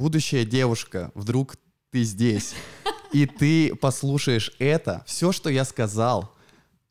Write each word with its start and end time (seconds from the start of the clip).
будущая 0.00 0.46
девушка, 0.46 1.12
вдруг 1.14 1.56
ты 1.92 2.04
здесь, 2.04 2.54
и 3.12 3.26
ты 3.26 3.74
послушаешь 3.74 4.50
это, 4.58 5.04
все, 5.06 5.30
что 5.30 5.50
я 5.50 5.66
сказал, 5.66 6.34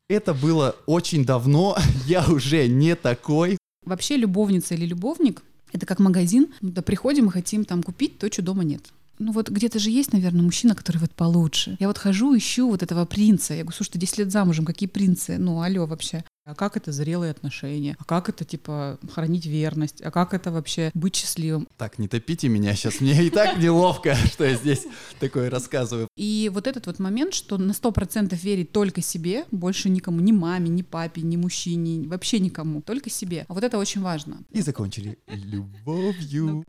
это 0.08 0.36
было 0.36 0.76
очень 0.86 1.26
давно, 1.26 1.76
я 2.06 2.24
уже 2.28 2.68
не 2.68 2.96
такой. 2.96 3.58
Вообще 3.84 4.16
любовница 4.16 4.76
или 4.76 4.86
любовник— 4.86 5.42
это 5.74 5.88
как 5.88 5.98
магазин, 6.00 6.54
да 6.62 6.84
приходим 6.84 7.30
и 7.30 7.32
хотим 7.32 7.66
там 7.66 7.82
купить 7.82 8.20
то, 8.20 8.32
что 8.32 8.44
дома 8.44 8.64
нет. 8.64 8.84
Ну 9.18 9.32
вот 9.32 9.50
где-то 9.50 9.80
же 9.80 9.90
есть, 9.90 10.14
наверное, 10.14 10.44
мужчина, 10.44 10.76
который 10.76 10.98
вот 10.98 11.12
получше. 11.12 11.78
Я 11.80 11.88
вот 11.88 11.98
хожу, 11.98 12.38
ищу 12.38 12.70
вот 12.70 12.84
этого 12.84 13.06
принца. 13.06 13.54
Я 13.56 13.64
говорю, 13.64 13.76
слушай, 13.76 13.92
ты 13.94 14.00
10 14.00 14.20
лет 14.20 14.32
замужем, 14.32 14.66
какие 14.66 14.88
принцы? 14.88 15.38
Ну, 15.38 15.62
алло, 15.62 15.88
вообще. 15.88 16.24
А 16.50 16.56
как 16.56 16.76
это 16.78 16.92
зрелые 16.92 17.30
отношения? 17.30 17.96
А 18.00 18.04
как 18.04 18.28
это, 18.28 18.44
типа, 18.44 18.98
хранить 19.14 19.46
верность? 19.46 20.02
А 20.02 20.10
как 20.10 20.34
это 20.34 20.52
вообще 20.52 20.90
быть 20.96 21.16
счастливым? 21.16 21.68
Так, 21.78 22.00
не 22.00 22.08
топите 22.08 22.48
меня 22.48 22.74
сейчас, 22.74 23.02
мне 23.02 23.24
и 23.24 23.30
так 23.30 23.60
неловко, 23.60 24.16
что 24.34 24.46
я 24.46 24.56
здесь 24.56 24.88
такое 25.20 25.52
рассказываю. 25.52 26.08
И 26.18 26.50
вот 26.52 26.66
этот 26.66 26.88
вот 26.88 26.98
момент, 26.98 27.36
что 27.36 27.60
на 27.60 27.72
сто 27.72 27.92
процентов 27.92 28.44
верить 28.44 28.72
только 28.72 29.04
себе, 29.04 29.46
больше 29.52 29.92
никому, 29.92 30.22
ни 30.22 30.32
маме, 30.32 30.70
ни 30.70 30.82
папе, 30.82 31.22
ни 31.22 31.38
мужчине, 31.38 32.08
вообще 32.08 32.40
никому, 32.40 32.82
только 32.82 33.12
себе. 33.12 33.46
А 33.48 33.54
вот 33.54 33.64
это 33.64 33.78
очень 33.78 34.02
важно. 34.02 34.40
И 34.50 34.64
закончили 34.64 35.20
любовью. 35.28 36.66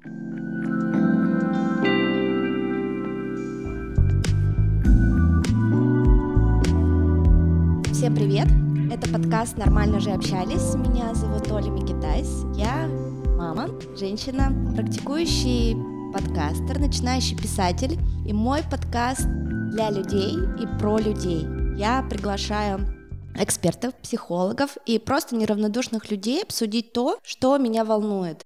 Всем 7.95 8.15
привет! 8.15 8.70
Это 8.91 9.09
подкаст 9.09 9.57
«Нормально 9.57 10.01
же 10.01 10.11
общались». 10.11 10.75
Меня 10.75 11.15
зовут 11.15 11.49
Оля 11.53 11.71
Микитайс. 11.71 12.43
Я 12.57 12.89
мама, 13.39 13.69
женщина, 13.97 14.53
практикующий 14.75 15.77
подкастер, 16.13 16.81
начинающий 16.81 17.37
писатель. 17.37 18.01
И 18.27 18.33
мой 18.33 18.63
подкаст 18.69 19.29
для 19.71 19.91
людей 19.91 20.35
и 20.61 20.67
про 20.81 20.99
людей. 20.99 21.47
Я 21.79 22.03
приглашаю 22.11 22.81
экспертов, 23.37 23.95
психологов 24.03 24.77
и 24.87 24.99
просто 24.99 25.37
неравнодушных 25.37 26.11
людей 26.11 26.43
обсудить 26.43 26.93
то, 26.93 27.17
что 27.23 27.59
меня 27.59 27.85
волнует. 27.85 28.45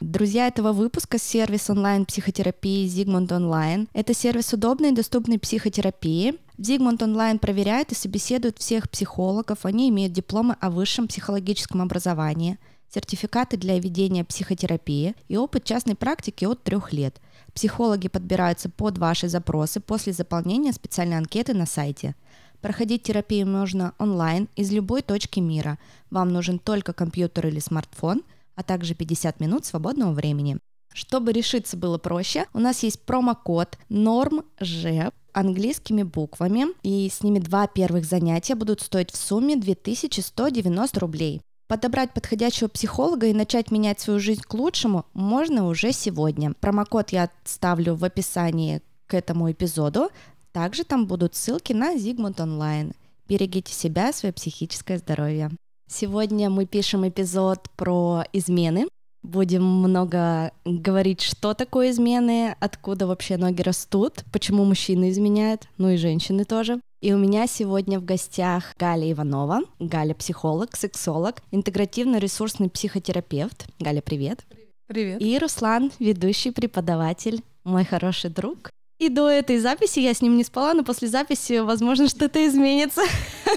Друзья 0.00 0.48
этого 0.48 0.72
выпуска— 0.72 1.18
сервис 1.20 1.70
онлайн-психотерапии 1.70 2.88
Zigmund 2.88 3.28
Online. 3.28 3.86
Это 3.92 4.12
сервис 4.12 4.52
удобной 4.52 4.90
и 4.90 4.94
доступной 4.94 5.38
психотерапии. 5.38 6.34
Zigmund 6.58 6.98
Online 6.98 7.38
проверяет 7.38 7.92
и 7.92 7.94
собеседует 7.94 8.58
всех 8.58 8.88
психологов. 8.88 9.64
Они 9.64 9.88
имеют 9.88 10.12
дипломы 10.12 10.56
о 10.60 10.70
высшем 10.70 11.08
психологическом 11.08 11.82
образовании, 11.82 12.58
сертификаты 12.92 13.56
для 13.56 13.78
ведения 13.78 14.24
психотерапии 14.24 15.14
и 15.28 15.36
опыт 15.36 15.64
частной 15.64 15.96
практики 15.96 16.44
от 16.44 16.62
трех 16.62 16.92
лет. 16.92 17.20
Психологи 17.54 18.08
подбираются 18.08 18.68
под 18.68 18.98
ваши 18.98 19.28
запросы 19.28 19.80
после 19.80 20.12
заполнения 20.12 20.72
специальной 20.72 21.18
анкеты 21.18 21.54
на 21.54 21.66
сайте. 21.66 22.14
Проходить 22.60 23.02
терапию 23.02 23.46
можно 23.46 23.94
онлайн 23.98 24.48
из 24.56 24.72
любой 24.72 25.02
точки 25.02 25.40
мира. 25.40 25.78
Вам 26.10 26.32
нужен 26.32 26.58
только 26.58 26.92
компьютер 26.92 27.48
или 27.48 27.58
смартфон– 27.58 28.22
а 28.54 28.62
также 28.62 28.94
50 28.94 29.40
минут 29.40 29.66
свободного 29.66 30.12
времени. 30.12 30.58
Чтобы 30.92 31.32
решиться 31.32 31.76
было 31.76 31.98
проще, 31.98 32.46
у 32.52 32.60
нас 32.60 32.82
есть 32.82 33.00
промокод 33.02 33.78
NORMJ 33.90 35.12
английскими 35.34 36.02
буквами, 36.02 36.66
и 36.82 37.10
с 37.10 37.22
ними 37.22 37.38
два 37.38 37.66
первых 37.66 38.06
занятия 38.06 38.54
будут 38.54 38.80
стоить 38.80 39.10
в 39.10 39.16
сумме 39.16 39.56
2190 39.56 41.00
рублей. 41.00 41.42
Подобрать 41.66 42.12
подходящего 42.12 42.68
психолога 42.68 43.26
и 43.26 43.34
начать 43.34 43.70
менять 43.70 43.98
свою 44.00 44.20
жизнь 44.20 44.42
к 44.42 44.54
лучшему 44.54 45.06
можно 45.14 45.66
уже 45.66 45.92
сегодня. 45.92 46.52
Промокод 46.60 47.10
я 47.10 47.30
ставлю 47.44 47.94
в 47.94 48.04
описании 48.04 48.82
к 49.06 49.14
этому 49.14 49.50
эпизоду. 49.50 50.10
Также 50.52 50.84
там 50.84 51.06
будут 51.06 51.34
ссылки 51.34 51.72
на 51.72 51.94
Zigmund 51.94 52.36
Online. 52.36 52.94
Берегите 53.28 53.72
себя, 53.72 54.12
свое 54.12 54.32
психическое 54.32 54.98
здоровье. 54.98 55.50
Сегодня 55.90 56.50
мы 56.50 56.66
пишем 56.66 57.08
эпизод 57.08 57.68
про 57.76 58.24
измены. 58.32 58.86
Будем 59.24 59.64
много 59.64 60.52
говорить, 60.66 61.22
что 61.22 61.54
такое 61.54 61.92
измены, 61.92 62.54
откуда 62.60 63.06
вообще 63.06 63.38
ноги 63.38 63.62
растут, 63.62 64.22
почему 64.30 64.64
мужчины 64.64 65.08
изменяют, 65.08 65.66
ну 65.78 65.88
и 65.88 65.96
женщины 65.96 66.44
тоже. 66.44 66.78
И 67.00 67.10
у 67.14 67.16
меня 67.16 67.46
сегодня 67.46 67.98
в 67.98 68.04
гостях 68.04 68.74
Галя 68.78 69.10
Иванова. 69.10 69.62
Галя 69.80 70.14
психолог, 70.14 70.76
сексолог, 70.76 71.36
интегративно-ресурсный 71.52 72.68
психотерапевт. 72.68 73.66
Галя, 73.78 74.02
привет. 74.02 74.44
Привет. 74.88 75.22
И 75.22 75.38
Руслан, 75.38 75.90
ведущий 75.98 76.50
преподаватель, 76.50 77.42
мой 77.64 77.86
хороший 77.86 78.28
друг. 78.28 78.70
И 78.98 79.08
до 79.08 79.28
этой 79.28 79.58
записи 79.58 79.98
я 79.98 80.14
с 80.14 80.22
ним 80.22 80.36
не 80.36 80.44
спала, 80.44 80.72
но 80.72 80.84
после 80.84 81.08
записи, 81.08 81.58
возможно, 81.58 82.08
что-то 82.08 82.46
изменится. 82.46 83.02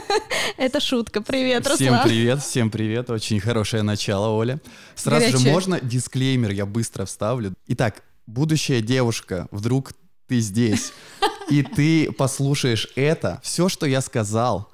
Это 0.57 0.79
шутка. 0.79 1.21
Привет, 1.21 1.67
Руслан. 1.67 1.77
Всем 1.77 1.99
привет, 2.03 2.41
всем 2.41 2.71
привет. 2.71 3.09
Очень 3.11 3.39
хорошее 3.39 3.83
начало, 3.83 4.29
Оля. 4.29 4.59
Сразу 4.95 5.25
Горячее. 5.25 5.39
же 5.39 5.51
можно 5.51 5.79
дисклеймер 5.79 6.51
я 6.51 6.65
быстро 6.65 7.05
вставлю. 7.05 7.53
Итак, 7.67 8.01
будущая 8.25 8.81
девушка, 8.81 9.47
вдруг 9.51 9.93
ты 10.27 10.39
здесь, 10.39 10.91
и 11.51 11.61
ты 11.61 12.11
послушаешь 12.11 12.87
это, 12.95 13.39
все, 13.43 13.69
что 13.69 13.85
я 13.85 14.01
сказал, 14.01 14.71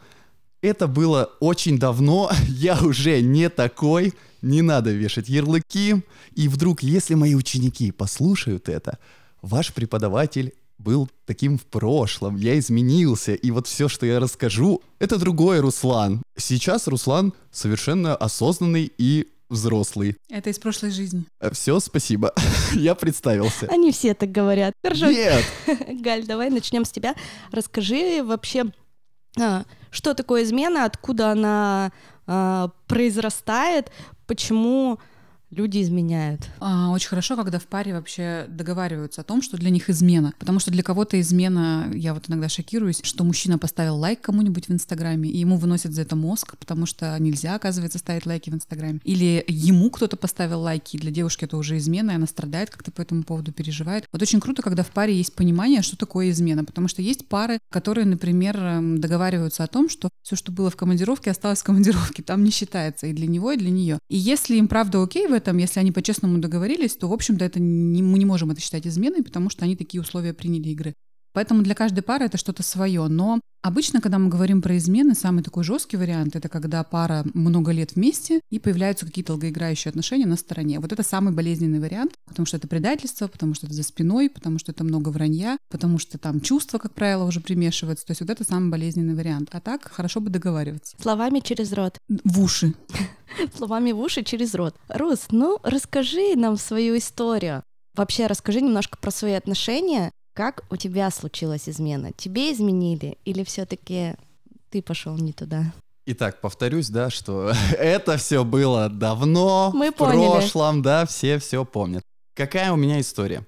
это 0.61 0.87
было 0.87 1.29
очень 1.41 1.77
давно, 1.77 2.31
я 2.47 2.79
уже 2.81 3.19
не 3.19 3.49
такой, 3.49 4.13
не 4.41 4.61
надо 4.61 4.91
вешать 4.91 5.27
ярлыки. 5.27 6.03
И 6.35 6.47
вдруг, 6.47 6.83
если 6.83 7.15
мои 7.15 7.35
ученики 7.35 7.91
послушают 7.91 8.69
это, 8.69 8.97
ваш 9.43 9.73
преподаватель 9.73 10.53
был 10.79 11.07
таким 11.25 11.59
в 11.59 11.65
прошлом, 11.65 12.35
я 12.35 12.57
изменился, 12.57 13.35
и 13.35 13.51
вот 13.51 13.67
все, 13.67 13.87
что 13.87 14.05
я 14.07 14.19
расскажу, 14.19 14.81
это 14.99 15.19
другой 15.19 15.59
Руслан. 15.59 16.23
Сейчас 16.35 16.87
Руслан 16.87 17.33
совершенно 17.51 18.15
осознанный 18.15 18.91
и 18.97 19.27
взрослый. 19.49 20.17
Это 20.29 20.49
из 20.49 20.57
прошлой 20.57 20.89
жизни. 20.89 21.25
Все, 21.51 21.79
спасибо. 21.79 22.33
Я 22.73 22.95
представился. 22.95 23.67
Они 23.69 23.91
все 23.91 24.15
так 24.15 24.31
говорят. 24.31 24.73
Хорошо. 24.83 25.11
Нет! 25.11 25.45
Галь, 26.01 26.25
давай 26.25 26.49
начнем 26.49 26.85
с 26.85 26.91
тебя. 26.91 27.13
Расскажи 27.51 28.23
вообще, 28.23 28.65
а, 29.39 29.65
что 29.91 30.15
такое 30.15 30.43
измена, 30.43 30.85
откуда 30.85 31.31
она 31.31 31.91
а, 32.25 32.71
произрастает, 32.87 33.91
почему 34.25 34.99
люди 35.53 35.81
изменяют. 35.81 36.49
А, 36.59 36.89
очень 36.91 37.09
хорошо, 37.09 37.35
когда 37.35 37.59
в 37.59 37.65
паре 37.65 37.93
вообще 37.93 38.45
договариваются 38.49 39.21
о 39.21 39.23
том, 39.23 39.41
что 39.41 39.57
для 39.57 39.69
них 39.69 39.89
измена. 39.89 40.33
Потому 40.39 40.59
что 40.59 40.71
для 40.71 40.83
кого-то 40.83 41.19
измена, 41.19 41.91
я 41.93 42.13
вот 42.13 42.29
иногда 42.29 42.49
шокируюсь, 42.49 43.01
что 43.03 43.23
мужчина 43.23 43.57
поставил 43.57 43.97
лайк 43.97 44.21
кому-нибудь 44.21 44.67
в 44.67 44.71
Инстаграме, 44.71 45.29
и 45.29 45.37
ему 45.37 45.57
выносят 45.57 45.93
за 45.93 46.01
это 46.01 46.15
мозг, 46.15 46.57
потому 46.57 46.85
что 46.85 47.17
нельзя, 47.19 47.55
оказывается, 47.55 47.99
ставить 47.99 48.25
лайки 48.25 48.49
в 48.49 48.53
Инстаграме. 48.55 48.99
Или 49.03 49.43
ему 49.47 49.89
кто-то 49.89 50.17
поставил 50.17 50.61
лайки, 50.61 50.95
и 50.95 50.99
для 50.99 51.11
девушки 51.11 51.45
это 51.45 51.57
уже 51.57 51.77
измена, 51.77 52.11
и 52.11 52.15
она 52.15 52.27
страдает, 52.27 52.69
как-то 52.69 52.91
по 52.91 53.01
этому 53.01 53.23
поводу 53.23 53.51
переживает. 53.51 54.05
Вот 54.11 54.21
очень 54.21 54.39
круто, 54.39 54.61
когда 54.61 54.83
в 54.83 54.91
паре 54.91 55.15
есть 55.15 55.33
понимание, 55.33 55.81
что 55.81 55.97
такое 55.97 56.29
измена, 56.31 56.65
потому 56.65 56.87
что 56.87 57.01
есть 57.01 57.27
пары, 57.27 57.59
которые, 57.69 58.05
например, 58.05 58.57
эм, 58.57 59.01
договариваются 59.01 59.63
о 59.63 59.67
том, 59.67 59.89
что 59.89 60.09
все, 60.21 60.35
что 60.35 60.51
было 60.51 60.69
в 60.69 60.75
командировке, 60.75 61.31
осталось 61.31 61.59
в 61.59 61.63
командировке, 61.63 62.23
там 62.23 62.43
не 62.43 62.51
считается 62.51 63.07
и 63.07 63.13
для 63.13 63.27
него, 63.27 63.51
и 63.51 63.57
для 63.57 63.69
нее. 63.69 63.99
И 64.09 64.17
если 64.17 64.55
им 64.55 64.67
правда 64.67 65.03
окей 65.03 65.27
в 65.27 65.33
этом, 65.33 65.42
если 65.57 65.79
они 65.79 65.91
по-честному 65.91 66.39
договорились, 66.39 66.95
то, 66.95 67.07
в 67.07 67.13
общем-то, 67.13 67.43
это 67.43 67.59
не, 67.59 68.01
мы 68.01 68.17
не 68.17 68.25
можем 68.25 68.51
это 68.51 68.61
считать 68.61 68.87
изменой, 68.87 69.23
потому 69.23 69.49
что 69.49 69.65
они 69.65 69.75
такие 69.75 70.01
условия 70.01 70.33
приняли 70.33 70.69
игры. 70.69 70.93
Поэтому 71.33 71.63
для 71.63 71.75
каждой 71.75 72.01
пары 72.01 72.25
это 72.25 72.37
что-то 72.37 72.63
свое. 72.63 73.07
Но 73.07 73.39
обычно, 73.63 74.01
когда 74.01 74.19
мы 74.19 74.29
говорим 74.29 74.61
про 74.61 74.77
измены, 74.77 75.15
самый 75.15 75.43
такой 75.43 75.63
жесткий 75.63 75.97
вариант 75.97 76.35
это 76.35 76.47
когда 76.47 76.83
пара 76.83 77.25
много 77.33 77.71
лет 77.71 77.95
вместе 77.95 78.39
и 78.51 78.59
появляются 78.59 79.05
какие-то 79.05 79.33
долгоиграющие 79.33 79.89
отношения 79.89 80.27
на 80.27 80.37
стороне. 80.37 80.79
Вот 80.79 80.91
это 80.91 81.03
самый 81.03 81.33
болезненный 81.33 81.79
вариант, 81.79 82.13
потому 82.27 82.45
что 82.45 82.57
это 82.57 82.67
предательство, 82.67 83.27
потому 83.27 83.55
что 83.55 83.65
это 83.65 83.75
за 83.75 83.83
спиной, 83.83 84.29
потому 84.29 84.59
что 84.59 84.71
это 84.71 84.83
много 84.83 85.09
вранья, 85.09 85.57
потому 85.69 85.97
что 85.97 86.17
там 86.17 86.39
чувства, 86.39 86.77
как 86.77 86.93
правило, 86.93 87.23
уже 87.25 87.41
примешиваются. 87.41 88.05
То 88.05 88.11
есть 88.11 88.21
вот 88.21 88.29
это 88.29 88.43
самый 88.43 88.69
болезненный 88.69 89.15
вариант. 89.15 89.49
А 89.51 89.59
так 89.59 89.91
хорошо 89.91 90.21
бы 90.21 90.29
договариваться. 90.29 90.95
Словами 91.01 91.39
через 91.39 91.73
рот. 91.73 91.97
В 92.07 92.41
уши. 92.41 92.73
Словами 93.57 93.91
в 93.91 93.99
уши 93.99 94.23
через 94.23 94.53
рот. 94.53 94.75
Рус, 94.87 95.27
ну 95.31 95.57
расскажи 95.63 96.35
нам 96.35 96.57
свою 96.57 96.97
историю. 96.97 97.63
Вообще 97.95 98.27
расскажи 98.27 98.61
немножко 98.61 98.97
про 98.97 99.11
свои 99.11 99.33
отношения. 99.33 100.11
Как 100.33 100.63
у 100.71 100.77
тебя 100.77 101.09
случилась 101.11 101.69
измена? 101.69 102.11
Тебе 102.13 102.51
изменили 102.51 103.17
или 103.23 103.43
все-таки 103.43 104.15
ты 104.69 104.81
пошел 104.81 105.15
не 105.15 105.31
туда? 105.31 105.73
Итак, 106.05 106.41
повторюсь, 106.41 106.89
да, 106.89 107.09
что 107.09 107.53
это 107.77 108.17
все 108.17 108.43
было 108.43 108.89
давно, 108.89 109.71
Мы 109.73 109.91
в 109.91 109.95
поняли. 109.95 110.29
прошлом, 110.31 110.81
да, 110.81 111.05
все 111.05 111.37
все 111.39 111.63
помнят. 111.65 112.03
Какая 112.33 112.71
у 112.73 112.75
меня 112.75 112.99
история? 112.99 113.45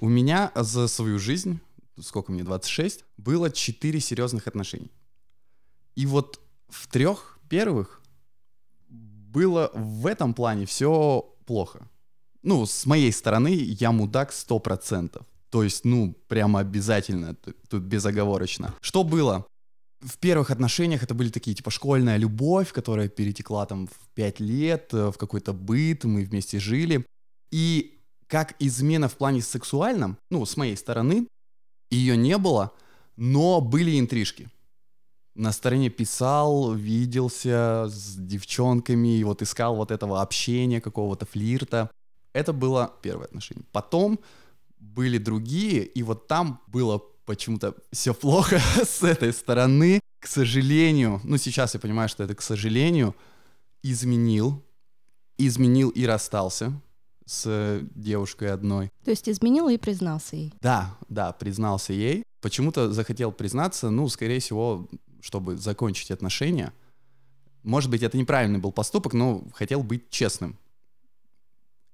У 0.00 0.08
меня 0.08 0.52
за 0.54 0.86
свою 0.86 1.18
жизнь, 1.18 1.60
сколько 2.00 2.30
мне, 2.30 2.44
26, 2.44 3.04
было 3.16 3.50
4 3.50 3.98
серьезных 4.00 4.46
отношений. 4.46 4.90
И 5.96 6.06
вот 6.06 6.40
в 6.68 6.86
трех 6.88 7.38
первых 7.48 8.00
было 8.88 9.70
в 9.74 10.06
этом 10.06 10.34
плане 10.34 10.66
все 10.66 11.24
плохо. 11.46 11.88
ну, 12.42 12.64
с 12.66 12.86
моей 12.86 13.12
стороны, 13.12 13.48
я 13.48 13.90
мудак 13.92 14.30
100%. 14.30 15.20
То 15.50 15.62
есть, 15.62 15.84
ну, 15.84 16.14
прямо 16.28 16.60
обязательно, 16.60 17.34
тут 17.68 17.82
безоговорочно. 17.82 18.74
Что 18.80 19.04
было? 19.04 19.46
В 20.00 20.18
первых 20.18 20.50
отношениях 20.50 21.02
это 21.02 21.14
были 21.14 21.30
такие, 21.30 21.56
типа, 21.56 21.70
школьная 21.70 22.18
любовь, 22.18 22.72
которая 22.72 23.08
перетекла 23.08 23.66
там 23.66 23.86
в 23.86 24.08
5 24.14 24.40
лет, 24.40 24.90
э, 24.92 25.10
в 25.10 25.16
какой-то 25.16 25.52
быт, 25.52 26.04
мы 26.04 26.24
вместе 26.24 26.60
жили. 26.60 27.04
И 27.50 27.98
как 28.26 28.54
измена 28.60 29.08
в 29.08 29.16
плане 29.16 29.42
сексуальном, 29.42 30.18
ну, 30.30 30.44
с 30.44 30.56
моей 30.56 30.76
стороны, 30.76 31.26
ее 31.90 32.16
не 32.16 32.36
было, 32.38 32.72
но 33.16 33.60
были 33.60 33.98
интрижки. 33.98 34.48
На 35.34 35.52
стороне 35.52 35.88
писал, 35.88 36.74
виделся 36.74 37.86
с 37.88 38.16
девчонками, 38.16 39.18
и 39.18 39.24
вот 39.24 39.40
искал 39.42 39.76
вот 39.76 39.90
этого 39.90 40.20
общения, 40.20 40.80
какого-то 40.80 41.26
флирта. 41.26 41.90
Это 42.34 42.52
было 42.52 42.92
первое 43.02 43.26
отношение. 43.26 43.64
Потом 43.72 44.20
были 44.80 45.18
другие, 45.18 45.84
и 45.84 46.02
вот 46.02 46.26
там 46.26 46.60
было 46.66 47.02
почему-то 47.24 47.74
все 47.92 48.14
плохо 48.14 48.60
с 48.84 49.02
этой 49.02 49.32
стороны. 49.32 50.00
К 50.18 50.26
сожалению, 50.26 51.20
ну 51.24 51.36
сейчас 51.36 51.74
я 51.74 51.80
понимаю, 51.80 52.08
что 52.08 52.24
это 52.24 52.34
к 52.34 52.42
сожалению, 52.42 53.14
изменил, 53.82 54.64
изменил 55.36 55.90
и 55.90 56.04
расстался 56.04 56.72
с 57.26 57.80
девушкой 57.94 58.52
одной. 58.52 58.90
То 59.04 59.10
есть 59.10 59.28
изменил 59.28 59.68
и 59.68 59.76
признался 59.76 60.36
ей? 60.36 60.54
Да, 60.60 60.96
да, 61.08 61.32
признался 61.32 61.92
ей. 61.92 62.24
Почему-то 62.40 62.92
захотел 62.92 63.32
признаться, 63.32 63.90
ну, 63.90 64.08
скорее 64.08 64.40
всего, 64.40 64.88
чтобы 65.20 65.58
закончить 65.58 66.10
отношения. 66.10 66.72
Может 67.62 67.90
быть, 67.90 68.02
это 68.02 68.16
неправильный 68.16 68.58
был 68.58 68.72
поступок, 68.72 69.12
но 69.12 69.44
хотел 69.52 69.82
быть 69.82 70.08
честным. 70.08 70.58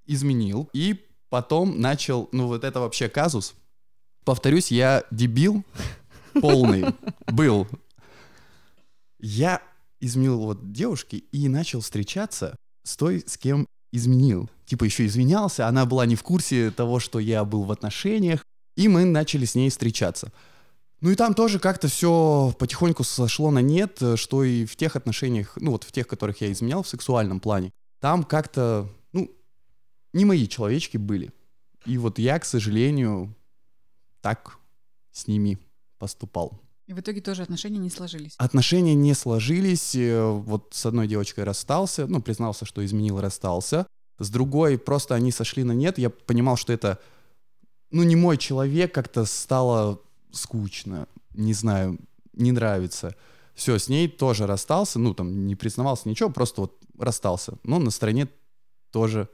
Изменил 0.05 0.69
и 0.71 1.04
потом 1.29 1.79
начал, 1.79 2.29
ну, 2.31 2.47
вот 2.47 2.63
это 2.63 2.79
вообще 2.79 3.09
казус. 3.09 3.55
Повторюсь, 4.23 4.71
я 4.71 5.03
дебил 5.11 5.63
полный 6.41 6.85
был. 7.27 7.67
Я 9.19 9.61
изменил 9.99 10.39
вот 10.39 10.71
девушке 10.71 11.17
и 11.17 11.47
начал 11.47 11.81
встречаться 11.81 12.55
с 12.83 12.95
той, 12.97 13.23
с 13.25 13.37
кем 13.37 13.65
изменил. 13.91 14.49
Типа 14.65 14.83
еще 14.83 15.05
извинялся, 15.05 15.67
она 15.67 15.85
была 15.85 16.05
не 16.05 16.15
в 16.15 16.23
курсе 16.23 16.71
того, 16.71 16.99
что 16.99 17.19
я 17.19 17.45
был 17.45 17.63
в 17.63 17.71
отношениях, 17.71 18.43
и 18.75 18.87
мы 18.87 19.05
начали 19.05 19.45
с 19.45 19.55
ней 19.55 19.69
встречаться. 19.69 20.31
Ну 21.01 21.11
и 21.11 21.15
там 21.15 21.33
тоже 21.33 21.59
как-то 21.59 21.87
все 21.87 22.53
потихоньку 22.57 23.03
сошло 23.03 23.51
на 23.51 23.59
нет, 23.59 24.01
что 24.15 24.43
и 24.43 24.65
в 24.65 24.75
тех 24.75 24.95
отношениях, 24.95 25.53
ну 25.57 25.71
вот 25.71 25.83
в 25.83 25.91
тех, 25.91 26.07
которых 26.07 26.41
я 26.41 26.51
изменял 26.51 26.83
в 26.83 26.87
сексуальном 26.87 27.39
плане, 27.39 27.71
там 28.01 28.23
как-то, 28.23 28.89
не 30.15 30.23
мои 30.25 30.47
человечки 30.47 30.97
были. 30.97 31.31
И 31.85 31.97
вот 31.97 32.19
я, 32.19 32.39
к 32.39 32.45
сожалению, 32.45 33.35
так 34.21 34.57
с 35.11 35.27
ними 35.27 35.59
поступал. 35.99 36.61
И 36.87 36.93
в 36.93 36.99
итоге 36.99 37.19
тоже 37.19 37.43
отношения 37.43 37.79
не 37.79 37.89
сложились. 37.89 38.35
Отношения 38.37 38.95
не 38.95 39.13
сложились. 39.13 39.93
Э, 39.95 40.31
вот 40.31 40.69
с 40.71 40.85
одной 40.85 41.07
девочкой 41.07 41.43
расстался, 41.43 42.07
ну, 42.07 42.21
признался, 42.21 42.65
что 42.65 42.83
изменил, 42.85 43.19
расстался. 43.19 43.87
С 44.17 44.29
другой 44.29 44.77
просто 44.77 45.15
они 45.15 45.31
сошли 45.31 45.63
на 45.63 45.73
нет. 45.73 45.97
Я 45.97 46.09
понимал, 46.09 46.55
что 46.55 46.71
это, 46.71 46.99
ну, 47.91 48.03
не 48.03 48.15
мой 48.15 48.37
человек, 48.37 48.93
как-то 48.93 49.25
стало 49.25 49.99
скучно, 50.31 51.07
не 51.33 51.53
знаю, 51.53 51.99
не 52.33 52.53
нравится. 52.53 53.15
Все, 53.53 53.77
с 53.77 53.89
ней 53.89 54.07
тоже 54.07 54.47
расстался, 54.47 54.97
ну, 54.97 55.13
там, 55.13 55.45
не 55.45 55.55
признавался 55.55 56.07
ничего, 56.07 56.29
просто 56.29 56.61
вот 56.61 56.79
расстался. 56.97 57.57
Но 57.63 57.79
на 57.79 57.91
стороне 57.91 58.29
тоже 58.91 59.27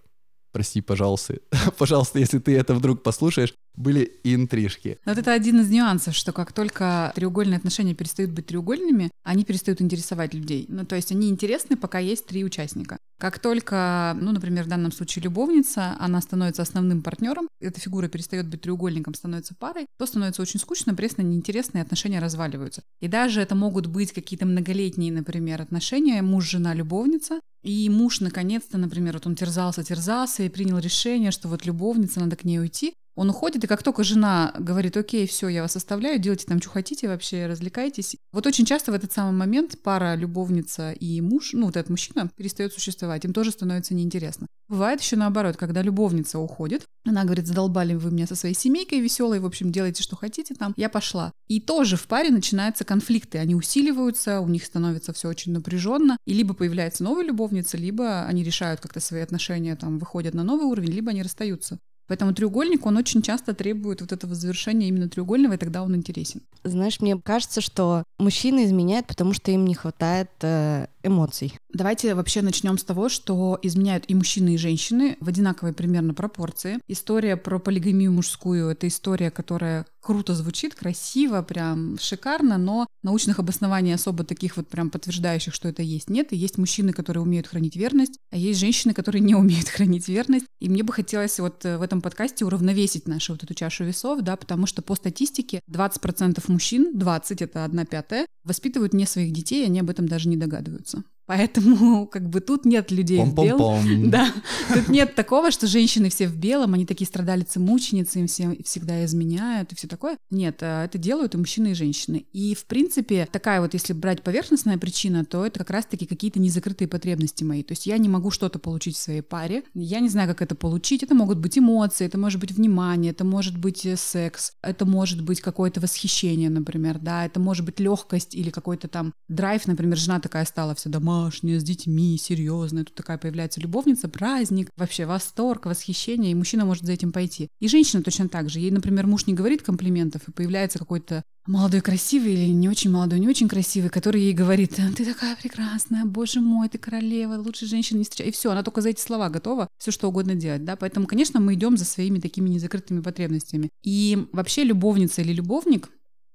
прости, 0.52 0.82
пожалуйста, 0.82 1.40
пожалуйста, 1.78 2.20
если 2.20 2.40
ты 2.40 2.58
это 2.58 2.74
вдруг 2.74 3.04
послушаешь, 3.04 3.54
были 3.76 4.20
интрижки. 4.24 4.98
Вот 5.06 5.18
это 5.18 5.34
один 5.34 5.62
из 5.62 5.70
нюансов, 5.70 6.16
что 6.16 6.34
как 6.34 6.52
только 6.52 7.12
треугольные 7.16 7.58
отношения 7.58 7.94
перестают 7.94 8.32
быть 8.32 8.48
треугольными, 8.48 9.12
они 9.24 9.46
перестают 9.46 9.82
интересовать 9.82 10.34
людей. 10.34 10.66
Ну, 10.68 10.86
то 10.86 10.96
есть 10.96 11.12
они 11.12 11.30
интересны, 11.30 11.78
пока 11.78 12.00
есть 12.00 12.26
три 12.26 12.44
участника. 12.44 12.98
Как 13.20 13.38
только, 13.38 14.18
ну, 14.20 14.32
например, 14.32 14.64
в 14.64 14.68
данном 14.68 14.92
случае 14.92 15.24
любовница, 15.24 15.96
она 16.00 16.22
становится 16.22 16.64
основным 16.64 17.04
партнером, 17.04 17.48
эта 17.60 17.80
фигура 17.80 18.08
перестает 18.08 18.48
быть 18.48 18.62
треугольником, 18.62 19.14
становится 19.14 19.54
парой, 19.54 19.86
то 20.00 20.08
становится 20.08 20.42
очень 20.42 20.60
скучно, 20.60 20.96
пресно, 20.96 21.22
неинтересно, 21.22 21.78
и 21.78 21.82
отношения 21.82 22.20
разваливаются. 22.20 22.82
И 23.00 23.08
даже 23.08 23.42
это 23.42 23.54
могут 23.54 23.86
быть 23.86 24.12
какие-то 24.12 24.48
многолетние, 24.48 25.12
например, 25.12 25.62
отношения, 25.62 26.22
муж, 26.24 26.50
жена, 26.50 26.74
любовница, 26.74 27.40
и 27.64 27.90
муж 27.90 28.22
наконец-то, 28.22 28.80
например, 28.80 29.14
вот 29.14 29.28
он 29.28 29.36
терзался, 29.36 29.84
терзался 29.84 30.42
и 30.44 30.50
принял 30.50 30.80
решение, 30.80 31.30
что 31.30 31.48
вот 31.48 31.66
любовница, 31.66 32.20
надо 32.20 32.36
к 32.36 32.44
ней 32.44 32.60
уйти. 32.60 32.96
Он 33.16 33.30
уходит, 33.30 33.64
и 33.64 33.68
как 33.68 33.84
только 33.84 34.04
жена 34.04 34.54
говорит, 34.58 34.96
окей, 34.96 35.28
все, 35.28 35.50
я 35.50 35.62
вас 35.62 35.76
оставляю, 35.76 36.20
делайте 36.20 36.46
там, 36.46 36.62
что 36.62 36.70
хотите 36.70 37.08
вообще, 37.08 37.46
развлекайтесь. 37.46 38.16
Вот 38.32 38.48
очень 38.48 38.66
часто 38.66 38.92
в 38.92 38.96
этот 38.96 39.12
самый 39.12 39.34
момент 39.34 39.82
пара 39.84 40.16
любовница 40.16 40.92
и 40.94 41.20
муж, 41.20 41.52
ну 41.54 41.66
вот 41.66 41.76
этот 41.76 41.90
мужчина, 41.90 42.30
перестает 42.38 42.74
существовать, 42.74 43.26
им 43.26 43.34
тоже 43.34 43.52
становится 43.52 43.94
неинтересно. 43.94 44.48
Бывает 44.70 45.02
еще 45.02 45.18
наоборот, 45.18 45.58
когда 45.58 45.82
любовница 45.82 46.40
уходит, 46.40 46.86
она 47.06 47.26
говорит, 47.26 47.48
задолбали 47.48 47.96
вы 47.96 48.12
меня 48.12 48.28
со 48.28 48.36
своей 48.36 48.56
семейкой 48.56 49.02
веселой, 49.02 49.40
в 49.40 49.46
общем, 49.46 49.72
делайте, 49.72 50.02
что 50.02 50.16
хотите 50.16 50.56
там, 50.56 50.74
я 50.78 50.88
пошла. 50.88 51.32
И 51.50 51.60
тоже 51.60 51.98
в 51.98 52.08
паре 52.08 52.30
начинаются 52.30 52.86
конфликты, 52.86 53.40
они 53.40 53.56
усиливаются, 53.56 54.40
у 54.40 54.48
них 54.48 54.64
становится 54.64 55.12
все 55.12 55.28
очень 55.28 55.52
напряженно, 55.52 56.18
и 56.26 56.34
либо 56.34 56.54
появляется 56.54 57.04
новая 57.04 57.26
любовница, 57.26 57.76
либо 57.76 58.24
они 58.24 58.44
решают 58.44 58.80
как-то 58.80 59.02
свои 59.02 59.22
отношения, 59.22 59.76
там, 59.76 60.00
выходят 60.00 60.34
на 60.34 60.44
новый 60.44 60.68
уровень, 60.68 60.92
либо 60.92 61.12
они 61.12 61.24
расстаются. 61.24 61.78
Поэтому 62.12 62.34
треугольник, 62.34 62.86
он 62.86 62.98
очень 62.98 63.22
часто 63.22 63.54
требует 63.54 64.02
вот 64.02 64.12
этого 64.12 64.36
завершения 64.36 64.90
именно 64.90 65.08
треугольного, 65.08 65.54
и 65.54 65.58
тогда 65.58 65.82
он 65.82 65.96
интересен. 65.96 66.42
Знаешь, 66.66 67.00
мне 67.00 67.18
кажется, 67.18 67.62
что 67.62 68.04
мужчины 68.20 68.66
изменяют, 68.66 69.08
потому 69.08 69.32
что 69.32 69.52
им 69.52 69.64
не 69.64 69.76
хватает 69.76 70.30
э, 70.42 70.88
эмоций. 71.04 71.54
Давайте 71.74 72.16
вообще 72.16 72.42
начнем 72.42 72.78
с 72.78 72.84
того, 72.84 73.10
что 73.10 73.58
изменяют 73.62 74.06
и 74.08 74.16
мужчины, 74.16 74.56
и 74.56 74.58
женщины 74.58 75.18
в 75.20 75.30
одинаковой 75.30 75.74
примерно 75.74 76.14
пропорции. 76.14 76.80
История 76.88 77.38
про 77.38 77.60
полигамию 77.60 78.12
мужскую— 78.12 78.70
это 78.72 78.88
история, 78.88 79.32
которая 79.32 79.86
круто 80.02 80.34
звучит, 80.34 80.76
красиво, 80.76 81.42
прям 81.44 81.98
шикарно, 82.00 82.58
но 82.58 82.88
научных 83.04 83.40
обоснований 83.40 83.94
особо 83.94 84.24
таких 84.24 84.58
вот 84.58 84.68
прям 84.68 84.90
подтверждающих, 84.90 85.54
что 85.54 85.70
это 85.70 85.84
есть, 85.84 86.10
нет. 86.10 86.34
И 86.34 86.36
есть 86.36 86.58
мужчины, 86.58 86.92
которые 86.92 87.24
умеют 87.24 87.48
хранить 87.48 87.76
верность, 87.76 88.18
а 88.32 88.38
есть 88.38 88.60
женщины, 88.60 88.94
которые 88.94 89.22
не 89.22 89.36
умеют 89.36 89.70
хранить 89.70 90.08
верность. 90.08 90.46
И 90.60 90.70
мне 90.70 90.84
бы 90.84 90.92
хотелось 90.92 91.40
вот 91.40 91.64
э, 91.66 91.78
в 91.78 91.82
этом 91.82 92.02
подкасте 92.02 92.46
уравновесить 92.46 93.08
нашу 93.08 93.34
вот 93.34 93.44
эту 93.44 93.54
чашу 93.54 93.84
весов, 93.84 94.22
да, 94.22 94.36
потому 94.36 94.66
что 94.66 94.82
по 94.82 94.96
статистике 94.96 95.62
20% 95.70 96.44
мужчин, 96.48 96.92
20— 96.98 97.42
это 97.44 97.64
одна 97.64 97.86
пятая, 97.86 98.26
воспитывают 98.44 98.94
не 98.94 99.06
своих 99.06 99.32
детей, 99.32 99.66
они 99.66 99.80
об 99.80 99.90
этом 99.90 100.08
даже 100.08 100.30
не 100.30 100.38
догадываются. 100.38 101.04
Поэтому 101.32 102.08
как 102.12 102.30
бы 102.30 102.42
тут 102.42 102.66
нет 102.66 102.92
людей 102.92 103.20
Пом 103.20 103.30
-пом 103.30 103.58
-пом. 103.58 103.80
в 103.80 103.86
белом. 103.88 104.10
Да. 104.12 104.34
Тут 104.74 104.90
нет 104.90 105.16
такого, 105.16 105.50
что 105.52 105.66
женщины 105.66 106.10
все 106.10 106.28
в 106.28 106.36
белом, 106.36 106.74
они 106.74 106.86
такие 106.86 107.08
страдалицы, 107.08 107.62
мученицы, 107.62 108.20
им 108.20 108.28
все 108.28 108.58
всегда 108.66 109.06
изменяют 109.06 109.72
и 109.72 109.76
все 109.76 109.88
такое. 109.88 110.18
Нет, 110.30 110.58
э, 110.60 110.84
это 110.84 110.98
делают 110.98 111.34
и 111.34 111.38
мужчины, 111.38 111.72
и 111.72 111.74
женщины. 111.74 112.26
И, 112.34 112.54
в 112.54 112.66
принципе, 112.66 113.30
такая 113.32 113.62
вот, 113.62 113.74
если 113.74 113.94
брать 113.94 114.24
поверхностная 114.24 114.78
причина, 114.78 115.24
то 115.24 115.46
это 115.46 115.60
как 115.60 115.70
раз-таки 115.70 116.06
какие-то 116.06 116.42
незакрытые 116.42 116.90
потребности 116.90 117.46
мои. 117.46 117.64
То 117.64 117.72
есть 117.72 117.86
я 117.86 117.98
не 117.98 118.10
могу 118.10 118.30
что-то 118.30 118.60
получить 118.60 118.98
в 118.98 119.02
своей 119.02 119.22
паре, 119.22 119.64
я 119.74 120.02
не 120.02 120.10
знаю, 120.10 120.28
как 120.28 120.42
это 120.42 120.56
получить. 120.56 121.02
Это 121.02 121.16
могут 121.16 121.38
быть 121.38 121.58
эмоции, 121.58 122.06
это 122.08 122.18
может 122.18 122.42
быть 122.42 122.52
внимание, 122.52 123.12
это 123.12 123.24
может 123.24 123.58
быть 123.58 123.86
э, 123.86 123.96
секс, 123.96 124.52
это 124.62 124.86
может 124.86 125.22
быть 125.22 125.40
какое-то 125.40 125.80
восхищение, 125.80 126.50
например, 126.50 127.00
да, 127.00 127.26
это 127.26 127.40
может 127.40 127.66
быть 127.66 127.80
легкость 127.80 128.36
или 128.36 128.50
какой-то 128.50 128.90
там 128.90 129.14
драйв, 129.30 129.66
например, 129.66 129.98
жена 129.98 130.20
такая 130.20 130.44
стала 130.44 130.76
все 130.76 130.90
дома 130.90 131.21
домашняя, 131.22 131.60
с 131.60 131.64
детьми, 131.64 132.18
серьезная. 132.18 132.84
Тут 132.84 132.96
такая 132.96 133.18
появляется 133.18 133.62
любовница, 133.62 134.10
праздник, 134.10 134.70
вообще 134.76 135.06
восторг, 135.06 135.66
восхищение, 135.66 136.32
и 136.32 136.36
мужчина 136.36 136.66
может 136.66 136.86
за 136.86 136.94
этим 136.94 137.12
пойти. 137.12 137.48
И 137.60 137.68
женщина 137.68 138.02
точно 138.02 138.28
так 138.28 138.50
же. 138.50 138.60
Ей, 138.60 138.72
например, 138.72 139.08
муж 139.08 139.28
не 139.28 139.34
говорит 139.34 139.62
комплиментов, 139.62 140.28
и 140.28 140.32
появляется 140.32 140.80
какой-то 140.80 141.24
молодой 141.48 141.82
красивый 141.82 142.34
или 142.34 142.52
не 142.52 142.70
очень 142.70 142.92
молодой, 142.92 143.20
не 143.20 143.28
очень 143.28 143.48
красивый, 143.48 143.90
который 143.90 144.22
ей 144.22 144.34
говорит, 144.34 144.80
ты 144.96 145.06
такая 145.06 145.36
прекрасная, 145.36 146.06
боже 146.06 146.40
мой, 146.40 146.70
ты 146.70 146.78
королева, 146.78 147.36
лучше 147.36 147.66
женщины 147.66 148.00
не 148.00 148.04
встречай. 148.04 148.30
И 148.30 148.32
все, 148.32 148.52
она 148.52 148.64
только 148.64 148.82
за 148.82 148.90
эти 148.90 149.02
слова 149.02 149.30
готова 149.30 149.68
все 149.78 149.92
что 149.92 150.08
угодно 150.08 150.36
делать, 150.36 150.64
да, 150.66 150.76
поэтому, 150.76 151.08
конечно, 151.08 151.40
мы 151.40 151.56
идем 151.56 151.78
за 151.78 151.86
своими 151.86 152.20
такими 152.20 152.50
незакрытыми 152.50 153.02
потребностями. 153.02 153.70
И 153.84 154.28
вообще 154.32 154.64
любовница 154.64 155.22
или 155.22 155.34
любовник 155.34 155.90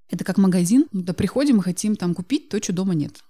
это 0.09 0.25
как 0.25 0.39
магазин, 0.39 0.87
да 0.93 1.13
приходим 1.13 1.59
и 1.59 1.63
хотим 1.63 1.97
там 1.97 2.15
купить 2.15 2.49
то, 2.49 2.63
что 2.63 2.73
дома 2.73 2.95
нет. 2.95 3.21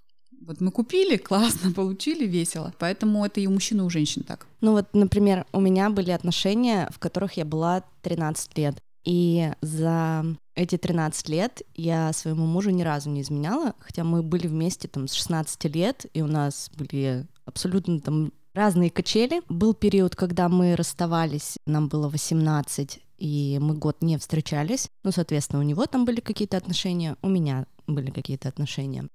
Вот 0.47 0.61
мы 0.61 0.71
купили, 0.71 1.17
классно, 1.29 1.73
получили, 1.73 2.25
весело. 2.25 2.73
Поэтому 2.79 3.25
это 3.26 3.41
и 3.41 3.47
у 3.47 3.50
мужчин, 3.50 3.81
и 3.81 3.83
у 3.83 3.91
женщин 3.91 4.23
так. 4.23 4.47
Ну 4.61 4.73
вот, 4.73 4.87
например, 4.93 5.45
у 5.53 5.61
меня 5.61 5.91
были 5.91 6.12
отношения, 6.12 6.88
в 6.93 6.99
которых 6.99 7.33
я 7.35 7.45
была 7.45 7.83
13 8.03 8.57
лет. 8.57 8.76
И 9.05 9.53
за 9.61 10.25
эти 10.55 10.79
13 10.79 11.29
лет 11.29 11.62
я 11.75 12.12
своему 12.12 12.47
мужу 12.47 12.71
ни 12.71 12.83
разу 12.83 13.11
не 13.11 13.21
изменяла, 13.21 13.75
хотя 13.79 14.05
мы 14.05 14.23
были 14.23 14.47
вместе 14.47 14.88
там 14.88 15.07
с 15.07 15.12
16 15.12 15.65
лет, 15.75 16.07
и 16.12 16.23
у 16.23 16.26
нас 16.26 16.71
были 16.76 17.26
абсолютно 17.45 18.00
там 18.00 18.33
разные 18.55 18.91
качели. 18.91 19.43
Был 19.49 19.75
период, 19.75 20.17
когда 20.17 20.49
мы 20.49 20.75
расставались, 20.75 21.57
нам 21.67 21.88
было 21.88 22.09
18, 22.09 23.00
и 23.19 23.59
мы 23.61 23.75
год 23.75 23.99
не 24.00 24.19
встречались. 24.19 24.88
Ну, 25.05 25.12
соответственно, 25.12 25.61
у 25.61 25.65
него 25.65 25.87
там 25.87 26.05
были 26.05 26.21
какие-то 26.21 26.57
отношения, 26.57 27.17
у 27.23 27.29
меня 27.29 27.67
были 27.87 28.11
какие-то 28.11 28.49
отношения. 28.49 29.09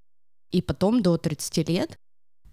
И 0.51 0.61
потом 0.61 1.01
до 1.01 1.17
30 1.17 1.69
лет 1.69 1.97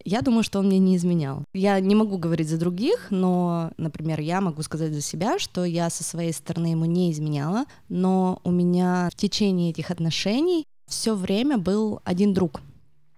я 0.05 0.23
думаю, 0.23 0.43
что 0.43 0.61
он 0.61 0.67
мне 0.67 0.79
не 0.79 0.97
изменял. 0.97 1.45
Я 1.53 1.79
не 1.81 1.95
могу 1.95 2.19
говорить 2.19 2.49
за 2.49 2.59
других, 2.59 3.09
но, 3.11 3.73
например, 3.77 4.21
я 4.21 4.41
могу 4.41 4.63
сказать 4.63 4.95
за 4.95 5.01
себя, 5.01 5.39
что 5.39 5.65
я 5.65 5.91
со 5.91 6.05
своей 6.05 6.33
стороны 6.33 6.69
ему 6.69 6.85
не 6.85 7.13
изменяла, 7.13 7.65
но 7.89 8.41
у 8.45 8.51
меня 8.51 9.09
в 9.13 9.17
течение 9.17 9.71
этих 9.71 9.91
отношений 9.91 10.65
все 10.89 11.15
время 11.15 11.59
был 11.59 12.01
один 12.05 12.33
друг 12.33 12.63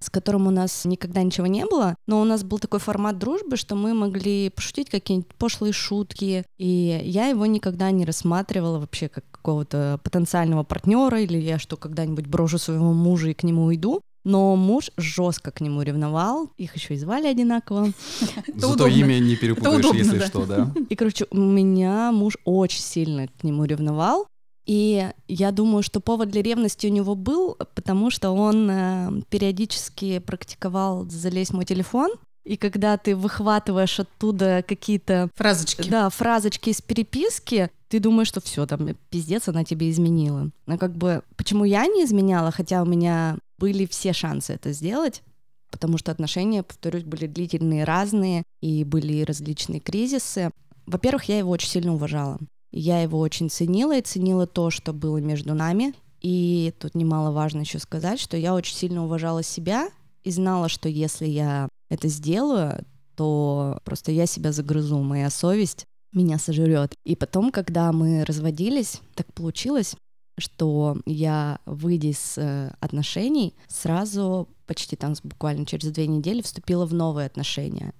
с 0.02 0.08
которым 0.08 0.46
у 0.46 0.50
нас 0.50 0.86
никогда 0.86 1.22
ничего 1.22 1.46
не 1.46 1.66
было, 1.66 1.94
но 2.06 2.20
у 2.22 2.24
нас 2.24 2.42
был 2.42 2.58
такой 2.58 2.80
формат 2.80 3.18
дружбы, 3.18 3.56
что 3.56 3.74
мы 3.74 3.92
могли 3.92 4.48
пошутить 4.48 4.88
какие-нибудь 4.88 5.34
пошлые 5.34 5.74
шутки, 5.74 6.44
и 6.58 7.00
я 7.04 7.26
его 7.26 7.44
никогда 7.44 7.90
не 7.90 8.06
рассматривала 8.06 8.78
вообще 8.78 9.10
как 9.10 9.24
какого-то 9.30 10.00
потенциального 10.02 10.64
партнера, 10.64 11.20
или 11.20 11.38
я 11.38 11.58
что, 11.58 11.76
когда-нибудь 11.76 12.26
брошу 12.26 12.58
своего 12.58 12.94
мужа 12.94 13.28
и 13.28 13.34
к 13.34 13.42
нему 13.42 13.64
уйду. 13.64 14.00
Но 14.24 14.54
муж 14.54 14.90
жестко 14.96 15.50
к 15.50 15.60
нему 15.60 15.82
ревновал, 15.82 16.50
их 16.58 16.76
еще 16.76 16.94
и 16.94 16.98
звали 16.98 17.26
одинаково. 17.26 17.92
Зато 18.54 18.86
имя 18.86 19.18
не 19.18 19.36
перепутаешь, 19.36 19.86
если 19.94 20.18
что, 20.20 20.44
да. 20.44 20.72
И, 20.90 20.96
короче, 20.96 21.26
у 21.30 21.38
меня 21.38 22.12
муж 22.12 22.36
очень 22.44 22.82
сильно 22.82 23.28
к 23.28 23.44
нему 23.44 23.64
ревновал, 23.64 24.26
и 24.66 25.10
я 25.26 25.50
думаю, 25.52 25.82
что 25.82 26.00
повод 26.00 26.28
для 26.28 26.42
ревности 26.42 26.86
у 26.86 26.90
него 26.90 27.14
был, 27.14 27.56
потому 27.74 28.10
что 28.10 28.30
он 28.30 28.70
э, 28.70 29.10
периодически 29.28 30.18
практиковал 30.20 31.08
залезть 31.08 31.50
в 31.50 31.54
мой 31.54 31.64
телефон, 31.64 32.12
и 32.44 32.56
когда 32.56 32.96
ты 32.96 33.16
выхватываешь 33.16 34.00
оттуда 34.00 34.64
какие-то 34.66 35.28
фразочки, 35.34 35.88
да, 35.88 36.08
фразочки 36.08 36.70
из 36.70 36.80
переписки, 36.80 37.70
ты 37.88 38.00
думаешь, 38.00 38.28
что 38.28 38.40
все, 38.40 38.66
там 38.66 38.88
пиздец, 39.10 39.48
она 39.48 39.64
тебе 39.64 39.90
изменила. 39.90 40.50
Но 40.66 40.78
как 40.78 40.96
бы 40.96 41.22
почему 41.36 41.64
я 41.64 41.86
не 41.86 42.04
изменяла, 42.04 42.50
хотя 42.50 42.82
у 42.82 42.86
меня 42.86 43.36
были 43.60 43.86
все 43.86 44.12
шансы 44.12 44.54
это 44.54 44.72
сделать, 44.72 45.22
потому 45.70 45.98
что 45.98 46.10
отношения, 46.10 46.62
повторюсь, 46.62 47.04
были 47.04 47.26
длительные, 47.26 47.84
разные, 47.84 48.42
и 48.60 48.82
были 48.84 49.22
различные 49.22 49.80
кризисы. 49.80 50.50
Во-первых, 50.86 51.24
я 51.24 51.38
его 51.38 51.50
очень 51.50 51.68
сильно 51.68 51.94
уважала. 51.94 52.38
Я 52.72 53.02
его 53.02 53.18
очень 53.18 53.50
ценила 53.50 53.96
и 53.96 54.02
ценила 54.02 54.46
то, 54.46 54.70
что 54.70 54.92
было 54.92 55.18
между 55.18 55.54
нами. 55.54 55.94
И 56.20 56.72
тут 56.78 56.94
немаловажно 56.94 57.60
еще 57.60 57.78
сказать, 57.78 58.18
что 58.18 58.36
я 58.36 58.54
очень 58.54 58.76
сильно 58.76 59.04
уважала 59.04 59.42
себя 59.42 59.90
и 60.24 60.30
знала, 60.30 60.68
что 60.68 60.88
если 60.88 61.26
я 61.26 61.68
это 61.88 62.08
сделаю, 62.08 62.84
то 63.16 63.78
просто 63.84 64.12
я 64.12 64.26
себя 64.26 64.52
загрызу, 64.52 64.98
моя 64.98 65.30
совесть 65.30 65.84
меня 66.12 66.38
сожрет. 66.38 66.94
И 67.04 67.16
потом, 67.16 67.50
когда 67.50 67.92
мы 67.92 68.24
разводились, 68.24 69.00
так 69.14 69.32
получилось, 69.32 69.94
что 70.40 70.98
я, 71.06 71.58
выйдя 71.66 72.08
из 72.08 72.34
э, 72.36 72.72
отношений, 72.80 73.54
сразу 73.68 74.48
почти 74.66 74.96
там 74.96 75.14
буквально 75.22 75.66
через 75.66 75.90
две 75.90 76.06
недели 76.06 76.42
вступила 76.42 76.86
в 76.86 76.94
новые 76.94 77.26
отношения. 77.26 77.92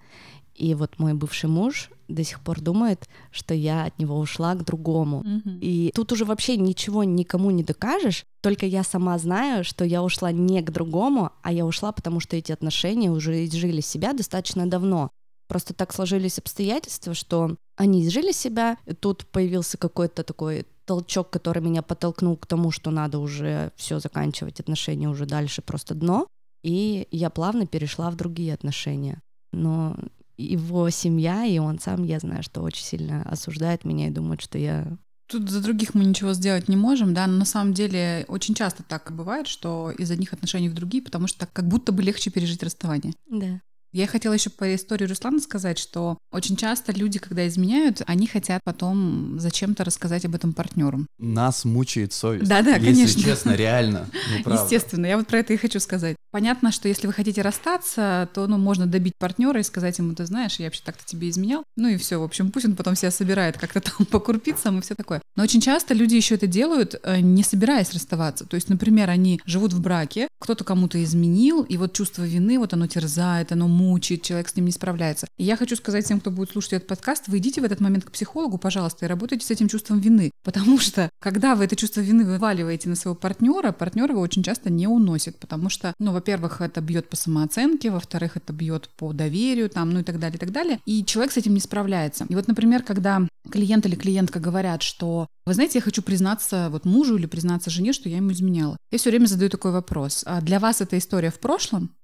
И 0.55 0.75
вот 0.75 0.99
мой 0.99 1.15
бывший 1.15 1.49
муж 1.49 1.91
до 2.07 2.23
сих 2.23 2.41
пор 2.41 2.61
думает, 2.61 3.09
что 3.31 3.55
я 3.55 3.85
от 3.85 3.99
него 3.99 4.19
ушла 4.19 4.55
к 4.55 4.65
другому. 4.65 5.23
Mm-hmm. 5.23 5.59
И 5.61 5.91
тут 5.95 6.13
уже 6.13 6.25
вообще 6.25 6.57
ничего 6.57 7.03
никому 7.03 7.51
не 7.51 7.65
докажешь, 7.65 8.25
только 8.43 8.67
я 8.67 8.85
сама 8.85 9.17
знаю, 9.19 9.65
что 9.65 9.85
я 9.85 10.03
ушла 10.03 10.33
не 10.33 10.61
к 10.61 10.71
другому, 10.71 11.31
а 11.43 11.53
я 11.53 11.65
ушла, 11.65 11.93
потому 11.93 12.21
что 12.21 12.37
эти 12.37 12.53
отношения 12.53 13.11
уже 13.11 13.45
изжили 13.45 13.81
себя 13.81 14.13
достаточно 14.13 14.69
давно. 14.69 15.11
Просто 15.51 15.75
так 15.75 15.93
сложились 15.93 16.39
обстоятельства, 16.39 17.13
что 17.13 17.57
они 17.77 18.05
изжили 18.07 18.31
себя, 18.31 18.79
и 18.87 18.95
тут 18.95 19.27
появился 19.27 19.77
какой-то 19.79 20.23
такой 20.23 20.65
толчок, 20.85 21.29
который 21.31 21.61
меня 21.61 21.83
подтолкнул 21.83 22.37
к 22.37 22.47
тому, 22.47 22.71
что 22.71 22.93
надо 22.93 23.19
уже 23.19 23.73
все 23.75 23.99
заканчивать 23.99 24.61
отношения 24.61 25.09
уже 25.09 25.27
дальше 25.27 25.61
просто 25.61 25.97
дно. 25.97 26.29
И 26.63 27.09
я 27.11 27.31
плавно 27.31 27.67
перешла 27.67 28.13
в 28.13 28.17
другие 28.17 28.55
отношения. 28.55 29.23
Но 29.53 29.97
его 30.39 30.89
семья, 30.91 31.45
и 31.45 31.59
он 31.59 31.81
сам, 31.81 32.05
я 32.05 32.21
знаю, 32.21 32.45
что 32.45 32.63
очень 32.63 32.85
сильно 32.85 33.25
осуждает 33.25 33.85
меня 33.85 34.07
и 34.07 34.13
думает, 34.13 34.41
что 34.43 34.57
я 34.57 34.87
Тут 35.27 35.51
за 35.51 35.61
других 35.61 35.95
мы 35.95 36.05
ничего 36.05 36.33
сделать 36.33 36.69
не 36.69 36.77
можем, 36.77 37.13
да, 37.13 37.27
но 37.27 37.39
на 37.39 37.45
самом 37.45 37.75
деле 37.75 38.25
очень 38.29 38.55
часто 38.55 38.85
так 38.85 39.11
бывает, 39.13 39.49
что 39.49 39.91
из 39.91 40.13
одних 40.13 40.33
отношений 40.33 40.69
в 40.69 40.75
другие, 40.75 41.03
потому 41.03 41.27
что 41.27 41.47
как 41.47 41.67
будто 41.67 41.91
бы 41.91 42.03
легче 42.05 42.31
пережить 42.31 42.63
расставание. 42.63 43.15
Да. 43.29 43.61
Я 43.93 44.07
хотела 44.07 44.35
еще 44.35 44.51
по 44.51 44.73
истории 44.75 45.05
Руслана 45.05 45.41
сказать, 45.41 45.79
что 45.79 46.17
очень 46.31 46.57
часто 46.57 46.93
люди, 46.93 47.19
когда 47.19 47.47
изменяют, 47.49 48.03
они 48.07 48.29
хотят 48.29 48.61
потом 48.65 49.39
зачем-то 49.41 49.83
рассказать 49.83 50.25
об 50.25 50.35
этом 50.37 50.53
партнеру. 50.53 51.07
Нас 51.19 51.65
мучает 51.65 52.13
совесть. 52.13 52.49
Да-да, 52.49 52.75
конечно. 52.75 53.01
Если 53.01 53.23
честно, 53.23 53.53
реально. 53.53 54.07
Ну, 54.45 54.53
Естественно, 54.53 55.07
я 55.07 55.17
вот 55.17 55.27
про 55.27 55.39
это 55.39 55.53
и 55.53 55.57
хочу 55.57 55.81
сказать. 55.81 56.17
Понятно, 56.31 56.71
что 56.71 56.87
если 56.87 57.09
вы 57.09 57.13
хотите 57.13 57.43
расстаться, 57.43 58.29
то 58.33 58.47
ну, 58.47 58.57
можно 58.59 58.87
добить 58.87 59.15
партнера 59.19 59.59
и 59.59 59.65
сказать 59.65 59.99
ему, 59.99 60.15
ты 60.15 60.25
знаешь, 60.27 60.57
я 60.61 60.67
вообще 60.67 60.83
так-то 60.85 61.05
тебе 61.05 61.29
изменял. 61.29 61.65
Ну 61.77 61.89
и 61.89 61.97
все, 61.97 62.21
в 62.21 62.23
общем, 62.23 62.53
пусть 62.53 62.67
он 62.67 62.77
потом 62.77 62.95
себя 62.95 63.11
собирает 63.11 63.59
как-то 63.59 63.81
там 63.81 64.07
по 64.07 64.21
курпицам 64.21 64.79
и 64.79 64.83
все 64.83 64.95
такое. 64.95 65.21
Но 65.35 65.43
очень 65.43 65.61
часто 65.61 65.95
люди 65.95 66.15
еще 66.15 66.37
это 66.37 66.47
делают, 66.47 66.95
э, 67.03 67.21
не 67.21 67.43
собираясь 67.43 67.93
расставаться. 67.93 68.47
То 68.47 68.55
есть, 68.55 68.69
например, 68.69 69.11
они 69.11 69.41
живут 69.45 69.73
в 69.73 69.81
браке, 69.81 70.29
кто-то 70.41 70.65
кому-то 70.65 71.03
изменил, 71.05 71.63
и 71.63 71.77
вот 71.77 71.93
чувство 71.93 72.25
вины, 72.25 72.59
вот 72.59 72.73
оно 72.73 72.87
терзает, 72.87 73.53
оно 73.53 73.69
мучает, 73.69 74.23
человек 74.23 74.49
с 74.49 74.57
ним 74.57 74.65
не 74.65 74.73
справляется. 74.73 75.29
И 75.37 75.45
я 75.45 75.57
хочу 75.57 75.77
сказать 75.77 76.05
всем, 76.05 76.19
кто 76.19 76.31
будет 76.31 76.51
слушать 76.51 76.73
этот 76.73 76.89
подкаст, 76.89 77.29
вы 77.29 77.39
идите 77.39 77.61
в 77.61 77.65
этот 77.65 77.81
момент 77.81 78.05
к 78.05 78.11
психологу, 78.11 78.59
пожалуйста, 78.59 79.05
и 79.05 79.09
работайте 79.09 79.47
с 79.47 79.51
этим 79.51 79.69
чувством 79.69 80.01
вины. 80.01 80.31
Потому 80.43 80.79
что, 80.79 81.11
когда 81.21 81.55
вы 81.55 81.67
это 81.67 81.77
чувство 81.77 82.01
вины 82.01 82.25
вываливаете 82.25 82.89
на 82.89 82.97
своего 82.97 83.15
партнера, 83.15 83.73
партнер 83.73 84.11
его 84.11 84.21
очень 84.21 84.43
часто 84.43 84.71
не 84.71 84.87
уносит, 84.87 85.39
потому 85.39 85.69
что, 85.69 85.95
ну, 85.99 86.13
во-первых, 86.13 86.63
это 86.63 86.81
бьет 86.81 87.09
по 87.09 87.17
самооценке, 87.17 87.91
во-вторых, 87.91 88.37
это 88.37 88.53
бьет 88.53 88.89
по 88.97 89.13
доверию, 89.13 89.69
там, 89.69 89.91
ну 89.91 90.01
и 90.01 90.03
так 90.03 90.19
далее, 90.19 90.37
и 90.37 90.41
так 90.41 90.53
далее. 90.53 90.81
И 90.87 91.05
человек 91.05 91.33
с 91.33 91.37
этим 91.37 91.53
не 91.55 91.61
справляется. 91.61 92.25
И 92.29 92.35
вот, 92.35 92.49
например, 92.49 92.83
когда 92.83 93.27
клиент 93.51 93.87
или 93.87 93.95
клиентка 93.95 94.41
говорят, 94.41 94.83
что, 94.83 95.27
вы 95.47 95.55
знаете, 95.55 95.79
я 95.79 95.83
хочу 95.83 96.03
признаться 96.03 96.69
вот 96.71 96.85
мужу 96.85 97.17
или 97.17 97.27
признаться 97.27 97.71
жене, 97.71 97.93
что 97.93 98.09
я 98.09 98.17
ему 98.17 98.33
изменяла. 98.33 98.77
Я 98.91 98.99
все 98.99 99.11
время 99.11 99.27
задаю 99.27 99.51
такой 99.51 99.73
вопрос. 99.73 100.23
А 100.27 100.41
для 100.41 100.59
вас 100.59 100.81
эта 100.81 100.97
история 100.97 101.31
в 101.31 101.41
прошлом? 101.41 101.95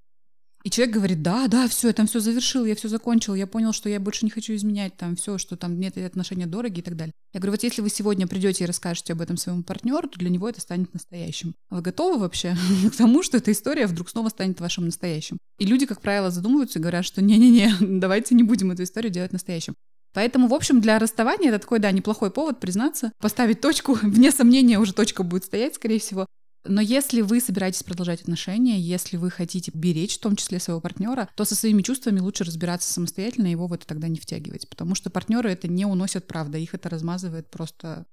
И 0.66 0.70
человек 0.70 0.96
говорит, 0.96 1.22
да, 1.22 1.46
да, 1.46 1.68
все, 1.68 1.86
я 1.86 1.94
там 1.94 2.08
все 2.08 2.18
завершил, 2.18 2.64
я 2.64 2.74
все 2.74 2.88
закончил, 2.88 3.36
я 3.36 3.46
понял, 3.46 3.72
что 3.72 3.88
я 3.88 4.00
больше 4.00 4.24
не 4.24 4.32
хочу 4.32 4.52
изменять 4.52 4.96
там 4.96 5.14
все, 5.14 5.38
что 5.38 5.56
там 5.56 5.78
нет 5.78 5.96
отношения 5.96 6.46
дорогие 6.46 6.80
и 6.80 6.82
так 6.82 6.96
далее. 6.96 7.12
Я 7.32 7.38
говорю, 7.38 7.52
вот 7.52 7.62
если 7.62 7.82
вы 7.82 7.88
сегодня 7.88 8.26
придете 8.26 8.64
и 8.64 8.66
расскажете 8.66 9.12
об 9.12 9.20
этом 9.20 9.36
своему 9.36 9.62
партнеру, 9.62 10.08
то 10.08 10.18
для 10.18 10.28
него 10.28 10.48
это 10.48 10.60
станет 10.60 10.92
настоящим. 10.92 11.54
Вы 11.70 11.82
готовы 11.82 12.18
вообще 12.18 12.56
к 12.92 12.96
тому, 12.96 13.22
что 13.22 13.36
эта 13.36 13.52
история 13.52 13.86
вдруг 13.86 14.10
снова 14.10 14.28
станет 14.28 14.58
вашим 14.60 14.86
настоящим? 14.86 15.38
И 15.60 15.66
люди, 15.66 15.86
как 15.86 16.00
правило, 16.00 16.32
задумываются 16.32 16.80
и 16.80 16.82
говорят, 16.82 17.04
что 17.04 17.22
не-не-не, 17.22 17.72
давайте 18.00 18.34
не 18.34 18.42
будем 18.42 18.72
эту 18.72 18.82
историю 18.82 19.12
делать 19.12 19.32
настоящим. 19.32 19.76
Поэтому, 20.16 20.49
в 20.49 20.54
общем, 20.54 20.80
для 20.80 20.99
расставания 20.99 21.50
это 21.50 21.58
такой, 21.58 21.78
да, 21.78 21.90
неплохой 21.92 22.30
повод 22.30 22.58
признаться, 22.58 23.12
поставить 23.20 23.61
точку. 23.61 23.92
Вне 24.02 24.30
сомнения, 24.30 24.78
уже 24.78 24.94
точка 24.94 25.23
будет 25.23 25.44
стоять, 25.44 25.75
скорее 25.75 25.99
всего. 25.99 26.25
Но 26.64 26.80
если 26.80 27.20
вы 27.20 27.38
собираетесь 27.38 27.82
продолжать 27.82 28.23
отношения, 28.23 28.80
если 28.80 29.18
вы 29.18 29.30
хотите 29.30 29.70
беречь 29.75 30.16
в 30.16 30.20
том 30.20 30.35
числе 30.35 30.58
своего 30.58 30.80
партнера, 30.80 31.28
то 31.37 31.44
со 31.44 31.54
своими 31.54 31.82
чувствами 31.82 32.20
лучше 32.20 32.44
разбираться 32.44 32.90
самостоятельно, 32.90 33.49
его 33.49 33.66
в 33.66 33.75
это 33.75 33.87
тогда 33.87 34.08
не 34.08 34.18
втягивать. 34.18 34.66
Потому 34.70 34.94
что 34.94 35.11
партнеры 35.11 35.50
это 35.50 35.68
не 35.68 35.85
уносят, 35.85 36.26
правда, 36.26 36.56
их 36.56 36.73
это 36.73 36.88
размазывает 36.88 37.50
просто 37.50 38.06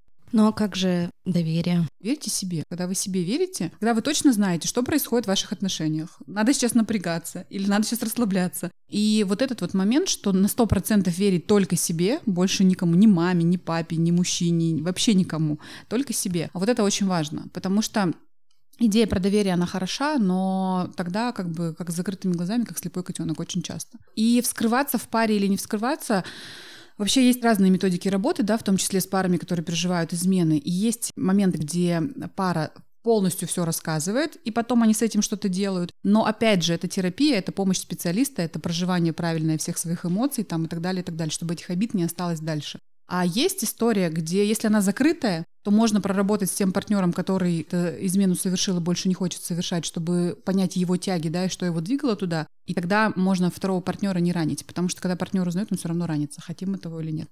а 0.48 0.52
как 0.52 0.76
же 0.76 1.12
доверие? 1.26 1.88
Верьте 2.02 2.30
себе. 2.30 2.64
Когда 2.68 2.88
вы 2.88 2.96
себе 2.96 3.24
верите, 3.24 3.72
когда 3.80 3.94
вы 3.94 4.02
точно 4.02 4.34
знаете, 4.34 4.68
что 4.68 4.82
происходит 4.84 5.26
в 5.26 5.28
ваших 5.30 5.54
отношениях. 5.54 6.20
Надо 6.26 6.54
сейчас 6.54 6.74
напрягаться 6.74 7.46
или 7.50 7.68
надо 7.68 7.86
сейчас 7.86 8.02
расслабляться. 8.02 8.72
И 8.90 9.24
вот 9.28 9.42
этот 9.42 9.62
вот 9.62 9.74
момент, 9.74 10.10
что 10.10 10.32
на 10.32 10.48
сто 10.48 10.66
процентов 10.66 11.18
верить 11.18 11.46
только 11.48 11.76
себе, 11.76 12.20
больше 12.26 12.64
никому, 12.64 12.96
ни 12.96 13.08
маме, 13.08 13.44
ни 13.44 13.58
папе, 13.58 13.96
ни 13.96 14.12
мужчине, 14.12 14.82
вообще 14.82 15.14
никому, 15.14 15.60
только 15.88 16.14
себе. 16.14 16.50
А 16.54 16.60
вот 16.60 16.68
это 16.68 16.84
очень 16.84 17.08
важно, 17.08 17.48
потому 17.54 17.82
что 17.82 18.14
Идея 18.80 19.06
про 19.06 19.20
доверие, 19.20 19.54
она 19.54 19.68
хороша, 19.68 20.18
но 20.18 20.92
тогда 20.98 21.32
как 21.32 21.48
бы 21.48 21.76
как 21.78 21.92
с 21.92 21.94
закрытыми 21.94 22.34
глазами, 22.34 22.64
как 22.64 22.80
слепой 22.80 23.04
котенок 23.04 23.40
очень 23.40 23.62
часто. 23.62 24.00
И 24.16 24.42
вскрываться 24.42 24.98
в 24.98 25.08
паре 25.10 25.36
или 25.36 25.46
не 25.46 25.58
вскрываться, 25.58 26.24
Вообще 26.98 27.26
есть 27.26 27.44
разные 27.44 27.72
методики 27.72 28.08
работы, 28.08 28.44
да, 28.44 28.58
в 28.58 28.64
том 28.64 28.78
числе 28.78 29.02
с 29.02 29.08
парами, 29.08 29.38
которые 29.38 29.66
переживают 29.66 30.14
измены. 30.14 30.58
И 30.58 30.70
есть 30.70 31.12
моменты, 31.16 31.58
где 31.58 32.02
пара 32.36 32.72
полностью 33.04 33.48
все 33.48 33.66
рассказывает, 33.66 34.38
и 34.38 34.52
потом 34.52 34.84
они 34.84 34.94
с 34.94 35.02
этим 35.02 35.22
что-то 35.22 35.50
делают. 35.50 35.92
Но 36.04 36.26
опять 36.26 36.64
же, 36.64 36.74
это 36.74 36.88
терапия, 36.88 37.38
это 37.38 37.52
помощь 37.52 37.78
специалиста, 37.78 38.42
это 38.42 38.60
проживание 38.60 39.14
правильное 39.14 39.58
всех 39.58 39.78
своих 39.78 40.06
эмоций 40.06 40.44
там, 40.44 40.66
и 40.66 40.68
так 40.68 40.82
далее, 40.82 41.02
и 41.02 41.06
так 41.06 41.16
далее, 41.16 41.32
чтобы 41.32 41.54
этих 41.54 41.70
обид 41.70 41.94
не 41.94 42.04
осталось 42.04 42.40
дальше. 42.40 42.80
А 43.08 43.26
есть 43.26 43.64
история, 43.64 44.10
где, 44.10 44.48
если 44.48 44.68
она 44.68 44.82
закрытая, 44.82 45.46
то 45.64 45.72
можно 45.72 46.02
проработать 46.02 46.52
с 46.52 46.54
тем 46.54 46.72
партнером, 46.72 47.14
который 47.14 47.66
измену 47.72 48.36
совершил 48.36 48.78
и 48.78 48.82
больше 48.82 49.08
не 49.08 49.14
хочет 49.14 49.42
совершать, 49.42 49.86
чтобы 49.86 50.38
понять 50.46 50.76
его 50.76 50.98
тяги, 50.98 51.30
да, 51.30 51.46
и 51.46 51.50
что 51.50 51.66
его 51.66 51.80
двигало 51.82 52.16
туда. 52.16 52.48
И 52.66 52.74
тогда 52.74 53.14
можно 53.16 53.50
второго 53.50 53.82
партнера 53.82 54.20
не 54.20 54.34
ранить, 54.34 54.66
потому 54.66 54.90
что 54.90 55.02
когда 55.02 55.16
партнер 55.16 55.48
узнает, 55.48 55.70
он 55.72 55.78
все 55.78 55.88
равно 55.88 56.06
ранится, 56.06 56.42
хотим 56.42 56.72
мы 56.74 56.78
того 56.78 57.00
или 57.00 57.12
нет. 57.12 57.30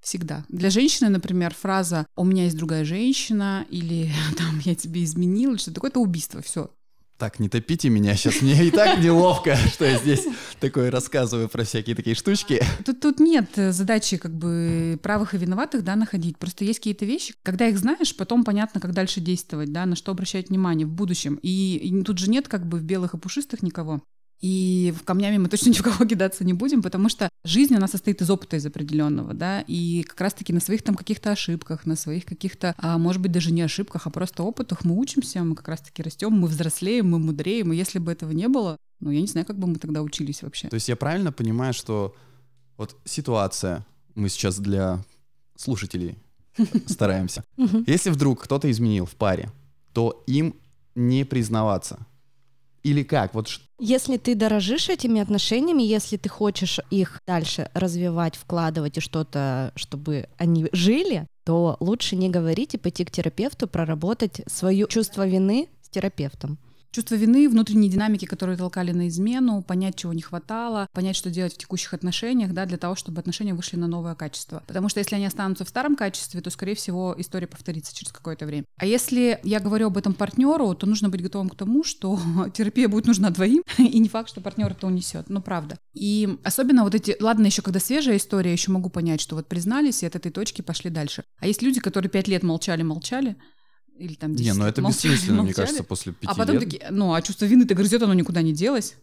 Всегда. 0.00 0.44
Для 0.48 0.70
женщины, 0.70 1.08
например, 1.08 1.52
фраза 1.52 2.06
«у 2.14 2.24
меня 2.24 2.44
есть 2.44 2.56
другая 2.56 2.84
женщина» 2.84 3.66
или 3.70 4.12
там 4.38 4.60
«я 4.60 4.74
тебе 4.74 5.02
изменил», 5.02 5.58
что 5.58 5.72
такое, 5.72 5.90
это 5.90 6.00
убийство, 6.00 6.42
все. 6.42 6.70
Так, 7.18 7.40
не 7.40 7.48
топите 7.48 7.88
меня 7.88 8.14
сейчас, 8.14 8.42
мне 8.42 8.66
и 8.66 8.70
так 8.70 8.98
неловко, 8.98 9.56
что 9.72 9.86
я 9.86 9.98
здесь 9.98 10.26
такое 10.60 10.90
рассказываю 10.90 11.48
про 11.48 11.64
всякие 11.64 11.96
такие 11.96 12.14
штучки. 12.14 12.62
Тут, 12.84 13.00
тут 13.00 13.20
нет 13.20 13.48
задачи 13.54 14.18
как 14.18 14.34
бы 14.34 14.98
правых 15.02 15.32
и 15.32 15.38
виноватых, 15.38 15.82
да, 15.82 15.96
находить. 15.96 16.36
Просто 16.36 16.64
есть 16.64 16.80
какие-то 16.80 17.06
вещи, 17.06 17.34
когда 17.42 17.68
их 17.68 17.78
знаешь, 17.78 18.14
потом 18.14 18.44
понятно, 18.44 18.82
как 18.82 18.92
дальше 18.92 19.20
действовать, 19.20 19.72
да, 19.72 19.86
на 19.86 19.96
что 19.96 20.12
обращать 20.12 20.50
внимание 20.50 20.86
в 20.86 20.90
будущем. 20.90 21.38
И, 21.42 21.76
и 21.76 22.02
тут 22.02 22.18
же 22.18 22.28
нет 22.28 22.48
как 22.48 22.66
бы 22.66 22.76
в 22.76 22.82
белых 22.82 23.14
и 23.14 23.18
пушистых 23.18 23.62
никого. 23.62 24.02
И 24.40 24.92
в 24.96 25.04
камнями 25.04 25.38
мы 25.38 25.48
точно 25.48 25.70
ни 25.70 25.74
в 25.74 25.82
кого 25.82 26.04
кидаться 26.04 26.44
не 26.44 26.52
будем, 26.52 26.82
потому 26.82 27.08
что 27.08 27.28
жизнь, 27.44 27.74
она 27.74 27.88
состоит 27.88 28.20
из 28.20 28.30
опыта 28.30 28.56
из 28.56 28.66
определенного, 28.66 29.32
да, 29.32 29.62
и 29.62 30.02
как 30.02 30.20
раз-таки 30.20 30.52
на 30.52 30.60
своих 30.60 30.82
там 30.82 30.94
каких-то 30.94 31.32
ошибках, 31.32 31.86
на 31.86 31.96
своих 31.96 32.26
каких-то, 32.26 32.74
а, 32.78 32.98
может 32.98 33.22
быть, 33.22 33.32
даже 33.32 33.50
не 33.50 33.62
ошибках, 33.62 34.06
а 34.06 34.10
просто 34.10 34.42
опытах 34.42 34.84
мы 34.84 34.96
учимся, 34.96 35.42
мы 35.42 35.54
как 35.54 35.68
раз-таки 35.68 36.02
растем, 36.02 36.32
мы 36.32 36.48
взрослеем, 36.48 37.10
мы 37.10 37.18
мудреем, 37.18 37.72
и 37.72 37.76
если 37.76 37.98
бы 37.98 38.12
этого 38.12 38.32
не 38.32 38.48
было, 38.48 38.76
ну, 39.00 39.10
я 39.10 39.20
не 39.20 39.26
знаю, 39.26 39.46
как 39.46 39.58
бы 39.58 39.66
мы 39.66 39.76
тогда 39.76 40.02
учились 40.02 40.42
вообще. 40.42 40.68
То 40.68 40.74
есть 40.74 40.88
я 40.88 40.96
правильно 40.96 41.32
понимаю, 41.32 41.72
что 41.72 42.14
вот 42.76 42.96
ситуация, 43.04 43.86
мы 44.14 44.28
сейчас 44.28 44.58
для 44.58 45.02
слушателей 45.56 46.18
стараемся. 46.86 47.44
Если 47.86 48.10
вдруг 48.10 48.42
кто-то 48.42 48.70
изменил 48.70 49.06
в 49.06 49.14
паре, 49.14 49.50
то 49.92 50.22
им 50.26 50.54
не 50.94 51.24
признаваться. 51.24 52.06
Или 52.86 53.02
как? 53.02 53.34
Вот 53.34 53.48
если 53.80 54.16
ты 54.16 54.36
дорожишь 54.36 54.88
этими 54.88 55.20
отношениями, 55.20 55.82
если 55.82 56.16
ты 56.16 56.28
хочешь 56.28 56.78
их 56.90 57.20
дальше 57.26 57.68
развивать, 57.74 58.36
вкладывать 58.36 58.98
и 58.98 59.00
что-то, 59.00 59.72
чтобы 59.74 60.28
они 60.38 60.68
жили, 60.70 61.26
то 61.44 61.76
лучше 61.80 62.14
не 62.14 62.30
говорить 62.30 62.74
и 62.74 62.78
пойти 62.78 63.04
к 63.04 63.10
терапевту, 63.10 63.66
проработать 63.66 64.40
свое 64.46 64.86
чувство 64.88 65.26
вины 65.26 65.68
с 65.82 65.88
терапевтом. 65.88 66.58
Чувство 66.96 67.16
вины, 67.16 67.46
внутренние 67.46 67.90
динамики, 67.90 68.24
которые 68.24 68.56
толкали 68.56 68.90
на 68.90 69.08
измену, 69.08 69.60
понять, 69.60 69.96
чего 69.96 70.14
не 70.14 70.22
хватало, 70.22 70.88
понять, 70.94 71.14
что 71.14 71.28
делать 71.28 71.52
в 71.52 71.58
текущих 71.58 71.92
отношениях, 71.92 72.54
да, 72.54 72.64
для 72.64 72.78
того, 72.78 72.94
чтобы 72.94 73.20
отношения 73.20 73.52
вышли 73.52 73.76
на 73.76 73.86
новое 73.86 74.14
качество. 74.14 74.62
Потому 74.66 74.88
что 74.88 75.00
если 75.00 75.14
они 75.14 75.26
останутся 75.26 75.66
в 75.66 75.68
старом 75.68 75.94
качестве, 75.94 76.40
то, 76.40 76.48
скорее 76.48 76.74
всего, 76.74 77.14
история 77.18 77.48
повторится 77.48 77.94
через 77.94 78.12
какое-то 78.12 78.46
время. 78.46 78.64
А 78.78 78.86
если 78.86 79.38
я 79.42 79.60
говорю 79.60 79.88
об 79.88 79.98
этом 79.98 80.14
партнеру, 80.14 80.74
то 80.74 80.86
нужно 80.86 81.10
быть 81.10 81.22
готовым 81.22 81.50
к 81.50 81.54
тому, 81.54 81.84
что 81.84 82.18
терапия 82.54 82.88
будет 82.88 83.04
нужна 83.04 83.28
двоим, 83.28 83.62
и 83.76 83.98
не 83.98 84.08
факт, 84.08 84.30
что 84.30 84.40
партнер 84.40 84.72
это 84.72 84.86
унесет. 84.86 85.28
Ну, 85.28 85.42
правда. 85.42 85.76
И 85.92 86.38
особенно 86.44 86.82
вот 86.82 86.94
эти, 86.94 87.14
ладно, 87.20 87.44
еще 87.44 87.60
когда 87.60 87.78
свежая 87.78 88.16
история, 88.16 88.52
еще 88.52 88.72
могу 88.72 88.88
понять, 88.88 89.20
что 89.20 89.36
вот 89.36 89.48
признались 89.48 90.02
и 90.02 90.06
от 90.06 90.16
этой 90.16 90.32
точки 90.32 90.62
пошли 90.62 90.88
дальше. 90.88 91.24
А 91.40 91.46
есть 91.46 91.60
люди, 91.60 91.78
которые 91.78 92.08
пять 92.08 92.26
лет 92.26 92.42
молчали-молчали, 92.42 93.36
или 93.98 94.14
там 94.14 94.34
10 94.34 94.46
Не, 94.46 94.58
ну 94.58 94.66
это 94.66 94.82
молчали, 94.82 95.12
бессмысленно, 95.12 95.42
молчали. 95.42 95.44
мне 95.44 95.54
кажется, 95.54 95.84
после 95.84 96.12
пяти 96.12 96.32
А 96.32 96.34
потом 96.34 96.56
лет. 96.56 96.64
такие, 96.64 96.90
ну, 96.90 97.14
а 97.14 97.22
чувство 97.22 97.44
вины-то 97.46 97.74
грызет, 97.74 98.02
оно 98.02 98.14
никуда 98.14 98.42
не 98.42 98.52
делось. 98.52 98.96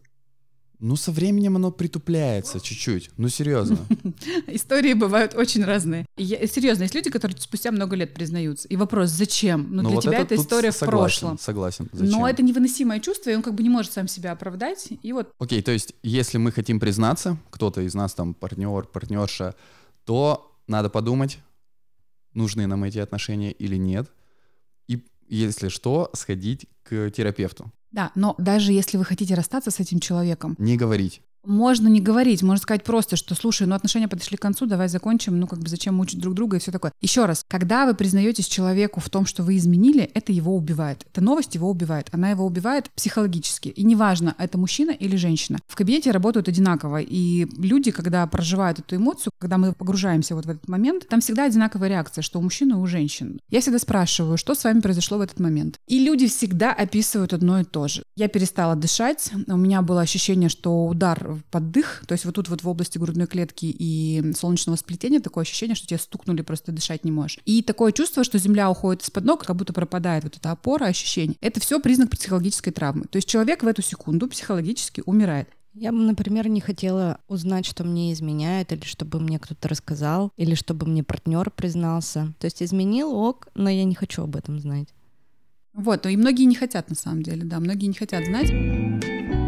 Ну, 0.79 0.97
со 0.97 1.13
временем 1.13 1.55
оно 1.55 1.71
притупляется 1.71 2.59
чуть-чуть. 2.59 3.11
Ну, 3.15 3.29
серьезно. 3.29 3.77
Истории 4.47 4.93
бывают 4.93 5.33
очень 5.33 5.63
разные. 5.63 6.05
Я, 6.17 6.45
серьезно, 6.45 6.83
есть 6.83 6.93
люди, 6.93 7.09
которые 7.09 7.39
спустя 7.39 7.71
много 7.71 7.95
лет 7.95 8.13
признаются. 8.13 8.67
И 8.67 8.75
вопрос, 8.75 9.09
зачем? 9.11 9.67
Ну, 9.69 9.81
ну 9.81 9.89
для 9.89 9.95
вот 9.95 10.03
тебя 10.03 10.19
это 10.19 10.35
история 10.35 10.71
в 10.71 10.79
прошлом. 10.79 11.39
Согласен. 11.39 11.87
Зачем? 11.93 12.11
Но 12.11 12.27
это 12.27 12.43
невыносимое 12.43 12.99
чувство, 12.99 13.29
и 13.29 13.35
он 13.35 13.43
как 13.43 13.55
бы 13.55 13.63
не 13.63 13.69
может 13.69 13.93
сам 13.93 14.09
себя 14.09 14.33
оправдать. 14.33 14.89
И 15.01 15.13
вот. 15.13 15.31
Окей, 15.39 15.61
то 15.61 15.71
есть, 15.71 15.93
если 16.03 16.37
мы 16.37 16.51
хотим 16.51 16.81
признаться, 16.81 17.37
кто-то 17.49 17.79
из 17.79 17.93
нас 17.93 18.13
там 18.13 18.33
партнер, 18.33 18.83
партнерша, 18.83 19.55
то 20.03 20.53
надо 20.67 20.89
подумать, 20.89 21.39
нужны 22.33 22.67
нам 22.67 22.83
эти 22.83 22.97
отношения 22.97 23.53
или 23.53 23.77
нет– 23.77 24.11
если 25.27 25.69
что, 25.69 26.09
сходить 26.13 26.67
к 26.83 27.09
терапевту. 27.11 27.71
Да, 27.91 28.11
но 28.15 28.35
даже 28.37 28.73
если 28.73 28.97
вы 28.97 29.05
хотите 29.05 29.35
расстаться 29.35 29.71
с 29.71 29.79
этим 29.79 29.99
человеком... 29.99 30.55
Не 30.57 30.77
говорить. 30.77 31.21
Можно 31.45 31.89
не 31.89 31.99
говорить, 31.99 32.41
можно 32.41 32.61
сказать 32.61 32.83
просто, 32.83 33.17
что 33.17 33.35
слушай, 33.35 33.67
ну 33.67 33.75
отношения 33.75 34.07
подошли 34.07 34.37
к 34.37 34.41
концу, 34.41 34.65
давай 34.65 34.87
закончим, 34.87 35.39
ну 35.39 35.47
как 35.47 35.59
бы 35.59 35.67
зачем 35.67 35.95
мучить 35.95 36.19
друг 36.19 36.35
друга 36.35 36.57
и 36.57 36.59
все 36.59 36.71
такое. 36.71 36.93
Еще 37.01 37.25
раз, 37.25 37.43
когда 37.49 37.85
вы 37.85 37.95
признаетесь 37.95 38.47
человеку 38.47 39.01
в 39.01 39.09
том, 39.09 39.25
что 39.25 39.43
вы 39.43 39.57
изменили, 39.57 40.09
это 40.13 40.31
его 40.31 40.55
убивает. 40.55 41.05
Эта 41.11 41.21
новость 41.21 41.55
его 41.55 41.69
убивает. 41.69 42.07
Она 42.11 42.29
его 42.29 42.45
убивает 42.45 42.89
психологически. 42.95 43.69
И 43.69 43.83
неважно, 43.83 44.35
это 44.37 44.57
мужчина 44.57 44.91
или 44.91 45.17
женщина. 45.17 45.59
В 45.67 45.75
кабинете 45.75 46.11
работают 46.11 46.47
одинаково. 46.47 47.01
И 47.01 47.45
люди, 47.57 47.91
когда 47.91 48.25
проживают 48.27 48.79
эту 48.79 48.95
эмоцию, 48.95 49.33
когда 49.37 49.57
мы 49.57 49.73
погружаемся 49.73 50.35
вот 50.35 50.45
в 50.45 50.49
этот 50.49 50.69
момент, 50.69 51.07
там 51.09 51.19
всегда 51.19 51.43
одинаковая 51.43 51.89
реакция, 51.89 52.21
что 52.21 52.39
у 52.39 52.41
мужчин 52.41 52.71
и 52.71 52.75
у 52.75 52.85
женщин. 52.87 53.39
Я 53.49 53.59
всегда 53.59 53.79
спрашиваю, 53.79 54.37
что 54.37 54.55
с 54.55 54.63
вами 54.63 54.79
произошло 54.79 55.17
в 55.17 55.21
этот 55.21 55.41
момент. 55.41 55.77
И 55.87 55.99
люди 55.99 56.27
всегда 56.27 56.71
описывают 56.71 57.33
одно 57.33 57.59
и 57.59 57.63
то 57.65 57.89
же. 57.89 58.03
Я 58.15 58.29
перестала 58.29 58.75
дышать, 58.75 59.31
у 59.47 59.57
меня 59.57 59.81
было 59.81 60.01
ощущение, 60.01 60.47
что 60.47 60.87
удар 60.87 61.32
под 61.51 61.71
дых, 61.71 62.03
то 62.07 62.13
есть 62.13 62.25
вот 62.25 62.35
тут 62.35 62.49
вот 62.49 62.63
в 62.63 62.69
области 62.69 62.97
грудной 62.97 63.27
клетки 63.27 63.65
и 63.65 64.33
солнечного 64.35 64.75
сплетения 64.75 65.19
такое 65.19 65.43
ощущение, 65.43 65.75
что 65.75 65.87
тебя 65.87 65.97
стукнули, 65.97 66.41
просто 66.41 66.71
дышать 66.71 67.03
не 67.03 67.11
можешь. 67.11 67.39
И 67.45 67.61
такое 67.61 67.91
чувство, 67.91 68.23
что 68.23 68.37
земля 68.37 68.69
уходит 68.69 69.03
из-под 69.03 69.25
ног, 69.25 69.45
как 69.45 69.55
будто 69.55 69.73
пропадает 69.73 70.23
вот 70.23 70.37
эта 70.37 70.51
опора, 70.51 70.85
ощущение. 70.85 71.37
Это 71.41 71.59
все 71.59 71.79
признак 71.79 72.09
психологической 72.09 72.73
травмы. 72.73 73.05
То 73.05 73.17
есть 73.17 73.27
человек 73.27 73.63
в 73.63 73.67
эту 73.67 73.81
секунду 73.81 74.27
психологически 74.27 75.03
умирает. 75.05 75.49
Я 75.73 75.91
бы, 75.91 75.97
например, 75.97 76.47
не 76.49 76.61
хотела 76.61 77.19
узнать, 77.27 77.65
что 77.65 77.83
мне 77.83 78.13
изменяет, 78.13 78.71
или 78.71 78.83
чтобы 78.83 79.19
мне 79.19 79.39
кто-то 79.39 79.67
рассказал, 79.67 80.31
или 80.37 80.53
чтобы 80.53 80.85
мне 80.85 81.03
партнер 81.03 81.49
признался. 81.49 82.31
То 82.39 82.45
есть 82.45 82.61
изменил 82.61 83.11
ок, 83.11 83.47
но 83.55 83.69
я 83.69 83.83
не 83.83 83.95
хочу 83.95 84.21
об 84.23 84.35
этом 84.35 84.59
знать. 84.59 84.89
Вот, 85.73 86.05
и 86.05 86.15
многие 86.15 86.43
не 86.43 86.55
хотят 86.55 86.89
на 86.89 86.95
самом 86.95 87.23
деле, 87.23 87.43
да, 87.43 87.59
многие 87.59 87.87
не 87.87 87.95
хотят 87.95 88.23
знать. 88.25 89.42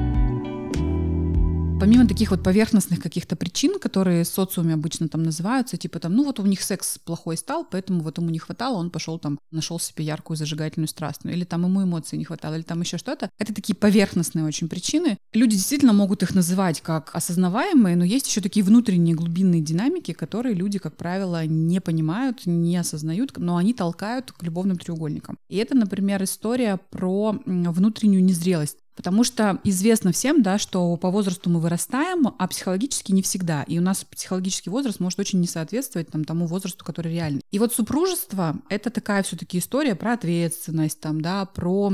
Помимо 1.77 2.07
таких 2.07 2.31
вот 2.31 2.41
поверхностных 2.41 3.01
каких-то 3.01 3.35
причин, 3.35 3.79
которые 3.79 4.23
социуме 4.23 4.73
обычно 4.73 5.09
там 5.09 5.23
называются, 5.23 5.75
типа 5.75 5.99
там, 5.99 6.15
ну 6.15 6.23
вот 6.23 6.39
у 6.39 6.45
них 6.45 6.61
секс 6.61 6.97
плохой 6.97 7.35
стал, 7.37 7.67
поэтому 7.69 8.01
вот 8.01 8.17
ему 8.17 8.29
не 8.29 8.39
хватало, 8.39 8.77
он 8.77 8.89
пошел 8.89 9.19
там, 9.19 9.37
нашел 9.51 9.77
себе 9.77 10.05
яркую 10.05 10.37
зажигательную 10.37 10.87
страстную, 10.87 11.35
или 11.35 11.43
там 11.43 11.63
ему 11.63 11.83
эмоций 11.83 12.17
не 12.17 12.23
хватало, 12.23 12.55
или 12.55 12.63
там 12.63 12.81
еще 12.81 12.97
что-то. 12.97 13.29
Это 13.37 13.53
такие 13.53 13.75
поверхностные 13.75 14.45
очень 14.45 14.69
причины. 14.69 15.17
Люди 15.33 15.57
действительно 15.57 15.93
могут 15.93 16.23
их 16.23 16.33
называть 16.33 16.81
как 16.81 17.13
осознаваемые, 17.13 17.97
но 17.97 18.05
есть 18.05 18.27
еще 18.27 18.41
такие 18.41 18.65
внутренние 18.65 19.13
глубинные 19.13 19.61
динамики, 19.61 20.13
которые 20.13 20.55
люди, 20.55 20.79
как 20.79 20.95
правило, 20.95 21.45
не 21.45 21.81
понимают, 21.81 22.45
не 22.45 22.77
осознают, 22.77 23.37
но 23.37 23.57
они 23.57 23.73
толкают 23.73 24.31
к 24.31 24.41
любовным 24.43 24.77
треугольникам. 24.77 25.37
И 25.49 25.57
это, 25.57 25.75
например, 25.75 26.23
история 26.23 26.79
про 26.89 27.37
внутреннюю 27.45 28.23
незрелость. 28.23 28.77
Потому 28.95 29.23
что 29.23 29.59
известно 29.63 30.11
всем, 30.11 30.41
да, 30.41 30.57
что 30.57 30.95
по 30.97 31.11
возрасту 31.11 31.49
мы 31.49 31.59
вырастаем, 31.59 32.33
а 32.37 32.47
психологически 32.47 33.11
не 33.11 33.21
всегда. 33.21 33.63
И 33.63 33.77
у 33.77 33.81
нас 33.81 34.05
психологический 34.05 34.69
возраст 34.69 34.99
может 34.99 35.19
очень 35.19 35.41
не 35.41 35.47
соответствовать 35.47 36.09
там, 36.09 36.23
тому 36.23 36.47
возрасту, 36.47 36.85
который 36.85 37.13
реальный. 37.13 37.41
И 37.51 37.59
вот 37.59 37.73
супружество— 37.73 38.57
это 38.69 38.89
такая 38.89 39.23
все-таки 39.23 39.59
история 39.59 39.95
про 39.95 40.13
ответственность, 40.13 40.99
там, 41.01 41.21
да, 41.21 41.45
про 41.45 41.93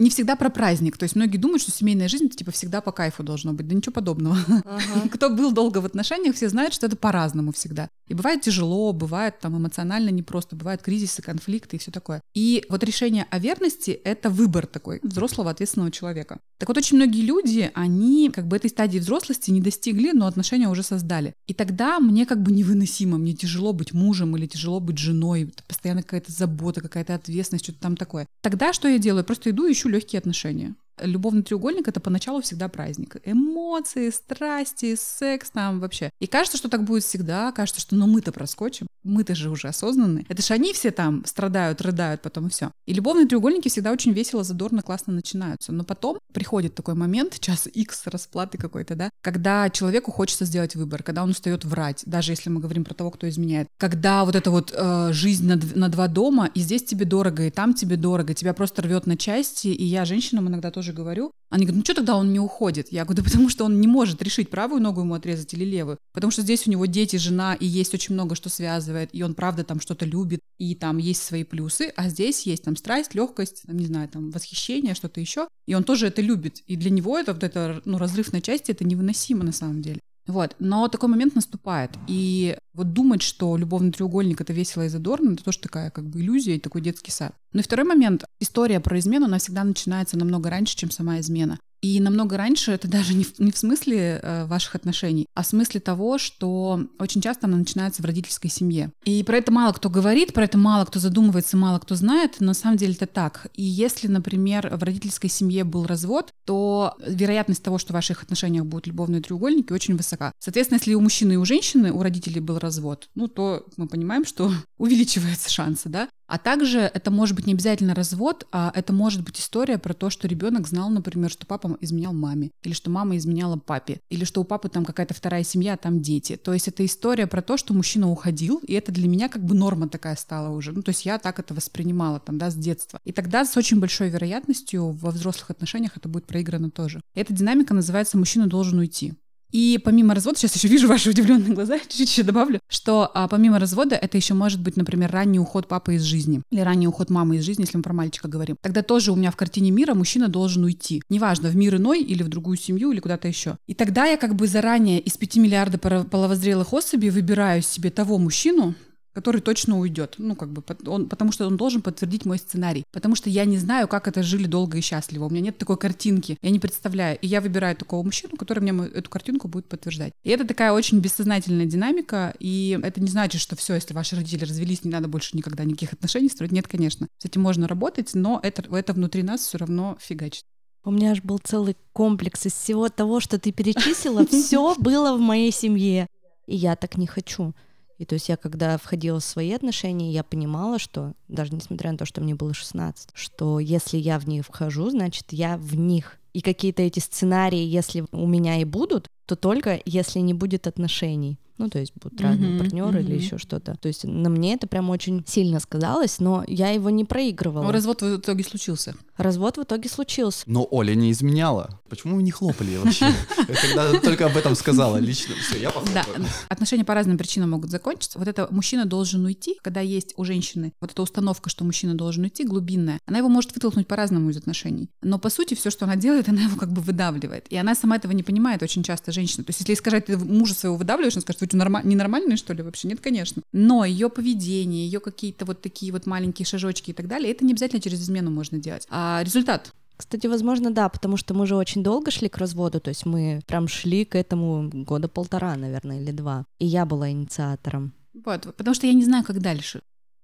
не 0.00 0.10
всегда 0.10 0.34
про 0.34 0.50
праздник. 0.50 0.96
То 0.96 1.04
есть 1.04 1.14
многие 1.14 1.36
думают, 1.36 1.62
что 1.62 1.70
семейная 1.70 2.08
жизнь 2.08 2.26
это 2.26 2.36
типа 2.36 2.50
всегда 2.50 2.80
по 2.80 2.90
кайфу 2.90 3.22
должно 3.22 3.52
быть. 3.52 3.68
Да 3.68 3.74
ничего 3.74 3.92
подобного. 3.92 4.36
Ага. 4.64 5.08
Кто 5.12 5.30
был 5.30 5.52
долго 5.52 5.78
в 5.78 5.84
отношениях, 5.84 6.34
все 6.34 6.48
знают, 6.48 6.74
что 6.74 6.86
это 6.86 6.96
по-разному 6.96 7.52
всегда. 7.52 7.88
И 8.08 8.14
бывает 8.14 8.40
тяжело, 8.40 8.92
бывает 8.92 9.38
там 9.40 9.56
эмоционально 9.56 10.08
непросто, 10.08 10.56
бывают 10.56 10.82
кризисы, 10.82 11.22
конфликты 11.22 11.76
и 11.76 11.78
все 11.78 11.92
такое. 11.92 12.22
И 12.34 12.64
вот 12.68 12.82
решение 12.82 13.26
о 13.30 13.38
верности— 13.38 13.90
это 14.04 14.30
выбор 14.30 14.66
такой 14.66 15.00
взрослого 15.02 15.50
ответственного 15.50 15.92
человека. 15.92 16.40
Так 16.58 16.68
вот, 16.68 16.78
очень 16.78 16.96
многие 16.96 17.22
люди, 17.22 17.70
они 17.74 18.30
как 18.30 18.46
бы 18.46 18.56
этой 18.56 18.70
стадии 18.70 18.98
взрослости 18.98 19.50
не 19.50 19.60
достигли, 19.60 20.10
но 20.12 20.26
отношения 20.26 20.68
уже 20.68 20.82
создали. 20.82 21.34
И 21.46 21.54
тогда 21.54 22.00
мне 22.00 22.26
как 22.26 22.42
бы 22.42 22.52
невыносимо, 22.52 23.18
мне 23.18 23.34
тяжело 23.34 23.72
быть 23.72 23.92
мужем 23.92 24.36
или 24.36 24.46
тяжело 24.46 24.80
быть 24.80 24.98
женой, 24.98 25.52
постоянно 25.68 26.02
какая-то 26.02 26.32
забота, 26.32 26.80
какая-то 26.80 27.14
ответственность, 27.14 27.64
что-то 27.64 27.80
там 27.80 27.96
такое. 27.96 28.26
Тогда 28.42 28.72
что 28.72 28.88
я 28.88 28.98
делаю? 28.98 29.24
Просто 29.24 29.50
иду, 29.50 29.70
ищу 29.70 29.89
легкие 29.90 30.18
отношения. 30.18 30.74
Любовный 30.98 31.42
треугольник 31.42 31.88
это 31.88 32.00
поначалу 32.00 32.42
всегда 32.42 32.68
праздник. 32.68 33.16
Эмоции, 33.24 34.10
страсти, 34.10 34.94
секс 34.96 35.50
там 35.50 35.80
вообще. 35.80 36.10
И 36.20 36.26
кажется, 36.26 36.58
что 36.58 36.68
так 36.68 36.84
будет 36.84 37.04
всегда, 37.04 37.52
кажется, 37.52 37.80
что 37.80 37.96
ну 37.96 38.06
мы-то 38.06 38.32
проскочим. 38.32 38.86
Мы-то 39.02 39.34
же 39.34 39.50
уже 39.50 39.68
осознанны. 39.68 40.26
Это 40.28 40.42
же 40.42 40.54
они 40.54 40.72
все 40.72 40.90
там 40.90 41.24
страдают, 41.24 41.80
рыдают 41.80 42.22
потом 42.22 42.48
все. 42.48 42.70
И 42.86 42.92
любовные 42.92 43.26
треугольники 43.26 43.68
всегда 43.68 43.92
очень 43.92 44.12
весело, 44.12 44.44
задорно, 44.44 44.82
классно 44.82 45.12
начинаются. 45.12 45.72
Но 45.72 45.84
потом 45.84 46.18
приходит 46.32 46.74
такой 46.74 46.94
момент, 46.94 47.38
час 47.40 47.66
X 47.72 48.06
расплаты 48.06 48.58
какой-то, 48.58 48.94
да, 48.94 49.10
когда 49.22 49.70
человеку 49.70 50.10
хочется 50.10 50.44
сделать 50.44 50.76
выбор, 50.76 51.02
когда 51.02 51.22
он 51.22 51.30
устает 51.30 51.64
врать, 51.64 52.02
даже 52.06 52.32
если 52.32 52.50
мы 52.50 52.60
говорим 52.60 52.84
про 52.84 52.94
того, 52.94 53.10
кто 53.10 53.28
изменяет. 53.28 53.68
Когда 53.78 54.24
вот 54.24 54.36
эта 54.36 54.50
вот 54.50 54.72
э, 54.76 55.12
жизнь 55.12 55.46
на, 55.46 55.60
на 55.74 55.88
два 55.88 56.08
дома, 56.08 56.50
и 56.54 56.60
здесь 56.60 56.84
тебе 56.84 57.04
дорого, 57.04 57.46
и 57.46 57.50
там 57.50 57.74
тебе 57.74 57.96
дорого, 57.96 58.34
тебя 58.34 58.54
просто 58.54 58.82
рвет 58.82 59.06
на 59.06 59.16
части. 59.16 59.68
И 59.68 59.84
я 59.84 60.04
женщинам 60.04 60.48
иногда 60.48 60.70
тоже 60.70 60.92
говорю, 60.92 61.32
они 61.50 61.66
говорят, 61.66 61.78
ну 61.78 61.84
что 61.84 61.94
тогда 61.94 62.16
он 62.16 62.32
не 62.32 62.38
уходит? 62.38 62.92
Я 62.92 63.04
говорю, 63.04 63.22
да 63.22 63.24
потому 63.24 63.48
что 63.48 63.64
он 63.64 63.80
не 63.80 63.88
может 63.88 64.22
решить, 64.22 64.50
правую 64.50 64.80
ногу 64.80 65.00
ему 65.00 65.14
отрезать 65.14 65.52
или 65.52 65.64
левую. 65.64 65.98
Потому 66.12 66.30
что 66.30 66.42
здесь 66.42 66.66
у 66.66 66.70
него 66.70 66.86
дети, 66.86 67.16
жена, 67.16 67.54
и 67.54 67.66
есть 67.66 67.92
очень 67.92 68.14
много 68.14 68.36
что 68.36 68.48
связывает, 68.48 69.10
и 69.12 69.22
он 69.22 69.34
правда 69.34 69.64
там 69.64 69.80
что-то 69.80 70.06
любит, 70.06 70.40
и 70.58 70.76
там 70.76 70.98
есть 70.98 71.22
свои 71.22 71.42
плюсы, 71.42 71.92
а 71.96 72.08
здесь 72.08 72.46
есть 72.46 72.62
там 72.62 72.76
страсть, 72.76 73.14
легкость, 73.14 73.64
там, 73.66 73.76
не 73.76 73.86
знаю, 73.86 74.08
там 74.08 74.30
восхищение, 74.30 74.94
что-то 74.94 75.20
еще, 75.20 75.48
и 75.66 75.74
он 75.74 75.82
тоже 75.82 76.06
это 76.06 76.22
любит. 76.22 76.62
И 76.66 76.76
для 76.76 76.90
него 76.90 77.18
это 77.18 77.34
вот 77.34 77.42
это, 77.42 77.82
ну, 77.84 77.98
разрыв 77.98 78.32
на 78.32 78.40
части, 78.40 78.70
это 78.70 78.84
невыносимо 78.84 79.42
на 79.42 79.52
самом 79.52 79.82
деле. 79.82 80.00
Вот. 80.30 80.54
Но 80.60 80.86
такой 80.88 81.08
момент 81.08 81.34
наступает. 81.34 81.90
И 82.06 82.56
вот 82.72 82.92
думать, 82.92 83.20
что 83.20 83.56
любовный 83.56 83.90
треугольник— 83.90 84.40
это 84.42 84.52
весело 84.52 84.84
и 84.84 84.88
задорно, 84.88 85.32
это 85.32 85.44
тоже 85.44 85.58
такая 85.58 85.90
как 85.90 86.08
бы 86.08 86.20
иллюзия 86.20 86.56
и 86.56 86.60
такой 86.60 86.80
детский 86.80 87.10
сад. 87.10 87.34
Ну 87.52 87.60
и 87.60 87.62
второй 87.62 87.84
момент. 87.84 88.24
История 88.38 88.80
про 88.80 88.98
измену, 88.98 89.26
она 89.26 89.38
всегда 89.38 89.64
начинается 89.64 90.16
намного 90.16 90.48
раньше, 90.48 90.76
чем 90.76 90.90
сама 90.90 91.18
измена. 91.18 91.58
И 91.80 92.00
намного 92.00 92.36
раньше 92.36 92.72
это 92.72 92.88
даже 93.00 93.14
не 93.14 93.24
в, 93.24 93.38
не 93.38 93.50
в 93.52 93.58
смысле 93.58 94.20
э, 94.22 94.44
ваших 94.46 94.74
отношений, 94.74 95.26
а 95.34 95.42
в 95.42 95.46
смысле 95.46 95.80
того, 95.80 96.18
что 96.18 96.80
очень 96.98 97.20
часто 97.20 97.46
она 97.46 97.56
начинается 97.56 98.02
в 98.02 98.04
родительской 98.04 98.50
семье. 98.50 98.92
И 99.04 99.22
про 99.22 99.38
это 99.38 99.52
мало 99.52 99.72
кто 99.72 99.88
говорит, 99.88 100.32
про 100.32 100.44
это 100.44 100.58
мало 100.58 100.84
кто 100.84 100.98
задумывается, 100.98 101.56
мало 101.56 101.78
кто 101.78 101.94
знает, 101.94 102.36
но 102.40 102.48
на 102.48 102.54
самом 102.54 102.76
деле 102.76 102.94
это 102.94 103.06
так. 103.06 103.46
И 103.54 103.62
если, 103.62 104.08
например, 104.08 104.68
в 104.76 104.82
родительской 104.82 105.30
семье 105.30 105.64
был 105.64 105.86
развод, 105.86 106.32
то 106.44 106.94
вероятность 107.06 107.62
того, 107.62 107.78
что 107.78 107.92
в 107.92 107.94
ваших 107.94 108.22
отношениях 108.22 108.64
будут 108.64 108.86
любовные 108.86 109.22
треугольники, 109.22 109.72
очень 109.72 109.96
высока. 109.96 110.32
Соответственно, 110.38 110.78
если 110.78 110.94
у 110.94 111.00
мужчины 111.00 111.34
и 111.34 111.36
у 111.36 111.44
женщины, 111.44 111.92
у 111.92 112.02
родителей 112.02 112.40
был 112.40 112.58
развод, 112.58 113.08
ну, 113.14 113.28
то 113.28 113.66
мы 113.76 113.86
понимаем, 113.86 114.24
что 114.24 114.52
увеличиваются 114.78 115.50
шансы, 115.50 115.88
да. 115.88 116.08
А 116.30 116.38
также 116.38 116.78
это 116.78 117.10
может 117.10 117.34
быть 117.34 117.48
не 117.48 117.54
обязательно 117.54 117.92
развод, 117.92 118.46
а 118.52 118.70
это 118.72 118.92
может 118.92 119.24
быть 119.24 119.40
история 119.40 119.78
про 119.78 119.94
то, 119.94 120.10
что 120.10 120.28
ребенок 120.28 120.68
знал, 120.68 120.88
например, 120.88 121.28
что 121.28 121.44
папа 121.44 121.76
изменял 121.80 122.12
маме, 122.12 122.52
или 122.62 122.72
что 122.72 122.88
мама 122.88 123.16
изменяла 123.16 123.56
папе, 123.56 124.00
или 124.10 124.24
что 124.24 124.40
у 124.40 124.44
папы 124.44 124.68
там 124.68 124.84
какая-то 124.84 125.12
вторая 125.12 125.42
семья, 125.42 125.74
а 125.74 125.76
там 125.76 126.00
дети. 126.00 126.36
То 126.36 126.52
есть 126.52 126.68
это 126.68 126.86
история 126.86 127.26
про 127.26 127.42
то, 127.42 127.56
что 127.56 127.74
мужчина 127.74 128.08
уходил, 128.08 128.60
и 128.64 128.74
это 128.74 128.92
для 128.92 129.08
меня 129.08 129.28
как 129.28 129.44
бы 129.44 129.56
норма 129.56 129.88
такая 129.88 130.14
стала 130.14 130.54
уже. 130.54 130.70
Ну, 130.70 130.82
то 130.82 130.90
есть 130.90 131.04
я 131.04 131.18
так 131.18 131.40
это 131.40 131.52
воспринимала 131.52 132.20
там, 132.20 132.38
да, 132.38 132.50
с 132.50 132.54
детства. 132.54 133.00
И 133.04 133.10
тогда 133.10 133.44
с 133.44 133.56
очень 133.56 133.80
большой 133.80 134.08
вероятностью 134.08 134.92
во 134.92 135.10
взрослых 135.10 135.50
отношениях 135.50 135.96
это 135.96 136.08
будет 136.08 136.28
проиграно 136.28 136.70
тоже. 136.70 137.00
Эта 137.16 137.32
динамика 137.32 137.74
называется 137.74 138.16
«мужчина 138.16 138.46
должен 138.46 138.78
уйти». 138.78 139.14
И 139.52 139.80
помимо 139.82 140.14
развода, 140.14 140.38
сейчас 140.38 140.54
еще 140.54 140.68
вижу 140.68 140.88
ваши 140.88 141.10
удивленные 141.10 141.54
глаза, 141.54 141.78
чуть-чуть 141.78 142.10
еще 142.10 142.22
добавлю, 142.22 142.60
что 142.68 143.10
а, 143.14 143.28
помимо 143.28 143.58
развода 143.58 143.96
это 143.96 144.16
еще 144.16 144.34
может 144.34 144.60
быть, 144.60 144.76
например, 144.76 145.10
ранний 145.10 145.38
уход 145.38 145.68
папы 145.68 145.94
из 145.94 146.02
жизни 146.02 146.42
или 146.50 146.60
ранний 146.60 146.88
уход 146.88 147.10
мамы 147.10 147.36
из 147.36 147.44
жизни, 147.44 147.62
если 147.62 147.76
мы 147.76 147.82
про 147.82 147.92
мальчика 147.92 148.28
говорим. 148.28 148.56
Тогда 148.60 148.82
тоже 148.82 149.12
у 149.12 149.16
меня 149.16 149.30
в 149.30 149.36
картине 149.36 149.70
мира 149.70 149.94
мужчина 149.94 150.28
должен 150.28 150.64
уйти. 150.64 151.02
Неважно, 151.08 151.48
в 151.48 151.56
мир 151.56 151.76
иной 151.76 152.02
или 152.02 152.22
в 152.22 152.28
другую 152.28 152.56
семью 152.56 152.92
или 152.92 153.00
куда-то 153.00 153.28
еще. 153.28 153.56
И 153.66 153.74
тогда 153.74 154.06
я 154.06 154.16
как 154.16 154.34
бы 154.34 154.46
заранее 154.46 155.00
из 155.00 155.16
5 155.16 155.36
миллиардов 155.36 155.80
половозрелых 155.80 156.72
особей 156.72 157.10
выбираю 157.10 157.62
себе 157.62 157.90
того 157.90 158.18
мужчину, 158.18 158.74
который 159.12 159.40
точно 159.40 159.78
уйдет. 159.78 160.14
Ну, 160.18 160.36
как 160.36 160.50
бы, 160.52 160.62
он, 160.86 161.08
потому 161.08 161.32
что 161.32 161.46
он 161.46 161.56
должен 161.56 161.82
подтвердить 161.82 162.24
мой 162.24 162.38
сценарий. 162.38 162.84
Потому 162.92 163.14
что 163.16 163.30
я 163.30 163.44
не 163.44 163.58
знаю, 163.58 163.88
как 163.88 164.08
это 164.08 164.22
жили 164.22 164.46
долго 164.46 164.78
и 164.78 164.80
счастливо. 164.80 165.26
У 165.26 165.30
меня 165.30 165.40
нет 165.40 165.58
такой 165.58 165.76
картинки. 165.76 166.38
Я 166.42 166.50
не 166.50 166.58
представляю. 166.58 167.18
И 167.20 167.26
я 167.26 167.40
выбираю 167.40 167.76
такого 167.76 168.02
мужчину, 168.02 168.36
который 168.36 168.60
мне 168.60 168.86
эту 168.88 169.10
картинку 169.10 169.48
будет 169.48 169.68
подтверждать. 169.68 170.12
И 170.22 170.30
это 170.30 170.46
такая 170.46 170.72
очень 170.72 171.00
бессознательная 171.00 171.66
динамика. 171.66 172.34
И 172.38 172.78
это 172.82 173.00
не 173.00 173.08
значит, 173.08 173.40
что 173.40 173.56
все, 173.56 173.74
если 173.74 173.94
ваши 173.94 174.16
родители 174.16 174.44
развелись, 174.44 174.84
не 174.84 174.90
надо 174.90 175.08
больше 175.08 175.36
никогда 175.36 175.64
никаких 175.64 175.92
отношений 175.92 176.28
строить. 176.28 176.52
Нет, 176.52 176.68
конечно. 176.68 177.08
С 177.18 177.24
этим 177.24 177.42
можно 177.42 177.66
работать, 177.66 178.10
но 178.14 178.40
это, 178.42 178.62
это 178.74 178.92
внутри 178.92 179.22
нас 179.22 179.40
все 179.40 179.58
равно 179.58 179.96
фигачит. 180.00 180.44
У 180.82 180.90
меня 180.90 181.10
аж 181.10 181.22
был 181.22 181.38
целый 181.38 181.76
комплекс 181.92 182.46
из 182.46 182.54
всего 182.54 182.88
того, 182.88 183.20
что 183.20 183.38
ты 183.38 183.52
перечислила. 183.52 184.26
Все 184.30 184.74
было 184.76 185.14
в 185.14 185.20
моей 185.20 185.52
семье. 185.52 186.06
И 186.46 186.56
я 186.56 186.74
так 186.74 186.96
не 186.96 187.06
хочу. 187.06 187.54
И 188.00 188.06
то 188.06 188.14
есть 188.14 188.30
я, 188.30 188.38
когда 188.38 188.78
входила 188.78 189.20
в 189.20 189.24
свои 189.24 189.52
отношения, 189.52 190.10
я 190.10 190.24
понимала, 190.24 190.78
что, 190.78 191.12
даже 191.28 191.52
несмотря 191.54 191.92
на 191.92 191.98
то, 191.98 192.06
что 192.06 192.22
мне 192.22 192.34
было 192.34 192.54
16, 192.54 193.10
что 193.12 193.60
если 193.60 193.98
я 193.98 194.18
в 194.18 194.26
них 194.26 194.46
вхожу, 194.46 194.88
значит, 194.88 195.26
я 195.32 195.58
в 195.58 195.76
них. 195.76 196.16
И 196.32 196.40
какие-то 196.40 196.80
эти 196.80 196.98
сценарии, 196.98 197.58
если 197.58 198.06
у 198.10 198.26
меня 198.26 198.58
и 198.58 198.64
будут, 198.64 199.06
то 199.26 199.36
только 199.36 199.82
если 199.84 200.20
не 200.20 200.32
будет 200.32 200.66
отношений. 200.66 201.38
Ну, 201.60 201.68
то 201.68 201.78
есть 201.78 201.92
будут 201.94 202.18
разные 202.22 202.52
mm-hmm, 202.52 202.58
партнеры 202.58 203.00
mm-hmm. 203.00 203.04
или 203.04 203.14
еще 203.16 203.36
что-то. 203.36 203.76
То 203.76 203.88
есть 203.88 204.04
на 204.04 204.30
мне 204.30 204.54
это 204.54 204.66
прям 204.66 204.88
очень 204.88 205.22
сильно 205.26 205.60
сказалось, 205.60 206.18
но 206.18 206.42
я 206.46 206.70
его 206.70 206.88
не 206.88 207.04
проигрывала. 207.04 207.64
Но 207.64 207.70
развод 207.70 208.00
в 208.00 208.16
итоге 208.16 208.44
случился. 208.44 208.94
Развод 209.18 209.58
в 209.58 209.62
итоге 209.64 209.90
случился. 209.90 210.44
Но 210.46 210.66
Оля 210.70 210.94
не 210.94 211.10
изменяла. 211.12 211.78
Почему 211.90 212.16
вы 212.16 212.22
не 212.22 212.30
хлопали 212.30 212.78
вообще? 212.78 213.12
Когда 213.36 214.00
только 214.00 214.24
об 214.24 214.36
этом 214.38 214.54
сказала 214.54 214.96
лично. 214.96 215.34
Все, 215.34 215.60
я 215.60 215.70
Да, 215.92 216.06
отношения 216.48 216.84
по 216.84 216.94
разным 216.94 217.18
причинам 217.18 217.50
могут 217.50 217.70
закончиться. 217.70 218.18
Вот 218.18 218.26
это 218.26 218.48
мужчина 218.50 218.86
должен 218.86 219.22
уйти, 219.22 219.58
когда 219.60 219.82
есть 219.82 220.14
у 220.16 220.24
женщины 220.24 220.72
вот 220.80 220.92
эта 220.92 221.02
установка, 221.02 221.50
что 221.50 221.64
мужчина 221.64 221.94
должен 221.94 222.24
уйти, 222.24 222.44
глубинная, 222.44 222.98
она 223.04 223.18
его 223.18 223.28
может 223.28 223.54
вытолкнуть 223.54 223.86
по-разному 223.86 224.30
из 224.30 224.38
отношений. 224.38 224.88
Но 225.02 225.18
по 225.18 225.28
сути 225.28 225.52
все, 225.52 225.68
что 225.68 225.84
она 225.84 225.96
делает, 225.96 226.30
она 226.30 226.40
его 226.42 226.56
как 226.56 226.72
бы 226.72 226.80
выдавливает. 226.80 227.46
И 227.50 227.56
она 227.56 227.74
сама 227.74 227.96
этого 227.96 228.12
не 228.12 228.22
понимает 228.22 228.62
очень 228.62 228.82
часто, 228.82 229.12
женщина. 229.12 229.44
То 229.44 229.50
есть 229.50 229.60
если 229.60 229.74
сказать, 229.74 230.06
ты 230.06 230.16
мужа 230.16 230.54
своего 230.54 230.76
выдавливаешь, 230.76 231.16
он 231.16 231.22
скажет, 231.22 231.42
вы 231.52 231.58
норма- 231.58 231.82
ненормальные, 231.82 232.36
что 232.36 232.52
ли, 232.52 232.62
вообще? 232.62 232.88
Нет, 232.88 233.00
конечно. 233.00 233.42
Но 233.52 233.84
ее 233.84 234.08
поведение, 234.08 234.84
ее 234.84 235.00
какие-то 235.00 235.44
вот 235.44 235.60
такие 235.60 235.92
вот 235.92 236.06
маленькие 236.06 236.46
шажочки 236.46 236.90
и 236.90 236.94
так 236.94 237.08
далее, 237.08 237.32
это 237.32 237.44
не 237.44 237.52
обязательно 237.52 237.80
через 237.80 238.02
измену 238.02 238.30
можно 238.30 238.58
делать. 238.58 238.86
А 238.90 239.22
результат 239.24 239.72
кстати, 240.00 240.26
возможно, 240.26 240.70
да, 240.70 240.88
потому 240.88 241.18
что 241.18 241.34
мы 241.34 241.46
же 241.46 241.54
очень 241.56 241.82
долго 241.82 242.10
шли 242.10 242.30
к 242.30 242.38
разводу, 242.38 242.80
то 242.80 242.88
есть 242.88 243.04
мы 243.04 243.42
прям 243.46 243.68
шли 243.68 244.06
к 244.06 244.14
этому 244.14 244.70
года 244.72 245.08
полтора, 245.08 245.54
наверное, 245.56 246.00
или 246.00 246.10
два. 246.10 246.46
И 246.58 246.64
я 246.64 246.86
была 246.86 247.10
инициатором. 247.10 247.92
Вот, 248.14 248.54
потому 248.56 248.74
что 248.74 248.86
я 248.86 248.94
не 248.94 249.04
знаю, 249.04 249.24
как 249.24 249.42
дальше. 249.42 249.82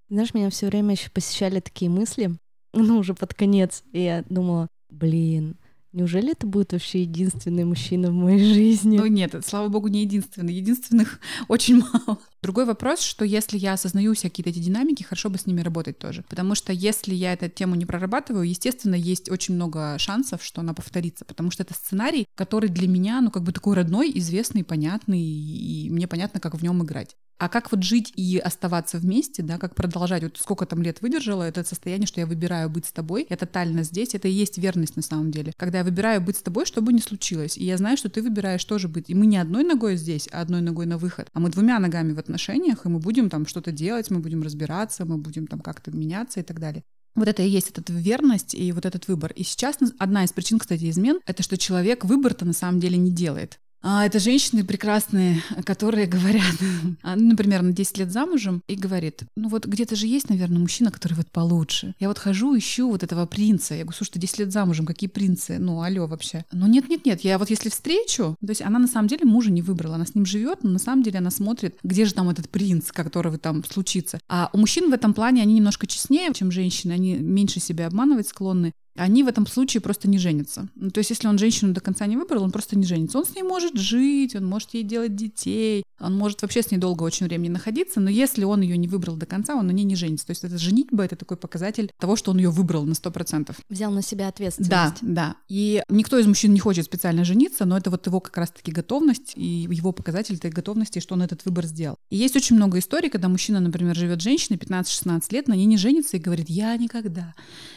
Знаешь, 0.08 0.32
меня 0.32 0.48
все 0.48 0.68
время 0.68 0.92
еще 0.92 1.10
посещали 1.10 1.60
такие 1.60 1.90
мысли, 1.90 2.30
ну, 2.72 2.98
уже 2.98 3.12
под 3.12 3.34
конец, 3.34 3.84
и 3.92 4.02
я 4.02 4.24
думала, 4.30 4.68
блин, 4.88 5.56
Неужели 5.96 6.32
это 6.32 6.46
будет 6.46 6.72
вообще 6.72 7.00
единственный 7.00 7.64
мужчина 7.64 8.10
в 8.10 8.12
моей 8.12 8.52
жизни? 8.52 8.98
Ну 8.98 9.06
нет, 9.06 9.34
слава 9.46 9.68
богу, 9.68 9.88
не 9.88 10.02
единственный. 10.02 10.52
Единственных 10.52 11.20
очень 11.48 11.78
мало. 11.78 12.18
Другой 12.42 12.66
вопрос, 12.66 13.00
что 13.00 13.24
если 13.24 13.56
я 13.56 13.72
осознаю 13.72 14.12
все 14.12 14.28
какие-то 14.28 14.50
эти 14.50 14.58
динамики, 14.58 15.04
хорошо 15.04 15.30
бы 15.30 15.38
с 15.38 15.46
ними 15.46 15.62
работать 15.62 15.98
тоже. 15.98 16.22
Потому 16.28 16.54
что 16.54 16.70
если 16.74 17.14
я 17.14 17.32
эту 17.32 17.48
тему 17.48 17.76
не 17.76 17.86
прорабатываю, 17.86 18.46
естественно, 18.46 18.94
есть 18.94 19.30
очень 19.30 19.54
много 19.54 19.96
шансов, 19.98 20.44
что 20.44 20.60
она 20.60 20.74
повторится. 20.74 21.24
Потому 21.24 21.50
что 21.50 21.62
это 21.62 21.72
сценарий, 21.72 22.26
который 22.34 22.68
для 22.68 22.88
меня, 22.88 23.22
ну, 23.22 23.30
как 23.30 23.42
бы 23.42 23.52
такой 23.52 23.74
родной, 23.74 24.12
известный, 24.16 24.64
понятный, 24.64 25.22
и 25.22 25.88
мне 25.88 26.06
понятно, 26.06 26.40
как 26.40 26.56
в 26.56 26.62
нем 26.62 26.82
играть. 26.82 27.16
А 27.38 27.48
как 27.48 27.70
вот 27.70 27.82
жить 27.82 28.12
и 28.16 28.38
оставаться 28.38 28.98
вместе, 28.98 29.42
да, 29.42 29.58
как 29.58 29.74
продолжать, 29.74 30.22
вот 30.22 30.38
сколько 30.38 30.64
там 30.64 30.82
лет 30.82 31.02
выдержала, 31.02 31.42
это 31.42 31.64
состояние, 31.64 32.06
что 32.06 32.20
я 32.20 32.26
выбираю 32.26 32.70
быть 32.70 32.86
с 32.86 32.92
тобой, 32.92 33.26
я 33.28 33.36
тотально 33.36 33.82
здесь, 33.82 34.14
это 34.14 34.26
и 34.26 34.32
есть 34.32 34.56
верность 34.56 34.96
на 34.96 35.02
самом 35.02 35.30
деле. 35.30 35.52
Когда 35.56 35.78
я 35.78 35.84
выбираю 35.84 36.22
быть 36.22 36.38
с 36.38 36.42
тобой, 36.42 36.64
что 36.64 36.80
бы 36.80 36.94
ни 36.94 37.00
случилось, 37.00 37.58
и 37.58 37.64
я 37.64 37.76
знаю, 37.76 37.98
что 37.98 38.08
ты 38.08 38.22
выбираешь 38.22 38.64
тоже 38.64 38.88
быть. 38.88 39.10
И 39.10 39.14
мы 39.14 39.26
не 39.26 39.36
одной 39.36 39.64
ногой 39.64 39.96
здесь, 39.96 40.28
а 40.32 40.40
одной 40.40 40.62
ногой 40.62 40.86
на 40.86 40.96
выход, 40.96 41.28
а 41.34 41.40
мы 41.40 41.50
двумя 41.50 41.78
ногами 41.78 42.12
в 42.12 42.18
отношениях, 42.18 42.86
и 42.86 42.88
мы 42.88 43.00
будем 43.00 43.28
там 43.28 43.46
что-то 43.46 43.70
делать, 43.70 44.10
мы 44.10 44.20
будем 44.20 44.42
разбираться, 44.42 45.04
мы 45.04 45.18
будем 45.18 45.46
там 45.46 45.60
как-то 45.60 45.90
меняться 45.90 46.40
и 46.40 46.42
так 46.42 46.58
далее. 46.58 46.84
Вот 47.16 47.28
это 47.28 47.42
и 47.42 47.48
есть 47.48 47.70
эта 47.70 47.92
верность 47.92 48.54
и 48.54 48.72
вот 48.72 48.84
этот 48.84 49.08
выбор. 49.08 49.32
И 49.32 49.42
сейчас 49.42 49.78
одна 49.98 50.24
из 50.24 50.32
причин, 50.32 50.58
кстати, 50.58 50.88
измен, 50.90 51.18
это 51.26 51.42
что 51.42 51.56
человек 51.56 52.04
выбор-то 52.04 52.44
на 52.44 52.52
самом 52.52 52.78
деле 52.78 52.98
не 52.98 53.10
делает. 53.10 53.58
А, 53.88 54.04
это 54.04 54.18
женщины 54.18 54.64
прекрасные, 54.64 55.40
которые 55.64 56.08
говорят, 56.08 56.42
а, 57.04 57.14
ну, 57.14 57.28
например, 57.28 57.62
на 57.62 57.70
10 57.70 57.98
лет 57.98 58.10
замужем, 58.10 58.60
и 58.66 58.74
говорит, 58.74 59.22
ну 59.36 59.48
вот 59.48 59.64
где-то 59.64 59.94
же 59.94 60.08
есть, 60.08 60.28
наверное, 60.28 60.58
мужчина, 60.58 60.90
который 60.90 61.14
вот 61.14 61.30
получше. 61.30 61.94
Я 62.00 62.08
вот 62.08 62.18
хожу, 62.18 62.58
ищу 62.58 62.90
вот 62.90 63.04
этого 63.04 63.26
принца. 63.26 63.74
Я 63.74 63.84
говорю, 63.84 63.96
слушай, 63.96 64.10
ты 64.10 64.18
10 64.18 64.38
лет 64.40 64.52
замужем, 64.52 64.86
какие 64.86 65.08
принцы? 65.08 65.58
Ну, 65.60 65.82
алло 65.82 66.08
вообще. 66.08 66.44
Ну 66.50 66.66
нет-нет-нет, 66.66 67.20
я 67.20 67.38
вот 67.38 67.48
если 67.48 67.68
встречу, 67.68 68.34
то 68.40 68.48
есть 68.48 68.60
она 68.60 68.80
на 68.80 68.88
самом 68.88 69.06
деле 69.06 69.24
мужа 69.24 69.52
не 69.52 69.62
выбрала, 69.62 69.94
она 69.94 70.04
с 70.04 70.16
ним 70.16 70.26
живет, 70.26 70.64
но 70.64 70.70
на 70.70 70.80
самом 70.80 71.04
деле 71.04 71.20
она 71.20 71.30
смотрит, 71.30 71.78
где 71.84 72.06
же 72.06 72.14
там 72.14 72.28
этот 72.28 72.50
принц, 72.50 72.90
который 72.90 73.38
там 73.38 73.62
случится. 73.62 74.18
А 74.28 74.50
у 74.52 74.58
мужчин 74.58 74.90
в 74.90 74.94
этом 74.94 75.14
плане 75.14 75.42
они 75.42 75.54
немножко 75.54 75.86
честнее, 75.86 76.34
чем 76.34 76.50
женщины, 76.50 76.90
они 76.90 77.14
меньше 77.14 77.60
себя 77.60 77.86
обманывать 77.86 78.26
склонны. 78.26 78.72
Они 78.96 79.22
в 79.22 79.28
этом 79.28 79.46
случае 79.46 79.80
просто 79.80 80.08
не 80.08 80.18
женятся. 80.18 80.68
Ну, 80.74 80.90
то 80.90 80.98
есть, 80.98 81.10
если 81.10 81.28
он 81.28 81.38
женщину 81.38 81.72
до 81.72 81.80
конца 81.80 82.06
не 82.06 82.16
выбрал, 82.16 82.42
он 82.42 82.50
просто 82.50 82.76
не 82.76 82.84
женится. 82.84 83.18
Он 83.18 83.24
с 83.24 83.34
ней 83.34 83.42
может 83.42 83.76
жить, 83.76 84.34
он 84.34 84.44
может 84.44 84.74
ей 84.74 84.82
делать 84.82 85.14
детей, 85.14 85.84
он 86.00 86.16
может 86.16 86.42
вообще 86.42 86.62
с 86.62 86.70
ней 86.70 86.78
долго 86.78 87.02
очень 87.02 87.26
времени 87.26 87.50
находиться, 87.50 88.00
но 88.00 88.10
если 88.10 88.44
он 88.44 88.60
ее 88.60 88.76
не 88.76 88.88
выбрал 88.88 89.16
до 89.16 89.26
конца, 89.26 89.54
он 89.54 89.66
на 89.66 89.70
ней 89.70 89.84
не 89.84 89.96
женится. 89.96 90.26
То 90.26 90.32
есть, 90.32 90.44
это 90.44 90.58
женитьба— 90.58 91.04
это 91.06 91.16
такой 91.16 91.36
показатель 91.36 91.90
того, 91.98 92.16
что 92.16 92.30
он 92.30 92.38
ее 92.38 92.50
выбрал 92.50 92.84
на 92.84 92.92
100%. 92.92 93.54
Взял 93.68 93.90
на 93.90 94.02
себя 94.02 94.28
ответственность. 94.28 94.70
Да, 94.70 94.94
да. 95.00 95.36
И 95.48 95.82
никто 95.88 96.18
из 96.18 96.26
мужчин 96.26 96.52
не 96.52 96.60
хочет 96.60 96.84
специально 96.84 97.24
жениться, 97.24 97.64
но 97.64 97.76
это 97.76 97.90
вот 97.90 98.06
его 98.06 98.20
как 98.20 98.36
раз-таки 98.36 98.72
готовность 98.72 99.32
и 99.36 99.66
его 99.70 99.92
показатель 99.92 100.36
этой 100.36 100.50
готовности, 100.50 100.98
что 100.98 101.14
он 101.14 101.22
этот 101.22 101.44
выбор 101.44 101.66
сделал. 101.66 101.96
И 102.10 102.16
есть 102.16 102.36
очень 102.36 102.56
много 102.56 102.78
историй, 102.78 103.10
когда 103.10 103.28
мужчина, 103.28 103.60
например, 103.60 103.96
живет 103.96 104.20
с 104.20 104.24
женщиной 104.24 104.56
15-16 104.56 105.22
лет, 105.30 105.48
на 105.48 105.54
ней 105.54 105.66
не 105.66 105.76
женится 105.76 106.16
и 106.16 106.20
говорит, 106.20 106.48
я 106.48 106.76
никогда, 106.76 107.34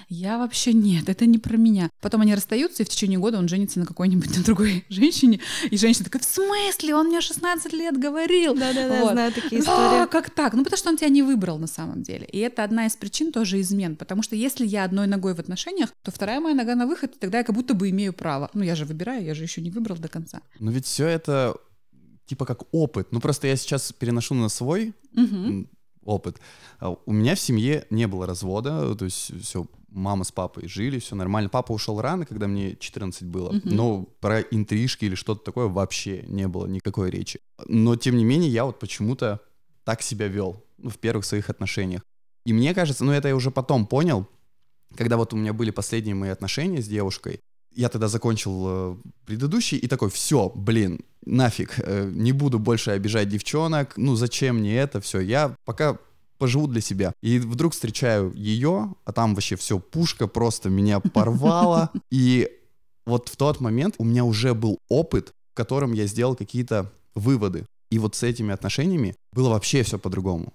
я 0.08 0.38
вообще 0.38 0.74
нет, 0.74 1.09
это 1.10 1.26
не 1.26 1.38
про 1.38 1.58
меня. 1.58 1.90
Потом 2.02 2.22
они 2.22 2.34
расстаются, 2.36 2.84
и 2.84 2.86
в 2.86 2.90
течение 2.90 3.20
года 3.20 3.38
он 3.38 3.48
женится 3.48 3.80
на 3.80 3.86
какой-нибудь 3.86 4.30
на 4.38 4.44
другой 4.44 4.86
женщине, 4.90 5.40
и 5.70 5.78
женщина 5.78 6.06
такая, 6.06 6.22
в 6.22 6.26
смысле, 6.26 6.96
он 6.96 7.08
мне 7.08 7.22
16 7.22 7.74
лет 7.74 7.98
говорил. 7.98 8.56
Да-да-да, 8.56 9.02
Вот. 9.02 9.12
знаю 9.14 9.32
такие 9.34 9.60
А, 9.60 9.64
истории. 9.64 10.08
как 10.10 10.30
так? 10.30 10.54
Ну, 10.54 10.64
потому 10.64 10.78
что 10.78 10.90
он 10.90 10.98
тебя 10.98 11.10
не 11.10 11.24
выбрал 11.24 11.58
на 11.60 11.68
самом 11.68 12.04
деле. 12.04 12.26
И 12.26 12.38
это 12.40 12.64
одна 12.64 12.86
из 12.86 12.96
причин 12.96 13.32
тоже 13.32 13.60
измен. 13.62 13.96
Потому 13.96 14.22
что 14.24 14.36
если 14.36 14.66
я 14.66 14.84
одной 14.84 15.08
ногой 15.08 15.34
в 15.34 15.40
отношениях, 15.40 15.90
то 16.04 16.12
вторая 16.12 16.40
моя 16.40 16.56
нога 16.56 16.76
на 16.76 16.86
выход, 16.88 17.16
и 17.16 17.20
тогда 17.20 17.40
я 17.40 17.44
как 17.44 17.56
будто 17.56 17.74
бы 17.74 17.90
имею 17.90 18.14
право. 18.14 18.50
Ну, 18.54 18.64
я 18.64 18.76
же 18.76 18.86
выбираю, 18.86 19.26
я 19.26 19.34
же 19.34 19.44
еще 19.44 19.62
не 19.62 19.70
выбрал 19.72 19.98
до 19.98 20.08
конца. 20.08 20.42
Но 20.60 20.72
ведь 20.72 20.86
все 20.86 21.06
это 21.08 21.56
типа 22.26 22.46
как 22.46 22.64
опыт. 22.72 23.08
Ну 23.12 23.20
просто 23.20 23.48
я 23.48 23.56
сейчас 23.56 23.92
переношу 23.92 24.36
на 24.36 24.50
свой 24.50 24.94
м, 25.16 25.68
опыт. 26.04 26.38
А 26.80 26.92
У 27.06 27.12
меня 27.12 27.34
в 27.36 27.40
семье 27.40 27.86
не 27.90 28.08
было 28.08 28.28
развода, 28.28 28.94
то 28.96 29.06
есть 29.06 29.32
все, 29.44 29.66
мама 29.92 30.24
с 30.24 30.32
папой 30.32 30.68
жили, 30.68 31.00
все 31.00 31.16
нормально. 31.16 31.50
Папа 31.50 31.72
ушел 31.72 32.00
рано, 32.02 32.26
когда 32.26 32.48
мне 32.48 32.76
14 32.76 33.24
было, 33.24 33.52
Мгм. 33.52 33.62
но 33.76 34.04
про 34.20 34.42
интрижки 34.42 35.06
или 35.06 35.16
что-то 35.16 35.44
такое 35.44 35.68
вообще 35.68 36.24
не 36.28 36.48
было 36.48 36.68
никакой 36.68 37.10
речи. 37.10 37.40
Но 37.68 37.96
тем 37.96 38.18
не 38.18 38.24
менее 38.24 38.50
я 38.50 38.66
вот 38.66 38.80
почему-то 38.80 39.40
так 39.84 40.02
себя 40.02 40.28
вел 40.28 40.64
ну, 40.78 40.90
в 40.90 40.98
первых 40.98 41.26
своих 41.26 41.50
отношениях. 41.50 42.02
И 42.46 42.54
мне 42.54 42.74
кажется, 42.74 43.04
ну 43.04 43.12
это 43.12 43.28
я 43.28 43.36
уже 43.36 43.52
потом 43.52 43.86
понял, 43.86 44.28
когда 44.96 45.18
вот 45.18 45.34
у 45.34 45.38
меня 45.38 45.54
были 45.54 45.72
последние 45.72 46.16
мои 46.16 46.30
отношения 46.30 46.82
с 46.82 46.88
девушкой, 46.88 47.42
я 47.76 47.90
тогда 47.90 48.08
закончил 48.08 48.66
э, 48.68 48.98
предыдущий 49.26 49.78
и 49.78 49.88
такой, 49.88 50.10
все, 50.10 50.52
блин, 50.56 51.02
нафиг, 51.26 51.76
э, 51.78 52.10
не 52.14 52.32
буду 52.32 52.60
больше 52.60 52.92
обижать 52.92 53.30
девчонок, 53.30 53.96
ну 53.98 54.16
зачем 54.16 54.58
мне 54.58 54.78
это, 54.78 55.00
все, 55.02 55.20
я 55.20 55.56
пока 55.66 55.98
поживу 56.40 56.66
для 56.68 56.82
себя. 56.82 57.14
И 57.22 57.38
вдруг 57.38 57.74
встречаю 57.74 58.34
ее, 58.34 58.96
а 59.06 59.12
там 59.12 59.36
вообще 59.36 59.56
все, 59.56 59.80
пушка 59.80 60.28
просто 60.28 60.70
меня 60.70 61.00
порвала. 61.00 61.92
И 62.12 62.50
вот 63.06 63.30
в 63.30 63.36
тот 63.36 63.60
момент 63.60 63.96
у 64.00 64.04
меня 64.04 64.24
уже 64.24 64.54
был 64.54 64.80
опыт, 64.90 65.34
в 65.52 65.56
котором 65.56 65.94
я 65.94 66.08
сделал 66.08 66.36
какие-то 66.36 66.92
выводы. 67.16 67.66
И 67.92 68.00
вот 68.00 68.16
с 68.16 68.24
этими 68.24 68.54
отношениями 68.54 69.16
было 69.34 69.50
вообще 69.50 69.84
все 69.84 70.00
по-другому. 70.00 70.54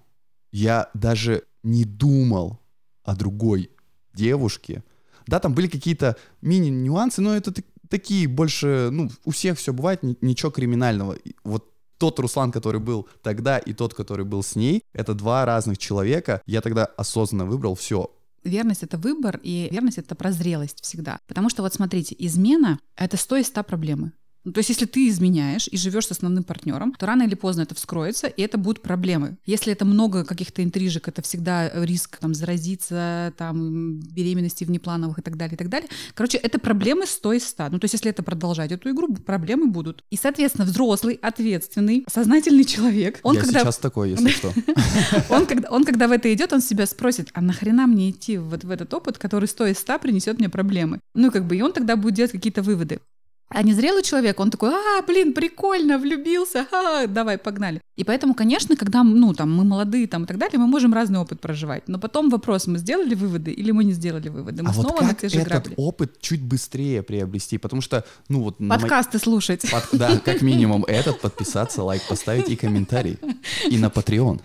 Я 0.51 0.89
даже 0.93 1.43
не 1.63 1.83
думал 1.85 2.59
о 3.03 3.15
другой 3.15 3.69
девушке. 4.13 4.83
Да, 5.27 5.39
там 5.39 5.53
были 5.53 5.67
какие-то 5.67 6.15
мини-нюансы, 6.41 7.21
но 7.21 7.35
это 7.35 7.51
так- 7.51 7.65
такие 7.89 8.27
больше, 8.27 8.89
ну, 8.91 9.09
у 9.25 9.31
всех 9.31 9.57
все 9.57 9.73
бывает, 9.73 10.03
ни- 10.03 10.17
ничего 10.21 10.51
криминального. 10.51 11.13
И 11.13 11.35
Вот 11.43 11.71
тот 11.97 12.19
Руслан, 12.19 12.51
который 12.51 12.79
был 12.79 13.07
тогда, 13.21 13.57
и 13.57 13.73
тот, 13.73 13.93
который 13.93 14.25
был 14.25 14.43
с 14.43 14.55
ней, 14.55 14.83
это 14.93 15.13
два 15.13 15.45
разных 15.45 15.77
человека. 15.77 16.41
Я 16.45 16.61
тогда 16.61 16.85
осознанно 16.85 17.45
выбрал 17.45 17.75
все. 17.75 18.11
Верность— 18.43 18.83
это 18.83 18.97
выбор, 18.97 19.39
и 19.41 19.67
верность— 19.71 19.97
это 19.99 20.13
прозрелость 20.15 20.83
всегда. 20.83 21.19
Потому 21.27 21.49
что 21.49 21.63
вот 21.63 21.73
смотрите, 21.73 22.15
измена— 22.19 22.79
это 22.95 23.17
100 23.17 23.37
из 23.37 23.47
100 23.47 23.63
проблемы. 23.63 24.11
Ну, 24.45 24.51
то 24.51 24.59
есть, 24.59 24.69
если 24.69 24.85
ты 24.85 25.09
изменяешь 25.09 25.67
и 25.69 25.75
живешь 25.75 26.07
с 26.07 26.11
основным 26.11 26.43
партнером, 26.43 26.93
то 26.93 27.07
рано 27.07 27.23
или 27.23 27.33
поздно 27.33 27.63
это 27.63 27.73
вскроется, 27.73 28.27
и 28.27 28.41
это 28.43 28.59
будут 28.59 28.83
проблемы. 28.83 29.37
Если 29.45 29.73
это 29.73 29.85
много 29.85 30.23
каких-то 30.23 30.63
интрижек, 30.63 31.07
это 31.07 31.23
всегда 31.23 31.71
риск 31.83 32.17
там 32.17 32.35
заразиться, 32.35 33.33
там 33.37 33.99
беременности 33.99 34.63
внеплановых 34.63 35.17
и 35.17 35.21
так 35.23 35.35
далее, 35.35 35.55
и 35.55 35.57
так 35.57 35.69
далее. 35.69 35.89
Короче, 36.13 36.37
это 36.37 36.59
проблемы 36.59 37.07
100 37.07 37.33
из 37.33 37.47
100. 37.47 37.69
Ну, 37.71 37.79
то 37.79 37.85
есть, 37.85 37.93
если 37.93 38.11
это 38.11 38.21
продолжать 38.21 38.71
эту 38.71 38.91
игру, 38.91 39.15
проблемы 39.15 39.67
будут. 39.67 40.03
И, 40.11 40.15
соответственно, 40.15 40.65
взрослый, 40.65 41.15
ответственный, 41.15 42.05
сознательный 42.07 42.65
человек, 42.65 43.19
он 43.23 43.35
я 43.35 43.41
когда 43.41 43.61
сейчас 43.61 43.79
такой, 43.79 44.11
если 44.11 44.29
что. 44.29 44.53
он 45.29 45.47
когда, 45.47 45.69
он 45.71 45.83
когда 45.85 46.07
в 46.07 46.11
это 46.11 46.31
идет, 46.31 46.53
он 46.53 46.61
себя 46.61 46.85
спросит, 46.85 47.29
а 47.33 47.41
нахрена 47.41 47.87
мне 47.87 48.11
идти 48.11 48.37
вот 48.37 48.63
в 48.63 48.69
этот 48.69 48.93
опыт, 48.93 49.17
который 49.17 49.47
100 49.47 49.67
из 49.67 49.79
100 49.79 49.99
принесет 49.99 50.37
мне 50.37 50.49
проблемы? 50.49 50.99
Ну, 51.15 51.31
как 51.31 51.45
бы, 51.47 51.57
и 51.57 51.61
он 51.63 51.73
тогда 51.73 51.95
будет 51.95 52.13
делать 52.13 52.31
какие-то 52.31 52.61
выводы. 52.61 52.99
А 53.49 53.61
незрелый 53.63 54.03
человек, 54.03 54.39
он 54.39 54.49
такой, 54.49 54.71
а, 54.71 55.01
блин, 55.03 55.33
прикольно, 55.33 55.97
влюбился, 55.97 56.67
а, 56.71 57.07
давай, 57.07 57.37
погнали. 57.37 57.79
И 57.95 58.03
поэтому, 58.03 58.33
конечно, 58.33 58.75
когда, 58.75 59.03
ну, 59.03 59.33
там, 59.33 59.55
мы 59.55 59.63
молодые 59.63 60.07
там 60.07 60.23
и 60.23 60.27
так 60.27 60.37
далее, 60.37 60.59
мы 60.59 60.67
можем 60.67 60.93
разный 60.93 61.19
опыт 61.19 61.39
проживать. 61.39 61.87
Но 61.87 61.99
потом 61.99 62.29
вопрос, 62.29 62.67
мы 62.67 62.79
сделали 62.79 63.13
выводы 63.13 63.51
или 63.51 63.71
мы 63.71 63.83
не 63.83 63.93
сделали 63.93 64.29
выводы? 64.29 64.63
Мы 64.63 64.71
а 64.71 64.73
снова 64.73 64.93
вот 64.93 65.01
на 65.01 65.09
как 65.09 65.21
те 65.21 65.29
же 65.29 65.39
этот 65.39 65.51
грабли. 65.51 65.73
опыт 65.77 66.19
чуть 66.19 66.41
быстрее 66.41 67.03
приобрести? 67.03 67.57
Потому 67.57 67.81
что, 67.81 68.03
ну 68.27 68.41
вот... 68.41 68.59
на 68.59 68.75
мо- 68.75 68.79
Подкасты 68.79 69.19
слушать. 69.19 69.69
Под- 69.71 69.87
да, 69.93 70.17
как 70.19 70.41
минимум 70.41 70.83
этот, 70.85 71.21
подписаться, 71.21 71.83
лайк 71.83 72.01
поставить 72.09 72.49
и 72.49 72.55
комментарий. 72.55 73.17
И 73.69 73.77
на 73.77 73.87
Patreon. 73.87 74.41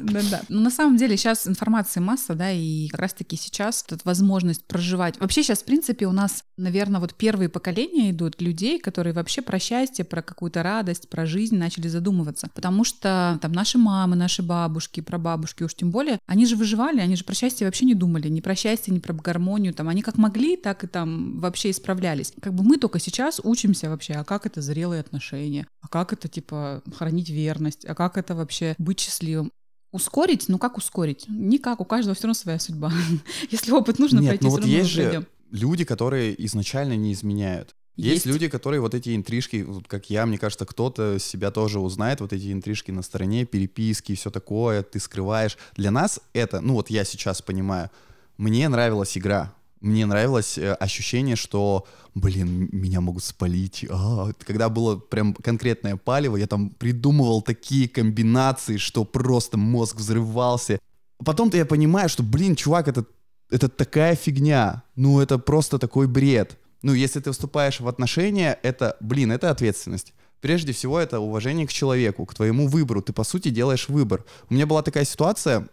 Да-да. 0.00 0.42
Но 0.48 0.60
на 0.60 0.70
самом 0.70 0.96
деле 0.96 1.16
сейчас 1.16 1.46
информации 1.46 2.00
масса, 2.00 2.34
да, 2.34 2.50
и 2.50 2.88
как 2.88 3.00
раз-таки 3.00 3.36
сейчас 3.36 3.82
тут 3.82 4.04
возможность 4.04 4.64
проживать. 4.64 5.18
Вообще 5.20 5.42
сейчас, 5.42 5.60
в 5.60 5.64
принципе, 5.64 6.06
у 6.06 6.12
нас, 6.12 6.44
наверное, 6.56 7.00
вот 7.00 7.14
первые 7.14 7.48
поколения 7.48 7.99
идут 8.08 8.40
людей, 8.40 8.80
которые 8.80 9.12
вообще 9.12 9.42
про 9.42 9.58
счастье, 9.58 10.04
про 10.04 10.22
какую-то 10.22 10.62
радость, 10.62 11.10
про 11.10 11.26
жизнь 11.26 11.56
начали 11.56 11.88
задумываться. 11.88 12.48
Потому 12.54 12.84
что 12.84 13.38
там 13.42 13.52
наши 13.52 13.76
мамы, 13.76 14.16
наши 14.16 14.42
бабушки, 14.42 15.00
прабабушки 15.00 15.62
уж 15.64 15.74
тем 15.74 15.90
более, 15.90 16.18
они 16.26 16.46
же 16.46 16.56
выживали, 16.56 17.00
они 17.00 17.16
же 17.16 17.24
про 17.24 17.34
счастье 17.34 17.66
вообще 17.66 17.84
не 17.84 17.94
думали, 17.94 18.28
ни 18.28 18.40
про 18.40 18.54
счастье, 18.54 18.94
ни 18.94 19.00
про 19.00 19.12
гармонию, 19.12 19.74
там 19.74 19.88
они 19.88 20.00
как 20.00 20.16
могли, 20.16 20.56
так 20.56 20.84
и 20.84 20.86
там 20.86 21.38
вообще 21.40 21.70
исправлялись. 21.70 22.32
Как 22.40 22.54
бы 22.54 22.64
мы 22.64 22.78
только 22.78 22.98
сейчас 22.98 23.40
учимся 23.44 23.90
вообще, 23.90 24.14
а 24.14 24.24
как 24.24 24.46
это 24.46 24.62
зрелые 24.62 25.00
отношения, 25.00 25.66
а 25.82 25.88
как 25.88 26.12
это 26.12 26.28
типа 26.28 26.82
хранить 26.96 27.28
верность, 27.28 27.84
а 27.84 27.94
как 27.94 28.16
это 28.16 28.34
вообще 28.34 28.74
быть 28.78 29.00
счастливым. 29.00 29.52
Ускорить? 29.92 30.48
Ну 30.48 30.58
как 30.58 30.76
ускорить? 30.76 31.24
Никак, 31.28 31.80
у 31.80 31.84
каждого 31.84 32.14
все 32.14 32.24
равно 32.24 32.34
своя 32.34 32.58
судьба. 32.60 32.92
Если 33.50 33.72
опыт 33.72 33.98
нужно 33.98 34.20
Нет, 34.20 34.28
пройти, 34.28 34.44
ну 34.44 34.50
вот 34.50 34.60
равно 34.60 34.72
есть 34.72 34.90
же 34.90 35.02
пройдем. 35.02 35.26
люди, 35.50 35.84
которые 35.84 36.46
изначально 36.46 36.96
не 36.96 37.12
изменяют. 37.12 37.74
Есть. 38.00 38.26
люди, 38.26 38.48
которые 38.48 38.80
вот 38.80 38.94
эти 38.94 39.14
интрижки, 39.14 39.62
вот 39.62 39.86
как 39.86 40.10
я, 40.10 40.26
мне 40.26 40.38
кажется, 40.38 40.66
кто-то 40.66 41.18
себя 41.18 41.50
тоже 41.50 41.80
узнает, 41.80 42.20
вот 42.20 42.32
эти 42.32 42.52
интрижки 42.52 42.90
на 42.90 43.02
стороне, 43.02 43.44
переписки 43.44 44.12
и 44.12 44.14
все 44.14 44.30
такое, 44.30 44.82
ты 44.82 44.98
скрываешь. 45.00 45.58
Для 45.76 45.90
нас 45.90 46.20
это, 46.32 46.60
ну 46.60 46.74
вот 46.74 46.90
я 46.90 47.04
сейчас 47.04 47.42
понимаю, 47.42 47.90
мне 48.36 48.68
нравилась 48.68 49.16
игра, 49.18 49.54
мне 49.80 50.04
нравилось 50.04 50.58
э, 50.58 50.74
ощущение, 50.74 51.36
что, 51.36 51.86
блин, 52.14 52.68
меня 52.70 53.00
могут 53.00 53.24
спалить. 53.24 53.86
А, 53.88 54.30
когда 54.46 54.68
было 54.68 54.96
прям 54.96 55.32
конкретное 55.32 55.96
палево, 55.96 56.36
я 56.36 56.46
там 56.46 56.70
придумывал 56.70 57.40
такие 57.40 57.88
комбинации, 57.88 58.76
что 58.76 59.04
просто 59.04 59.56
мозг 59.56 59.96
взрывался. 59.96 60.78
Потом-то 61.24 61.56
я 61.56 61.64
понимаю, 61.64 62.08
что, 62.08 62.22
блин, 62.22 62.56
чувак, 62.56 62.88
это, 62.88 63.06
это 63.50 63.68
такая 63.68 64.16
фигня. 64.16 64.82
Ну, 64.96 65.20
это 65.20 65.38
просто 65.38 65.78
такой 65.78 66.06
бред. 66.06 66.58
Ну, 66.82 66.94
если 66.94 67.20
ты 67.20 67.30
вступаешь 67.32 67.80
в 67.80 67.88
отношения, 67.88 68.58
это, 68.62 68.96
блин, 69.00 69.32
это 69.32 69.50
ответственность. 69.50 70.14
Прежде 70.40 70.72
всего, 70.72 70.98
это 70.98 71.20
уважение 71.20 71.66
к 71.66 71.72
человеку, 71.72 72.24
к 72.24 72.34
твоему 72.34 72.66
выбору. 72.66 73.02
Ты, 73.02 73.12
по 73.12 73.24
сути, 73.24 73.50
делаешь 73.50 73.88
выбор. 73.88 74.24
У 74.48 74.54
меня 74.54 74.66
была 74.66 74.82
такая 74.82 75.04
ситуация, 75.04 75.68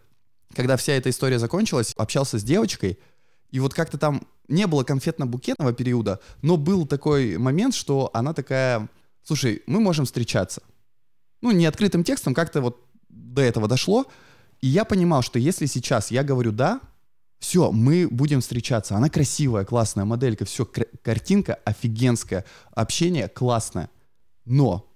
когда 0.53 0.75
вся 0.75 0.93
эта 0.93 1.09
история 1.09 1.39
закончилась, 1.39 1.93
общался 1.97 2.37
с 2.37 2.43
девочкой, 2.43 2.99
и 3.51 3.59
вот 3.59 3.73
как-то 3.73 3.97
там 3.97 4.27
не 4.47 4.67
было 4.67 4.83
конфетно-букетного 4.83 5.73
периода, 5.73 6.19
но 6.41 6.57
был 6.57 6.85
такой 6.85 7.37
момент, 7.37 7.73
что 7.73 8.09
она 8.13 8.33
такая, 8.33 8.89
слушай, 9.23 9.63
мы 9.67 9.79
можем 9.79 10.05
встречаться. 10.05 10.61
Ну, 11.41 11.51
не 11.51 11.65
открытым 11.65 12.03
текстом, 12.03 12.33
как-то 12.33 12.61
вот 12.61 12.85
до 13.09 13.41
этого 13.41 13.67
дошло. 13.67 14.05
И 14.59 14.67
я 14.67 14.85
понимал, 14.85 15.21
что 15.21 15.39
если 15.39 15.65
сейчас 15.65 16.11
я 16.11 16.23
говорю 16.23 16.51
«да», 16.51 16.81
все, 17.39 17.71
мы 17.71 18.07
будем 18.09 18.41
встречаться. 18.41 18.95
Она 18.95 19.09
красивая, 19.09 19.65
классная 19.65 20.05
моделька, 20.05 20.45
все, 20.45 20.65
картинка 20.65 21.55
офигенская, 21.65 22.45
общение 22.71 23.27
классное. 23.27 23.89
Но 24.45 24.87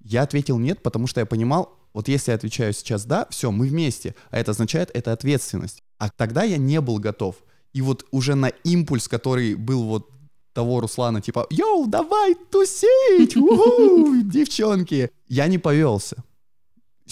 я 0.00 0.22
ответил 0.22 0.58
нет, 0.58 0.82
потому 0.82 1.06
что 1.06 1.20
я 1.20 1.26
понимал, 1.26 1.78
вот 1.92 2.08
если 2.08 2.30
я 2.30 2.36
отвечаю 2.36 2.72
сейчас 2.72 3.04
да, 3.04 3.26
все, 3.30 3.50
мы 3.50 3.66
вместе, 3.66 4.14
а 4.30 4.38
это 4.38 4.52
означает, 4.52 4.90
это 4.94 5.12
ответственность. 5.12 5.82
А 5.98 6.10
тогда 6.10 6.42
я 6.42 6.56
не 6.56 6.80
был 6.80 6.98
готов. 6.98 7.36
И 7.72 7.82
вот 7.82 8.06
уже 8.10 8.34
на 8.34 8.48
импульс, 8.48 9.08
который 9.08 9.54
был 9.54 9.84
вот 9.84 10.08
того 10.52 10.80
Руслана, 10.80 11.20
типа, 11.20 11.46
йоу, 11.50 11.86
давай 11.86 12.34
тусить, 12.34 13.34
девчонки, 14.30 15.10
я 15.28 15.46
не 15.46 15.58
повелся. 15.58 16.22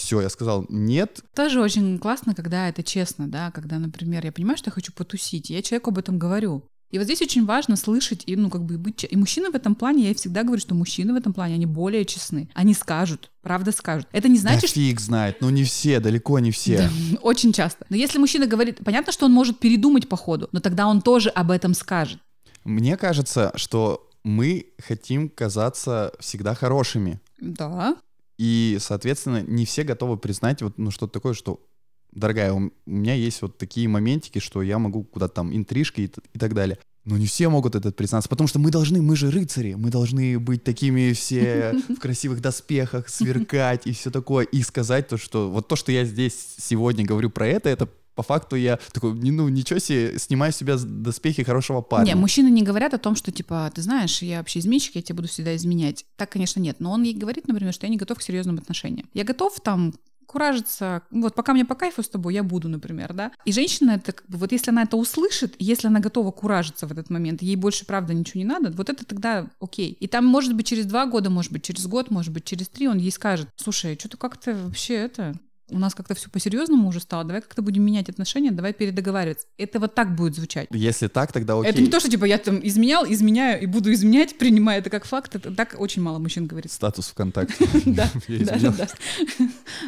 Все, 0.01 0.21
я 0.21 0.29
сказал 0.29 0.65
нет. 0.69 1.21
Тоже 1.35 1.61
очень 1.61 1.97
классно, 1.99 2.35
когда 2.35 2.67
это 2.69 2.83
честно, 2.83 3.27
да, 3.27 3.51
когда, 3.51 3.79
например, 3.79 4.25
я 4.25 4.31
понимаю, 4.31 4.57
что 4.57 4.69
я 4.69 4.73
хочу 4.73 4.91
потусить, 4.91 5.49
я 5.49 5.61
человеку 5.61 5.91
об 5.91 5.97
этом 5.97 6.19
говорю. 6.19 6.63
И 6.91 6.97
вот 6.97 7.05
здесь 7.05 7.21
очень 7.21 7.45
важно 7.45 7.77
слышать 7.77 8.23
и, 8.25 8.35
ну, 8.35 8.49
как 8.49 8.63
бы 8.63 8.77
быть... 8.77 9.05
И 9.09 9.15
мужчины 9.15 9.49
в 9.49 9.55
этом 9.55 9.75
плане, 9.75 10.09
я 10.09 10.13
всегда 10.13 10.43
говорю, 10.43 10.59
что 10.59 10.75
мужчины 10.75 11.13
в 11.13 11.15
этом 11.15 11.31
плане, 11.33 11.55
они 11.55 11.65
более 11.65 12.03
честны. 12.03 12.49
Они 12.53 12.73
скажут, 12.73 13.31
правда 13.41 13.71
скажут. 13.71 14.07
Это 14.11 14.27
не 14.27 14.37
значит, 14.37 14.63
да 14.63 14.67
что... 14.67 14.75
фиг 14.75 14.99
знает, 14.99 15.37
ну 15.39 15.49
не 15.49 15.63
все, 15.63 16.01
далеко 16.01 16.39
не 16.39 16.51
все. 16.51 16.77
Да, 16.79 16.89
очень 17.21 17.53
часто. 17.53 17.85
Но 17.89 17.95
если 17.95 18.19
мужчина 18.19 18.45
говорит, 18.45 18.81
понятно, 18.83 19.13
что 19.13 19.25
он 19.25 19.31
может 19.31 19.59
передумать 19.59 20.09
по 20.09 20.17
ходу, 20.17 20.49
но 20.51 20.59
тогда 20.59 20.87
он 20.87 21.01
тоже 21.01 21.29
об 21.29 21.51
этом 21.51 21.73
скажет. 21.73 22.19
Мне 22.65 22.97
кажется, 22.97 23.53
что 23.55 24.09
мы 24.23 24.67
хотим 24.85 25.29
казаться 25.29 26.13
всегда 26.19 26.53
хорошими. 26.55 27.21
Да. 27.39 27.95
И, 28.41 28.79
соответственно, 28.79 29.43
не 29.43 29.65
все 29.65 29.83
готовы 29.83 30.17
признать 30.17 30.63
вот, 30.63 30.79
ну, 30.79 30.89
что-то 30.89 31.13
такое, 31.13 31.35
что 31.35 31.63
дорогая, 32.11 32.51
у 32.51 32.71
меня 32.87 33.13
есть 33.13 33.43
вот 33.43 33.59
такие 33.59 33.87
моментики, 33.87 34.39
что 34.39 34.63
я 34.63 34.79
могу 34.79 35.03
куда-то 35.03 35.35
там 35.35 35.55
интрижки 35.55 36.01
и, 36.01 36.11
и 36.33 36.39
так 36.39 36.55
далее. 36.55 36.79
Но 37.05 37.17
не 37.17 37.27
все 37.27 37.49
могут 37.49 37.75
это 37.75 37.91
признаться, 37.91 38.27
потому 38.29 38.47
что 38.47 38.57
мы 38.57 38.71
должны, 38.71 38.99
мы 38.99 39.15
же 39.15 39.29
рыцари, 39.29 39.75
мы 39.75 39.91
должны 39.91 40.39
быть 40.39 40.63
такими 40.63 41.13
все 41.13 41.73
в 41.87 41.99
красивых 41.99 42.41
доспехах, 42.41 43.09
сверкать 43.09 43.85
и 43.85 43.91
все 43.91 44.09
такое, 44.09 44.45
и 44.45 44.63
сказать 44.63 45.07
то, 45.07 45.17
что 45.17 45.51
вот 45.51 45.67
то, 45.67 45.75
что 45.75 45.91
я 45.91 46.03
здесь 46.03 46.55
сегодня 46.57 47.05
говорю 47.05 47.29
про 47.29 47.45
это, 47.45 47.69
это 47.69 47.87
по 48.15 48.23
факту 48.23 48.55
я 48.55 48.79
такой, 48.91 49.13
ну 49.13 49.49
ничего 49.49 49.79
себе, 49.79 50.17
снимаю 50.19 50.51
с 50.51 50.57
себя 50.57 50.77
доспехи 50.77 51.43
хорошего 51.43 51.81
парня. 51.81 52.11
Не, 52.11 52.15
мужчины 52.15 52.49
не 52.49 52.63
говорят 52.63 52.93
о 52.93 52.97
том, 52.97 53.15
что 53.15 53.31
типа, 53.31 53.71
ты 53.73 53.81
знаешь, 53.81 54.21
я 54.21 54.39
вообще 54.39 54.59
изменщик, 54.59 54.95
я 54.95 55.01
тебя 55.01 55.15
буду 55.15 55.27
всегда 55.27 55.55
изменять. 55.55 56.05
Так, 56.17 56.31
конечно, 56.31 56.59
нет. 56.59 56.77
Но 56.79 56.91
он 56.91 57.03
ей 57.03 57.13
говорит, 57.13 57.47
например, 57.47 57.73
что 57.73 57.85
я 57.85 57.89
не 57.89 57.97
готов 57.97 58.19
к 58.19 58.21
серьезным 58.21 58.57
отношениям. 58.57 59.09
Я 59.13 59.23
готов 59.23 59.59
там 59.61 59.93
куражиться, 60.31 61.01
вот 61.11 61.35
пока 61.35 61.53
мне 61.53 61.65
по 61.65 61.75
кайфу 61.75 62.01
с 62.01 62.07
тобой, 62.07 62.33
я 62.33 62.41
буду, 62.43 62.69
например, 62.69 63.11
да. 63.13 63.33
И 63.43 63.51
женщина, 63.51 63.91
это 63.91 64.13
как 64.13 64.29
бы, 64.29 64.37
вот 64.37 64.53
если 64.53 64.71
она 64.71 64.83
это 64.83 64.95
услышит, 64.95 65.55
если 65.59 65.87
она 65.87 65.99
готова 65.99 66.31
куражиться 66.31 66.87
в 66.87 66.91
этот 66.93 67.09
момент, 67.09 67.41
ей 67.41 67.57
больше, 67.57 67.85
правда, 67.85 68.13
ничего 68.13 68.39
не 68.39 68.45
надо, 68.45 68.71
вот 68.71 68.89
это 68.89 69.05
тогда 69.05 69.49
окей. 69.59 69.91
И 69.99 70.07
там, 70.07 70.25
может 70.25 70.55
быть, 70.55 70.67
через 70.67 70.85
два 70.85 71.05
года, 71.05 71.29
может 71.29 71.51
быть, 71.51 71.63
через 71.63 71.85
год, 71.85 72.11
может 72.11 72.31
быть, 72.31 72.45
через 72.45 72.69
три 72.69 72.87
он 72.87 72.97
ей 72.97 73.11
скажет, 73.11 73.49
слушай, 73.57 73.97
что-то 73.99 74.15
как-то 74.15 74.53
вообще 74.53 74.93
это, 74.93 75.35
у 75.71 75.79
нас 75.79 75.95
как-то 75.95 76.13
все 76.13 76.29
по-серьезному 76.29 76.89
уже 76.89 76.99
стало, 76.99 77.23
давай 77.23 77.41
как-то 77.41 77.61
будем 77.61 77.83
менять 77.83 78.09
отношения, 78.09 78.51
давай 78.51 78.73
передоговариваться. 78.73 79.47
Это 79.57 79.79
вот 79.79 79.95
так 79.95 80.15
будет 80.15 80.35
звучать. 80.35 80.67
Если 80.71 81.07
так, 81.07 81.31
тогда 81.31 81.57
окей. 81.57 81.71
Это 81.71 81.81
не 81.81 81.89
то, 81.89 81.99
что 81.99 82.09
типа 82.09 82.25
я 82.25 82.37
там 82.37 82.59
изменял, 82.61 83.05
изменяю 83.05 83.61
и 83.61 83.65
буду 83.65 83.91
изменять, 83.93 84.37
принимая 84.37 84.79
это 84.79 84.89
как 84.89 85.05
факт. 85.05 85.35
Это 85.35 85.51
так 85.51 85.75
очень 85.77 86.01
мало 86.01 86.19
мужчин 86.19 86.47
говорит. 86.47 86.71
Статус 86.71 87.07
ВКонтакте. 87.07 87.67
Да, 87.91 88.09
да, 88.27 88.71
да. 88.77 88.87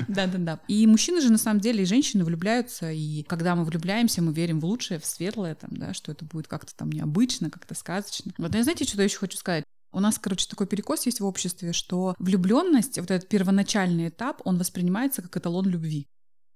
Да, 0.07 0.27
да. 0.27 0.59
И 0.67 0.85
мужчины 0.87 1.21
же 1.21 1.31
на 1.31 1.37
самом 1.37 1.59
деле 1.59 1.83
и 1.83 1.85
женщины 1.85 2.23
влюбляются, 2.23 2.91
и 2.91 3.23
когда 3.23 3.55
мы 3.55 3.63
влюбляемся, 3.65 4.21
мы 4.21 4.33
верим 4.33 4.59
в 4.59 4.65
лучшее, 4.65 4.99
в 4.99 5.05
светлое, 5.05 5.55
там, 5.55 5.69
да, 5.73 5.93
что 5.93 6.11
это 6.11 6.25
будет 6.25 6.47
как-то 6.47 6.75
там 6.75 6.91
необычно, 6.91 7.49
как-то 7.49 7.75
сказочно. 7.75 8.31
Вот 8.37 8.55
я 8.55 8.63
знаете, 8.63 8.85
что 8.85 8.97
я 8.97 9.05
еще 9.05 9.17
хочу 9.17 9.37
сказать? 9.37 9.63
У 9.93 9.99
нас, 9.99 10.17
короче, 10.19 10.47
такой 10.49 10.65
перекос 10.67 11.05
есть 11.05 11.19
в 11.19 11.25
обществе, 11.25 11.71
что 11.71 12.15
влюбленность, 12.17 12.97
вот 12.99 13.11
этот 13.11 13.29
первоначальный 13.29 14.09
этап, 14.09 14.41
он 14.43 14.57
воспринимается 14.57 15.21
как 15.21 15.37
эталон 15.37 15.67
любви. 15.67 16.07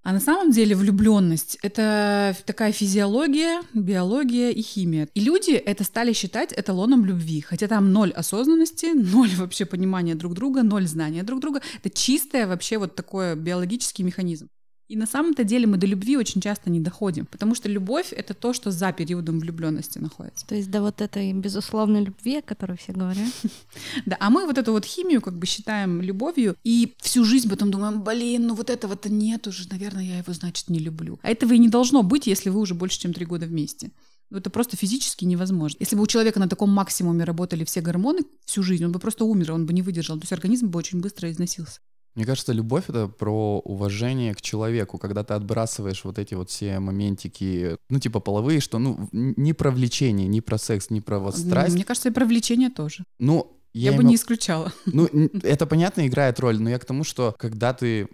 А 0.02 0.12
на 0.12 0.20
самом 0.20 0.52
деле 0.52 0.74
влюбленность— 0.74 1.58
это 1.62 2.36
такая 2.46 2.72
физиология, 2.72 3.62
биология 3.74 4.50
и 4.50 4.62
химия. 4.62 5.08
И 5.14 5.20
люди 5.20 5.52
это 5.52 5.84
стали 5.84 6.12
считать 6.12 6.52
эталоном 6.52 7.04
любви, 7.04 7.40
хотя 7.40 7.68
там 7.68 7.92
ноль 7.92 8.10
осознанности, 8.12 8.86
ноль 8.94 9.30
вообще 9.36 9.66
понимания 9.66 10.14
друг 10.14 10.34
друга, 10.34 10.62
ноль 10.62 10.86
знания 10.86 11.22
друг 11.22 11.40
друга. 11.40 11.60
Это 11.82 11.90
чистое 11.90 12.46
вообще 12.46 12.78
вот 12.78 12.94
такой 12.94 13.36
биологический 13.36 14.02
механизм. 14.02 14.48
И 14.88 14.96
на 14.96 15.06
самом-то 15.06 15.44
деле 15.44 15.66
мы 15.66 15.76
до 15.76 15.86
любви 15.86 16.16
очень 16.16 16.40
часто 16.40 16.70
не 16.70 16.80
доходим, 16.80 17.26
потому 17.26 17.54
что 17.54 17.68
любовь— 17.68 18.12
это 18.16 18.32
то, 18.32 18.54
что 18.54 18.70
за 18.70 18.90
периодом 18.92 19.38
влюбленности 19.38 19.98
находится. 19.98 20.46
То 20.46 20.54
есть 20.54 20.70
до 20.70 20.80
вот 20.80 21.02
этой 21.02 21.30
безусловной 21.34 22.04
любви, 22.04 22.38
о 22.38 22.42
которой 22.42 22.78
все 22.78 22.92
говорят. 22.92 23.28
Да, 24.06 24.16
а 24.20 24.30
мы 24.30 24.46
вот 24.46 24.56
эту 24.56 24.72
вот 24.72 24.86
химию 24.86 25.20
как 25.20 25.38
бы 25.38 25.46
считаем 25.46 26.00
любовью, 26.00 26.56
и 26.64 26.94
всю 27.02 27.24
жизнь 27.24 27.50
потом 27.50 27.70
думаем, 27.70 28.02
блин, 28.02 28.46
ну 28.46 28.54
вот 28.54 28.70
этого-то 28.70 29.10
нет 29.10 29.46
уже, 29.46 29.68
наверное, 29.68 30.04
я 30.04 30.18
его, 30.18 30.32
значит, 30.32 30.70
не 30.70 30.78
люблю. 30.78 31.18
А 31.22 31.30
этого 31.30 31.52
и 31.52 31.58
не 31.58 31.68
должно 31.68 32.02
быть, 32.02 32.26
если 32.26 32.48
вы 32.48 32.60
уже 32.60 32.74
больше, 32.74 33.00
чем 33.00 33.12
три 33.12 33.26
года 33.26 33.46
вместе. 33.46 33.90
Ну, 34.30 34.38
это 34.38 34.50
просто 34.50 34.76
физически 34.76 35.24
невозможно. 35.24 35.76
Если 35.80 35.96
бы 35.96 36.02
у 36.02 36.06
человека 36.06 36.40
на 36.40 36.48
таком 36.48 36.70
максимуме 36.70 37.24
работали 37.24 37.64
все 37.64 37.80
гормоны 37.80 38.20
всю 38.44 38.62
жизнь, 38.62 38.84
он 38.84 38.92
бы 38.92 38.98
просто 38.98 39.24
умер, 39.24 39.52
он 39.52 39.66
бы 39.66 39.72
не 39.72 39.82
выдержал. 39.82 40.16
То 40.16 40.22
есть 40.22 40.32
организм 40.32 40.68
бы 40.68 40.78
очень 40.78 41.00
быстро 41.00 41.30
износился. 41.30 41.80
Мне 42.18 42.26
кажется, 42.26 42.52
любовь— 42.52 42.86
это 42.88 43.06
про 43.06 43.60
уважение 43.60 44.34
к 44.34 44.42
человеку, 44.42 44.98
когда 44.98 45.22
ты 45.22 45.34
отбрасываешь 45.34 46.02
вот 46.02 46.18
эти 46.18 46.34
вот 46.34 46.50
все 46.50 46.80
моментики, 46.80 47.76
ну, 47.88 48.00
типа 48.00 48.18
половые, 48.18 48.58
что, 48.58 48.80
ну, 48.80 49.08
не 49.12 49.52
про 49.52 49.70
влечение, 49.70 50.26
не 50.26 50.40
про 50.40 50.58
секс, 50.58 50.90
не 50.90 51.00
про 51.00 51.20
вот 51.20 51.38
страсть. 51.38 51.76
Мне 51.76 51.84
кажется, 51.84 52.08
и 52.08 52.12
про 52.12 52.24
влечение 52.24 52.70
тоже. 52.70 53.04
Ну, 53.20 53.56
я, 53.72 53.92
я 53.92 53.96
бы 53.96 54.02
имел... 54.02 54.10
не 54.10 54.16
исключала. 54.16 54.72
Ну, 54.86 55.08
это 55.44 55.64
понятно, 55.66 56.08
играет 56.08 56.40
роль, 56.40 56.60
но 56.60 56.68
я 56.68 56.80
к 56.80 56.84
тому, 56.84 57.04
что 57.04 57.36
когда 57.38 57.72
ты 57.72 58.08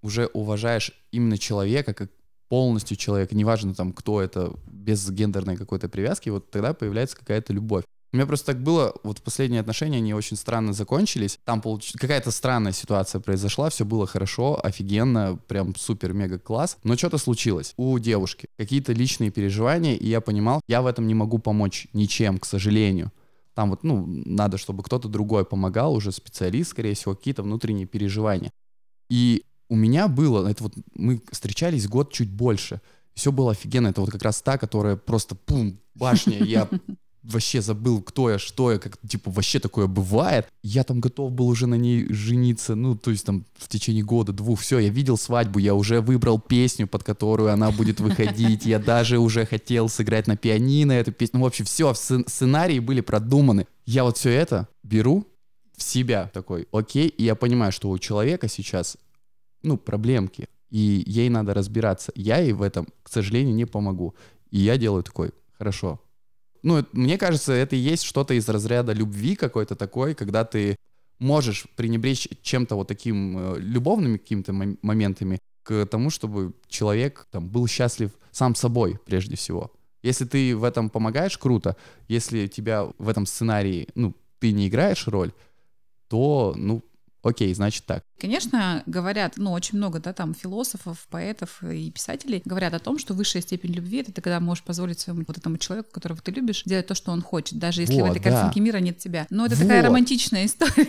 уже 0.00 0.30
уважаешь 0.32 0.92
именно 1.12 1.36
человека, 1.36 1.92
как 1.92 2.10
полностью 2.48 2.96
человека, 2.96 3.36
неважно 3.36 3.74
там, 3.74 3.92
кто 3.92 4.22
это, 4.22 4.54
без 4.66 5.10
гендерной 5.10 5.58
какой-то 5.58 5.90
привязки, 5.90 6.30
вот 6.30 6.50
тогда 6.50 6.72
появляется 6.72 7.18
какая-то 7.18 7.52
любовь. 7.52 7.84
У 8.12 8.16
меня 8.16 8.26
просто 8.26 8.46
так 8.46 8.62
было, 8.62 8.92
вот 9.04 9.22
последние 9.22 9.60
отношения, 9.60 9.98
они 9.98 10.14
очень 10.14 10.36
странно 10.36 10.72
закончились. 10.72 11.38
Там 11.44 11.60
получ... 11.60 11.92
какая-то 11.92 12.32
странная 12.32 12.72
ситуация 12.72 13.20
произошла, 13.20 13.70
все 13.70 13.84
было 13.84 14.04
хорошо, 14.06 14.58
офигенно, 14.60 15.38
прям 15.46 15.76
супер-мега 15.76 16.40
класс. 16.40 16.76
Но 16.82 16.96
что-то 16.96 17.18
случилось 17.18 17.72
у 17.76 17.96
девушки, 18.00 18.48
какие-то 18.56 18.92
личные 18.92 19.30
переживания, 19.30 19.94
и 19.94 20.08
я 20.08 20.20
понимал, 20.20 20.60
я 20.66 20.82
в 20.82 20.86
этом 20.86 21.06
не 21.06 21.14
могу 21.14 21.38
помочь 21.38 21.86
ничем, 21.92 22.38
к 22.38 22.46
сожалению. 22.46 23.12
Там 23.54 23.70
вот, 23.70 23.84
ну, 23.84 24.04
надо, 24.06 24.58
чтобы 24.58 24.82
кто-то 24.82 25.08
другой 25.08 25.44
помогал, 25.44 25.94
уже 25.94 26.10
специалист, 26.10 26.70
скорее 26.70 26.94
всего, 26.94 27.14
какие-то 27.14 27.44
внутренние 27.44 27.86
переживания. 27.86 28.50
И 29.08 29.44
у 29.68 29.76
меня 29.76 30.08
было, 30.08 30.48
это 30.48 30.64
вот 30.64 30.74
мы 30.94 31.22
встречались 31.30 31.86
год 31.86 32.12
чуть 32.12 32.30
больше, 32.30 32.80
все 33.14 33.30
было 33.30 33.52
офигенно, 33.52 33.88
это 33.88 34.00
вот 34.00 34.10
как 34.10 34.22
раз 34.22 34.42
та, 34.42 34.58
которая 34.58 34.96
просто 34.96 35.36
пум, 35.36 35.78
башня, 35.94 36.38
я 36.38 36.68
вообще 37.22 37.60
забыл, 37.60 38.02
кто 38.02 38.30
я, 38.30 38.38
что 38.38 38.72
я, 38.72 38.78
как, 38.78 38.98
типа, 39.06 39.30
вообще 39.30 39.58
такое 39.58 39.86
бывает. 39.86 40.48
Я 40.62 40.84
там 40.84 41.00
готов 41.00 41.32
был 41.32 41.48
уже 41.48 41.66
на 41.66 41.74
ней 41.74 42.12
жениться, 42.12 42.74
ну, 42.74 42.96
то 42.96 43.10
есть 43.10 43.26
там 43.26 43.44
в 43.56 43.68
течение 43.68 44.04
года, 44.04 44.32
двух, 44.32 44.60
все, 44.60 44.78
я 44.78 44.88
видел 44.88 45.16
свадьбу, 45.16 45.58
я 45.58 45.74
уже 45.74 46.00
выбрал 46.00 46.40
песню, 46.40 46.86
под 46.86 47.04
которую 47.04 47.52
она 47.52 47.70
будет 47.70 48.00
выходить, 48.00 48.66
я 48.66 48.78
даже 48.78 49.18
уже 49.18 49.46
хотел 49.46 49.88
сыграть 49.88 50.26
на 50.26 50.36
пианино 50.36 50.92
эту 50.92 51.12
песню, 51.12 51.40
ну, 51.40 51.46
общем, 51.46 51.64
все, 51.64 51.94
сценарии 51.94 52.78
были 52.78 53.00
продуманы. 53.00 53.66
Я 53.86 54.04
вот 54.04 54.16
все 54.16 54.30
это 54.30 54.68
беру 54.82 55.26
в 55.76 55.82
себя 55.82 56.30
такой, 56.32 56.68
окей, 56.72 57.08
и 57.08 57.24
я 57.24 57.34
понимаю, 57.34 57.72
что 57.72 57.90
у 57.90 57.98
человека 57.98 58.48
сейчас, 58.48 58.96
ну, 59.62 59.76
проблемки, 59.76 60.48
и 60.70 61.02
ей 61.06 61.28
надо 61.28 61.52
разбираться. 61.52 62.12
Я 62.14 62.38
ей 62.38 62.52
в 62.52 62.62
этом, 62.62 62.86
к 63.02 63.08
сожалению, 63.08 63.54
не 63.54 63.64
помогу. 63.64 64.14
И 64.50 64.58
я 64.58 64.76
делаю 64.76 65.02
такой, 65.02 65.32
хорошо, 65.58 66.00
ну, 66.62 66.84
мне 66.92 67.18
кажется, 67.18 67.52
это 67.52 67.76
и 67.76 67.78
есть 67.78 68.02
что-то 68.02 68.34
из 68.34 68.48
разряда 68.48 68.92
любви 68.92 69.36
какой-то 69.36 69.76
такой, 69.76 70.14
когда 70.14 70.44
ты 70.44 70.76
можешь 71.18 71.66
пренебречь 71.76 72.28
чем-то 72.42 72.74
вот 72.76 72.88
таким 72.88 73.38
э, 73.38 73.58
любовными 73.58 74.16
какими-то 74.16 74.52
моментами 74.52 75.38
к 75.62 75.86
тому, 75.86 76.10
чтобы 76.10 76.54
человек 76.68 77.26
там 77.30 77.48
был 77.48 77.66
счастлив 77.66 78.10
сам 78.30 78.54
собой 78.54 78.98
прежде 79.04 79.36
всего. 79.36 79.70
Если 80.02 80.24
ты 80.24 80.56
в 80.56 80.64
этом 80.64 80.88
помогаешь, 80.88 81.36
круто. 81.36 81.76
Если 82.08 82.46
тебя 82.46 82.88
в 82.98 83.08
этом 83.08 83.26
сценарии, 83.26 83.88
ну, 83.94 84.14
ты 84.38 84.52
не 84.52 84.68
играешь 84.68 85.06
роль, 85.06 85.32
то, 86.08 86.54
ну, 86.56 86.82
окей, 87.22 87.52
значит 87.54 87.84
так. 87.86 88.04
Конечно, 88.18 88.82
говорят, 88.86 89.34
ну, 89.36 89.52
очень 89.52 89.78
много, 89.78 89.98
да, 89.98 90.12
там, 90.12 90.34
философов, 90.34 91.06
поэтов 91.10 91.62
и 91.62 91.90
писателей 91.90 92.42
говорят 92.44 92.74
о 92.74 92.78
том, 92.78 92.98
что 92.98 93.14
высшая 93.14 93.40
степень 93.40 93.72
любви— 93.72 93.98
это 94.00 94.12
ты 94.12 94.20
когда 94.20 94.40
можешь 94.40 94.62
позволить 94.62 95.00
своему 95.00 95.24
вот 95.26 95.38
этому 95.38 95.56
человеку, 95.56 95.88
которого 95.92 96.20
ты 96.20 96.30
любишь, 96.30 96.62
делать 96.64 96.86
то, 96.86 96.94
что 96.94 97.12
он 97.12 97.22
хочет, 97.22 97.58
даже 97.58 97.82
если 97.82 98.00
вот, 98.00 98.08
в 98.08 98.10
этой 98.12 98.22
да. 98.22 98.30
картинке 98.30 98.60
мира 98.60 98.78
нет 98.78 98.98
тебя. 98.98 99.26
Но 99.30 99.46
это 99.46 99.56
вот. 99.56 99.62
такая 99.62 99.82
романтичная 99.82 100.46
история. 100.46 100.86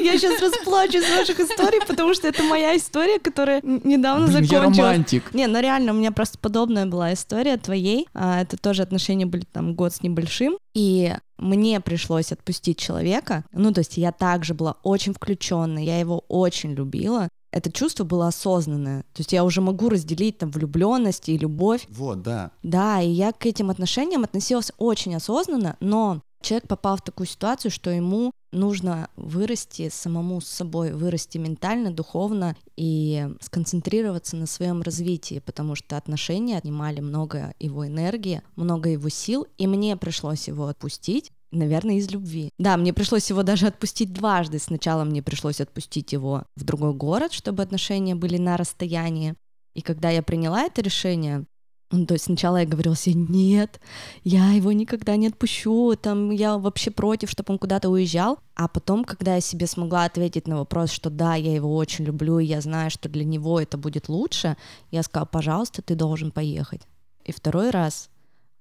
Я 0.00 0.18
сейчас 0.18 0.40
расплачусь 0.40 1.04
с 1.04 1.16
ваших 1.16 1.38
историй, 1.40 1.80
потому 1.86 2.14
что 2.14 2.28
это 2.28 2.42
моя 2.42 2.76
история, 2.76 3.18
которая 3.18 3.60
недавно 3.62 4.26
закончилась. 4.26 4.76
я 4.76 4.84
романтик. 4.84 5.34
Не, 5.34 5.46
ну 5.46 5.60
реально, 5.60 5.92
у 5.92 5.96
меня 5.96 6.10
просто 6.12 6.38
подобная 6.38 6.86
была 6.86 7.12
история 7.12 7.56
твоей. 7.56 8.08
А, 8.14 8.42
это 8.42 8.56
тоже 8.56 8.82
отношения 8.82 9.26
были 9.26 9.44
там 9.52 9.74
год 9.74 9.94
с 9.94 10.02
небольшим. 10.02 10.58
И 10.74 11.12
мне 11.40 11.80
пришлось 11.80 12.32
отпустить 12.32 12.78
человека. 12.78 13.44
Ну, 13.52 13.72
то 13.72 13.80
есть 13.80 13.96
я 13.96 14.12
также 14.12 14.54
была 14.54 14.76
очень 14.82 15.14
включенной, 15.14 15.84
я 15.84 15.98
его 15.98 16.24
очень 16.28 16.72
любила. 16.72 17.28
Это 17.52 17.72
чувство 17.72 18.04
было 18.04 18.28
осознанное. 18.28 19.02
То 19.12 19.20
есть 19.20 19.32
я 19.32 19.42
уже 19.42 19.60
могу 19.60 19.88
разделить 19.88 20.38
там 20.38 20.50
влюбленность 20.50 21.28
и 21.28 21.36
любовь. 21.36 21.86
Вот, 21.88 22.22
да. 22.22 22.52
Да, 22.62 23.00
и 23.00 23.08
я 23.08 23.32
к 23.32 23.44
этим 23.46 23.70
отношениям 23.70 24.22
относилась 24.22 24.70
очень 24.78 25.16
осознанно, 25.16 25.76
но 25.80 26.22
Человек 26.42 26.68
попал 26.68 26.96
в 26.96 27.02
такую 27.02 27.26
ситуацию, 27.26 27.70
что 27.70 27.90
ему 27.90 28.32
нужно 28.52 29.08
вырасти 29.16 29.88
самому 29.90 30.40
с 30.40 30.46
собой, 30.46 30.92
вырасти 30.92 31.38
ментально, 31.38 31.90
духовно 31.90 32.56
и 32.76 33.28
сконцентрироваться 33.40 34.36
на 34.36 34.46
своем 34.46 34.82
развитии, 34.82 35.42
потому 35.44 35.74
что 35.74 35.96
отношения 35.96 36.56
отнимали 36.56 37.00
много 37.00 37.54
его 37.58 37.86
энергии, 37.86 38.42
много 38.56 38.88
его 38.90 39.08
сил, 39.08 39.46
и 39.58 39.66
мне 39.66 39.96
пришлось 39.96 40.48
его 40.48 40.66
отпустить. 40.66 41.30
Наверное, 41.52 41.96
из 41.96 42.08
любви. 42.10 42.50
Да, 42.58 42.76
мне 42.76 42.92
пришлось 42.92 43.28
его 43.28 43.42
даже 43.42 43.66
отпустить 43.66 44.12
дважды. 44.12 44.60
Сначала 44.60 45.02
мне 45.02 45.20
пришлось 45.20 45.60
отпустить 45.60 46.12
его 46.12 46.44
в 46.54 46.62
другой 46.62 46.94
город, 46.94 47.32
чтобы 47.32 47.62
отношения 47.64 48.14
были 48.14 48.36
на 48.36 48.56
расстоянии. 48.56 49.34
И 49.74 49.82
когда 49.82 50.10
я 50.10 50.22
приняла 50.22 50.62
это 50.62 50.80
решение, 50.80 51.44
ну, 51.92 52.06
то 52.06 52.14
есть 52.14 52.26
сначала 52.26 52.58
я 52.58 52.66
говорила 52.66 52.94
себе, 52.94 53.16
нет, 53.16 53.80
я 54.22 54.52
его 54.52 54.70
никогда 54.70 55.16
не 55.16 55.26
отпущу, 55.26 55.96
там, 55.96 56.30
я 56.30 56.56
вообще 56.56 56.92
против, 56.92 57.30
чтобы 57.30 57.52
он 57.52 57.58
куда-то 57.58 57.88
уезжал. 57.88 58.38
А 58.54 58.68
потом, 58.68 59.04
когда 59.04 59.34
я 59.34 59.40
себе 59.40 59.66
смогла 59.66 60.04
ответить 60.04 60.46
на 60.46 60.58
вопрос, 60.58 60.90
что 60.90 61.10
да, 61.10 61.34
я 61.34 61.52
его 61.52 61.74
очень 61.74 62.04
люблю, 62.04 62.38
и 62.38 62.44
я 62.44 62.60
знаю, 62.60 62.90
что 62.90 63.08
для 63.08 63.24
него 63.24 63.60
это 63.60 63.76
будет 63.76 64.08
лучше, 64.08 64.56
я 64.92 65.02
сказала, 65.02 65.26
пожалуйста, 65.26 65.82
ты 65.82 65.96
должен 65.96 66.30
поехать. 66.30 66.82
И 67.24 67.32
второй 67.32 67.70
раз, 67.70 68.08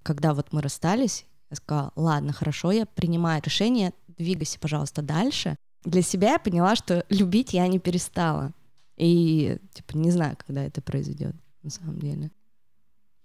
когда 0.01 0.33
вот 0.33 0.51
мы 0.51 0.61
расстались, 0.61 1.25
я 1.51 1.57
сказала, 1.57 1.91
ладно, 1.95 2.33
хорошо, 2.33 2.71
я 2.71 2.87
принимаю 2.87 3.41
решение, 3.45 3.93
двигайся, 4.07 4.59
пожалуйста, 4.59 5.03
дальше. 5.03 5.55
Для 5.83 6.01
себя 6.01 6.31
я 6.31 6.39
поняла, 6.39 6.75
что 6.75 7.05
любить 7.09 7.53
я 7.53 7.67
не 7.67 7.79
перестала. 7.79 8.53
И, 8.97 9.57
типа, 9.73 9.97
не 9.97 10.09
знаю, 10.11 10.35
когда 10.35 10.63
это 10.63 10.81
произойдет, 10.81 11.35
на 11.61 11.69
самом 11.69 11.99
деле. 11.99 12.31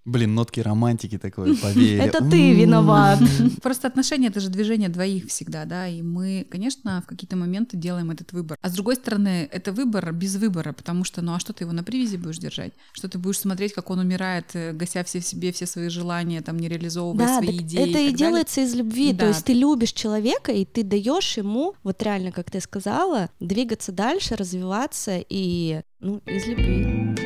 Блин, 0.05 0.35
нотки 0.35 0.61
романтики 0.61 1.17
такой, 1.19 1.57
поверь. 1.63 1.99
Это 2.01 2.23
ты 2.23 2.55
виноват. 2.55 3.19
Просто 3.63 3.89
отношения— 3.89 4.27
это 4.29 4.41
же 4.41 4.51
движение 4.51 4.91
двоих 4.91 5.29
всегда, 5.29 5.65
да, 5.65 5.89
и 5.89 6.03
мы, 6.03 6.47
конечно, 6.51 7.03
в 7.03 7.07
какие-то 7.07 7.37
моменты 7.37 7.77
делаем 7.79 8.11
этот 8.11 8.33
выбор. 8.33 8.59
А 8.61 8.69
с 8.69 8.73
другой 8.73 8.97
стороны, 8.97 9.49
это 9.51 9.73
выбор 9.73 10.13
без 10.13 10.37
выбора, 10.37 10.73
потому 10.73 11.05
что, 11.05 11.23
ну 11.23 11.35
а 11.35 11.39
что 11.39 11.55
ты 11.55 11.65
его 11.65 11.73
на 11.73 11.83
привязи 11.83 12.17
будешь 12.17 12.39
держать? 12.39 12.73
Что 12.93 13.09
ты 13.09 13.19
будешь 13.19 13.39
смотреть, 13.39 13.73
как 13.73 13.89
он 13.91 14.01
умирает, 14.01 14.51
э, 14.55 14.73
гася 14.73 15.05
все 15.05 15.21
в 15.21 15.25
себе 15.25 15.53
все 15.53 15.65
свои 15.67 15.89
желания, 15.89 16.43
там, 16.43 16.59
не 16.59 16.69
реализовывая 16.69 17.27
Да, 17.27 17.39
свои 17.39 17.59
идеи 17.59 17.81
это 17.81 17.91
и, 17.91 17.93
далее? 17.93 18.13
делается 18.13 18.61
из 18.61 18.75
любви. 18.75 19.13
Да. 19.13 19.21
То 19.21 19.29
есть 19.29 19.45
ты 19.47 19.55
любишь 19.55 19.93
человека, 19.93 20.53
и 20.53 20.67
ты 20.67 20.83
даешь 20.83 21.39
ему, 21.39 21.75
вот 21.83 22.03
реально, 22.03 22.31
как 22.31 22.51
ты 22.51 22.61
сказала, 22.61 23.31
двигаться 23.41 23.91
дальше, 23.91 24.37
развиваться 24.37 25.19
и, 25.29 25.81
ну, 26.01 26.21
из 26.27 26.47
любви. 26.47 27.24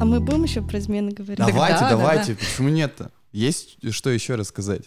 А 0.00 0.04
мы 0.04 0.20
будем 0.20 0.44
еще 0.44 0.62
про 0.62 0.78
измены 0.78 1.10
говорить? 1.10 1.38
Давайте, 1.38 1.80
да, 1.80 1.90
да, 1.90 1.96
давайте, 1.96 2.34
почему 2.36 2.68
нет-то? 2.68 3.10
Есть 3.32 3.78
что 3.92 4.10
еще 4.10 4.36
рассказать? 4.36 4.84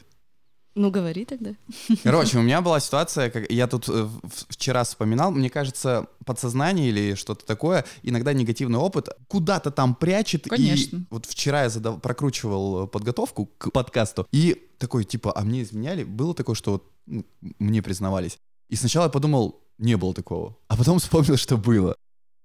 Ну, 0.74 0.90
говори 0.90 1.26
тогда. 1.26 1.52
Короче, 2.04 2.38
у 2.38 2.42
меня 2.42 2.62
была 2.62 2.80
ситуация, 2.80 3.30
как 3.30 3.52
я 3.52 3.68
тут 3.68 3.90
э, 3.90 4.08
вчера 4.48 4.86
вспоминал, 4.86 5.32
мне 5.32 5.50
кажется, 5.50 6.08
подсознание 6.26 6.88
или 6.88 7.16
что-то 7.16 7.46
такое, 7.46 7.84
иногда 8.04 8.32
негативный 8.32 8.80
опыт 8.80 9.10
куда-то 9.28 9.70
там 9.72 9.96
прячет. 9.96 10.46
Конечно. 10.48 10.98
И 11.00 11.02
вот 11.10 11.26
вчера 11.26 11.64
я 11.64 11.70
задав- 11.70 12.00
прокручивал 12.00 12.86
э, 12.86 12.88
подготовку 12.88 13.48
к 13.58 13.72
подкасту, 13.72 14.26
и 14.32 14.66
такой, 14.78 15.04
типа, 15.04 15.34
а 15.36 15.42
мне 15.44 15.64
изменяли? 15.64 16.06
Было 16.06 16.34
такое, 16.34 16.56
что 16.56 16.72
вот, 16.72 16.90
ну, 17.06 17.26
мне 17.60 17.82
признавались. 17.82 18.38
И 18.70 18.78
сначала 18.78 19.06
я 19.06 19.10
подумал, 19.10 19.60
не 19.78 19.98
было 19.98 20.14
такого. 20.14 20.56
А 20.70 20.78
потом 20.78 21.00
вспомнил, 21.00 21.36
что 21.36 21.58
было. 21.58 21.98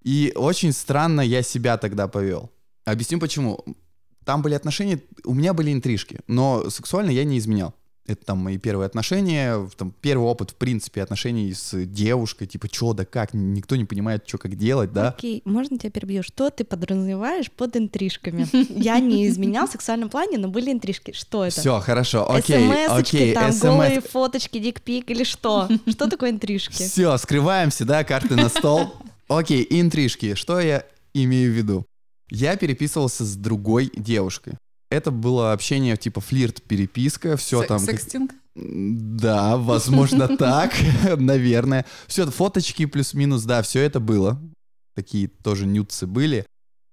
И 0.03 0.33
очень 0.35 0.73
странно 0.73 1.21
я 1.21 1.43
себя 1.43 1.79
тогда 1.79 2.09
повел. 2.09 2.51
Объясню 2.87 3.19
почему. 3.19 3.63
Там 4.25 4.43
были 4.43 4.55
отношения, 4.55 5.01
у 5.25 5.35
меня 5.35 5.53
были 5.53 5.73
интрижки, 5.73 6.21
но 6.27 6.71
сексуально 6.71 7.11
я 7.11 7.25
не 7.25 7.39
изменял. 7.39 7.75
Это 8.07 8.25
там 8.25 8.39
мои 8.39 8.57
первые 8.57 8.87
отношения, 8.87 9.69
там 9.77 9.93
первый 10.01 10.27
опыт, 10.29 10.53
в 10.53 10.55
принципе, 10.55 11.03
отношений 11.03 11.53
с 11.53 11.75
девушкой, 11.87 12.47
типа, 12.47 12.69
что 12.71 12.93
да 12.93 13.05
как, 13.05 13.35
никто 13.35 13.75
не 13.75 13.85
понимает, 13.85 14.23
что 14.27 14.39
как 14.39 14.55
делать, 14.55 14.93
да. 14.93 15.09
Окей, 15.09 15.43
можно 15.45 15.77
тебя 15.77 15.91
перебью? 15.91 16.23
Что 16.23 16.51
ты 16.51 16.65
подразумеваешь 16.65 17.51
под 17.51 17.77
интрижками? 17.77 18.47
Я 18.81 19.01
не 19.01 19.27
изменял 19.27 19.67
в 19.67 19.73
сексуальном 19.73 20.09
плане, 20.09 20.39
но 20.39 20.47
были 20.49 20.71
интрижки. 20.71 21.13
Что 21.13 21.45
это? 21.45 21.61
Все, 21.61 21.81
хорошо, 21.81 22.31
окей, 22.31 22.69
СМС-очки, 22.69 23.17
окей, 23.17 23.35
там 23.35 23.53
СМС. 23.53 23.63
голые 23.63 24.01
фоточки, 24.01 24.59
дикпик 24.59 25.11
или 25.11 25.25
что? 25.25 25.69
Что 25.89 26.09
такое 26.09 26.31
интрижки? 26.31 26.75
Все, 26.75 27.17
скрываемся, 27.17 27.85
да, 27.85 28.05
карты 28.05 28.37
на 28.37 28.49
стол. 28.49 28.95
Окей, 29.29 29.67
интрижки. 29.69 30.35
Что 30.35 30.61
я 30.61 30.85
имею 31.13 31.51
в 31.51 31.57
виду? 31.57 31.85
Я 32.31 32.57
переписывался 32.57 33.25
с 33.25 33.37
другой 33.37 33.91
девушкой. 33.95 34.55
Это 34.91 35.11
было 35.11 35.53
общение 35.53 35.97
типа 35.97 36.21
флирт, 36.21 36.63
переписка, 36.63 37.37
все 37.37 37.63
Се- 37.63 37.67
там. 37.69 37.79
как- 37.81 37.91
Секстинг? 37.91 38.33
Да, 38.55 39.57
возможно 39.57 40.29
так, 40.39 40.73
наверное. 41.19 41.85
Все, 42.07 42.27
фоточки 42.27 42.87
плюс-минус, 42.87 43.45
да, 43.45 43.63
все 43.63 43.81
это 43.81 44.01
было. 44.01 44.41
Такие 44.95 45.29
тоже 45.29 45.67
нюцы 45.67 46.07
были. 46.07 46.47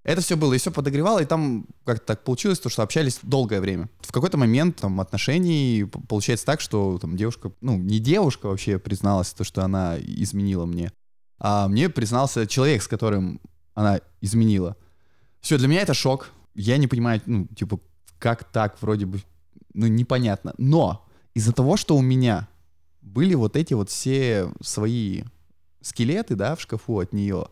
Это 0.04 0.20
все 0.20 0.36
было, 0.36 0.54
и 0.54 0.58
все 0.58 0.70
подогревало, 0.70 1.20
и 1.20 1.26
там 1.26 1.66
как-то 1.86 2.08
так 2.08 2.26
получилось, 2.26 2.60
то, 2.60 2.68
что 2.68 2.82
общались 2.84 3.20
долгое 3.22 3.62
время. 3.62 3.90
В 4.02 4.12
какой-то 4.12 4.38
момент 4.38 4.76
там 4.76 5.00
отношений 5.00 5.86
получается 6.10 6.46
так, 6.46 6.60
что 6.60 6.98
там 7.00 7.16
девушка, 7.16 7.54
ну, 7.62 7.78
не 7.78 8.00
девушка 8.00 8.48
вообще 8.48 8.80
призналась, 8.80 9.32
то, 9.34 9.46
что 9.46 9.64
она 9.64 9.98
изменила 9.98 10.66
мне, 10.66 10.92
а 11.40 11.70
мне 11.70 11.88
признался 11.90 12.46
человек, 12.48 12.84
с 12.84 12.88
которым 12.90 13.40
она 13.76 14.02
изменила. 14.20 14.76
Все, 15.44 15.58
для 15.58 15.68
меня 15.68 15.82
это 15.82 15.94
шок. 15.94 16.32
Я 16.56 16.78
не 16.78 16.88
понимаю, 16.88 17.22
ну, 17.26 17.46
типа, 17.48 17.80
как 18.18 18.46
так, 18.46 18.82
вроде 18.82 19.06
бы, 19.06 19.22
ну, 19.74 19.88
непонятно. 19.88 20.54
Но 20.58 21.06
из-за 21.34 21.52
того, 21.52 21.76
что 21.76 21.98
у 21.98 22.02
меня 22.02 22.48
были 23.02 23.36
вот 23.36 23.58
эти 23.58 23.74
вот 23.74 23.90
все 23.90 24.50
свои 24.62 25.24
скелеты, 25.82 26.36
да, 26.36 26.56
в 26.56 26.62
шкафу 26.62 27.00
от 27.00 27.12
нее, 27.12 27.48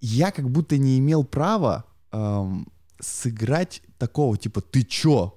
я 0.00 0.30
как 0.30 0.48
будто 0.48 0.78
не 0.78 1.00
имел 1.00 1.24
права 1.24 1.84
эм, 2.12 2.68
сыграть 3.00 3.82
такого, 3.98 4.38
типа, 4.38 4.60
ты 4.60 4.84
чё, 4.84 5.34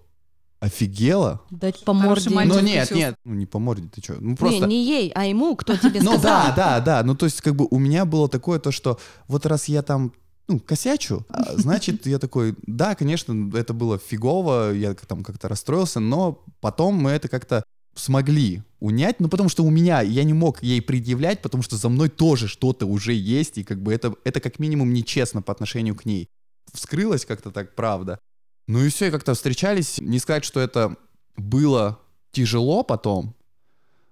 офигела? 0.59 1.41
Дать 1.49 1.83
по 1.83 1.93
морде. 1.93 2.29
Ну 2.29 2.59
нет, 2.59 2.91
нет, 2.91 3.15
ну 3.25 3.33
не 3.33 3.47
по 3.47 3.57
морде, 3.57 3.89
ты 3.89 3.99
чё, 3.99 4.17
ну 4.19 4.29
Не, 4.31 4.35
просто... 4.35 4.67
не 4.67 4.85
ей, 4.85 5.11
а 5.15 5.25
ему, 5.25 5.55
кто 5.55 5.75
тебе 5.75 6.03
Ну 6.03 6.11
сказал. 6.19 6.21
да, 6.21 6.53
да, 6.55 6.79
да. 6.81 7.03
Ну 7.03 7.15
то 7.15 7.25
есть 7.25 7.41
как 7.41 7.55
бы 7.55 7.67
у 7.71 7.79
меня 7.79 8.05
было 8.05 8.29
такое 8.29 8.59
то, 8.59 8.69
что 8.71 8.99
вот 9.27 9.47
раз 9.47 9.67
я 9.67 9.81
там 9.81 10.13
ну, 10.47 10.59
косячу, 10.59 11.25
а, 11.29 11.53
значит, 11.57 12.05
я 12.05 12.19
такой, 12.19 12.55
да, 12.67 12.95
конечно, 12.95 13.51
это 13.55 13.73
было 13.73 13.97
фигово, 13.97 14.71
я 14.73 14.93
там 14.93 15.23
как-то 15.23 15.47
расстроился, 15.47 15.99
но 15.99 16.43
потом 16.59 16.95
мы 16.95 17.11
это 17.11 17.27
как-то 17.27 17.63
смогли 17.95 18.63
унять, 18.79 19.19
ну, 19.19 19.27
потому 19.27 19.49
что 19.49 19.63
у 19.63 19.69
меня, 19.69 20.01
я 20.01 20.23
не 20.23 20.33
мог 20.33 20.63
ей 20.63 20.81
предъявлять, 20.81 21.41
потому 21.41 21.61
что 21.61 21.75
за 21.75 21.89
мной 21.89 22.09
тоже 22.09 22.47
что-то 22.47 22.85
уже 22.85 23.13
есть, 23.13 23.57
и 23.57 23.63
как 23.63 23.81
бы 23.81 23.93
это, 23.93 24.15
это 24.23 24.39
как 24.39 24.59
минимум 24.59 24.93
нечестно 24.93 25.41
по 25.41 25.51
отношению 25.51 25.95
к 25.95 26.05
ней. 26.05 26.27
Вскрылось 26.73 27.25
как-то 27.25 27.51
так, 27.51 27.75
правда. 27.75 28.19
Ну 28.67 28.83
и 28.83 28.89
все, 28.89 29.07
и 29.07 29.11
как-то 29.11 29.33
встречались. 29.33 29.99
Не 29.99 30.19
сказать, 30.19 30.45
что 30.45 30.59
это 30.59 30.95
было 31.35 31.99
тяжело 32.31 32.83
потом, 32.83 33.35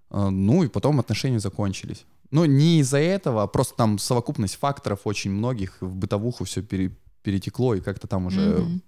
а, 0.09 0.29
ну 0.29 0.63
и 0.63 0.67
потом 0.67 0.99
отношения 0.99 1.39
закончились. 1.39 2.05
Но 2.31 2.45
не 2.45 2.79
из-за 2.79 2.99
этого, 2.99 3.43
а 3.43 3.47
просто 3.47 3.75
там 3.75 3.97
совокупность 3.97 4.55
факторов 4.57 5.01
очень 5.05 5.31
многих, 5.31 5.77
в 5.81 5.95
бытовуху 5.95 6.43
все 6.45 6.61
перетекло, 6.61 7.75
и 7.75 7.81
как-то 7.81 8.07
там 8.07 8.27
уже 8.27 8.41
Мгм. 8.59 8.81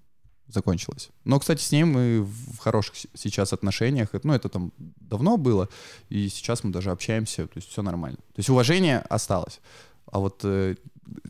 закончилось. 0.47 1.09
Но, 1.23 1.39
кстати, 1.39 1.61
с 1.61 1.71
ней 1.71 1.83
мы 1.83 2.21
в 2.21 2.57
хороших 2.59 2.95
сейчас 3.15 3.53
отношениях. 3.53 4.09
Ну, 4.23 4.33
это 4.33 4.47
там 4.49 4.71
давно 4.77 5.37
было, 5.37 5.69
и 6.09 6.29
сейчас 6.29 6.63
мы 6.63 6.71
даже 6.71 6.91
общаемся, 6.91 7.47
то 7.47 7.57
есть 7.57 7.69
все 7.69 7.81
нормально. 7.81 8.17
То 8.17 8.39
есть 8.39 8.49
уважение 8.49 8.99
осталось. 8.99 9.59
А 10.05 10.19
вот 10.19 10.41
э, 10.43 10.75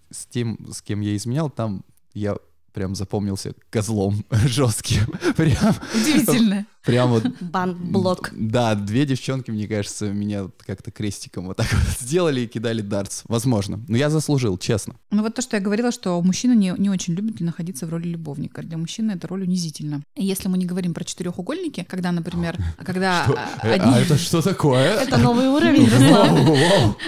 с 0.09 0.25
тем, 0.25 0.57
с 0.71 0.81
кем 0.81 1.01
я 1.01 1.15
изменял, 1.15 1.49
там 1.49 1.83
я 2.13 2.35
прям 2.73 2.95
запомнился 2.95 3.53
козлом 3.69 4.23
жестким. 4.45 5.05
Прям, 5.35 5.75
Удивительно. 5.93 6.65
Прям 6.83 7.11
вот 7.11 7.23
Бан-блок. 7.41 8.31
да, 8.33 8.75
две 8.75 9.05
девчонки, 9.05 9.51
мне 9.51 9.67
кажется, 9.67 10.11
меня 10.11 10.49
как-то 10.65 10.91
крестиком 10.91 11.47
вот 11.47 11.57
так 11.57 11.67
вот 11.71 11.99
сделали 11.99 12.41
и 12.41 12.47
кидали 12.47 12.81
дартс. 12.81 13.23
Возможно. 13.27 13.79
Но 13.87 13.97
я 13.97 14.09
заслужил, 14.09 14.57
честно. 14.57 14.95
Ну 15.11 15.23
вот 15.23 15.35
то, 15.35 15.41
что 15.41 15.57
я 15.57 15.61
говорила, 15.61 15.91
что 15.91 16.21
мужчина 16.21 16.53
не, 16.53 16.73
не 16.77 16.89
очень 16.89 17.13
любит 17.13 17.39
находиться 17.39 17.85
в 17.85 17.89
роли 17.89 18.07
любовника. 18.07 18.61
Для 18.61 18.77
мужчины 18.77 19.11
это 19.11 19.27
роль 19.27 19.43
унизительна. 19.43 20.03
И 20.15 20.25
если 20.25 20.47
мы 20.47 20.57
не 20.57 20.65
говорим 20.65 20.93
про 20.93 21.03
четырехугольники, 21.03 21.85
когда, 21.87 22.11
например, 22.11 22.57
когда 22.85 23.25
а, 23.25 23.67
одни- 23.67 23.99
это 23.99 24.17
что 24.17 24.41
такое? 24.41 24.95
Это 25.01 25.17
новый 25.17 25.47
уровень, 25.47 25.87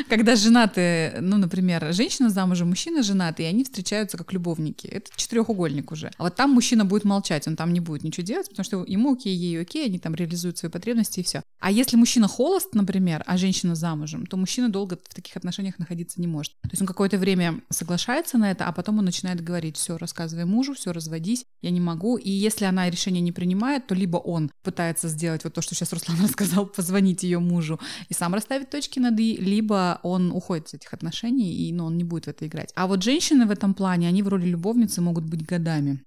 когда 0.09 0.35
женаты, 0.35 1.13
ну, 1.21 1.37
например, 1.37 1.93
женщина 1.93 2.29
замужем, 2.29 2.69
мужчина 2.69 3.03
женатый, 3.03 3.45
и 3.45 3.49
они 3.49 3.63
встречаются 3.63 4.17
как 4.17 4.31
любовники. 4.33 4.87
Это 4.87 5.09
четырехугольник 5.15 5.91
уже. 5.91 6.11
А 6.17 6.23
вот 6.23 6.35
там 6.35 6.51
мужчина 6.51 6.85
будет 6.85 7.03
молчать, 7.03 7.47
он 7.47 7.55
там 7.55 7.73
не 7.73 7.79
будет 7.79 8.03
ничего 8.03 8.25
делать, 8.25 8.49
потому 8.49 8.63
что 8.63 8.83
ему 8.85 9.13
окей, 9.13 9.35
ей 9.35 9.61
окей, 9.63 9.85
они 9.85 9.99
там 9.99 10.15
реализуют 10.15 10.57
свои 10.57 10.71
потребности 10.71 11.19
и 11.19 11.23
все. 11.23 11.41
А 11.59 11.71
если 11.71 11.97
мужчина 11.97 12.27
холост, 12.27 12.73
например, 12.73 13.23
а 13.25 13.37
женщина 13.37 13.75
замужем, 13.75 14.25
то 14.25 14.37
мужчина 14.37 14.69
долго 14.69 14.97
в 14.97 15.13
таких 15.13 15.35
отношениях 15.35 15.79
находиться 15.79 16.21
не 16.21 16.27
может. 16.27 16.53
То 16.61 16.69
есть 16.71 16.81
он 16.81 16.87
какое-то 16.87 17.17
время 17.17 17.61
соглашается 17.69 18.37
на 18.37 18.51
это, 18.51 18.67
а 18.67 18.71
потом 18.71 18.99
он 18.99 19.05
начинает 19.05 19.41
говорить, 19.41 19.77
все, 19.77 19.97
рассказывай 19.97 20.45
мужу, 20.45 20.73
все, 20.73 20.91
разводись, 20.91 21.45
я 21.61 21.71
не 21.71 21.79
могу. 21.79 22.17
И 22.17 22.29
если 22.29 22.65
она 22.65 22.89
решение 22.89 23.21
не 23.21 23.31
принимает, 23.31 23.87
то 23.87 23.95
либо 23.95 24.17
он 24.17 24.51
пытается 24.63 25.07
сделать 25.07 25.43
вот 25.43 25.53
то, 25.53 25.61
что 25.61 25.75
сейчас 25.75 25.93
Руслан 25.93 26.17
рассказал, 26.23 26.65
позвонить 26.65 27.23
ее 27.23 27.39
мужу 27.39 27.79
и 28.09 28.13
сам 28.13 28.33
расставить 28.33 28.69
точки 28.69 28.99
над 28.99 29.19
«и», 29.19 29.37
либо 29.37 29.99
он 30.03 30.31
уходит 30.31 30.69
с 30.69 30.73
этих 30.73 30.93
отношений, 30.93 31.53
и 31.53 31.71
ну, 31.73 31.85
он 31.85 31.97
не 31.97 32.03
будет 32.03 32.25
в 32.25 32.27
это 32.29 32.47
играть. 32.47 32.71
А 32.75 32.87
вот 32.87 33.03
женщины 33.03 33.45
в 33.45 33.51
этом 33.51 33.73
плане, 33.73 34.07
они 34.07 34.23
в 34.23 34.27
роли 34.27 34.45
любовницы 34.45 35.01
могут 35.01 35.25
быть 35.25 35.45
годами. 35.45 36.03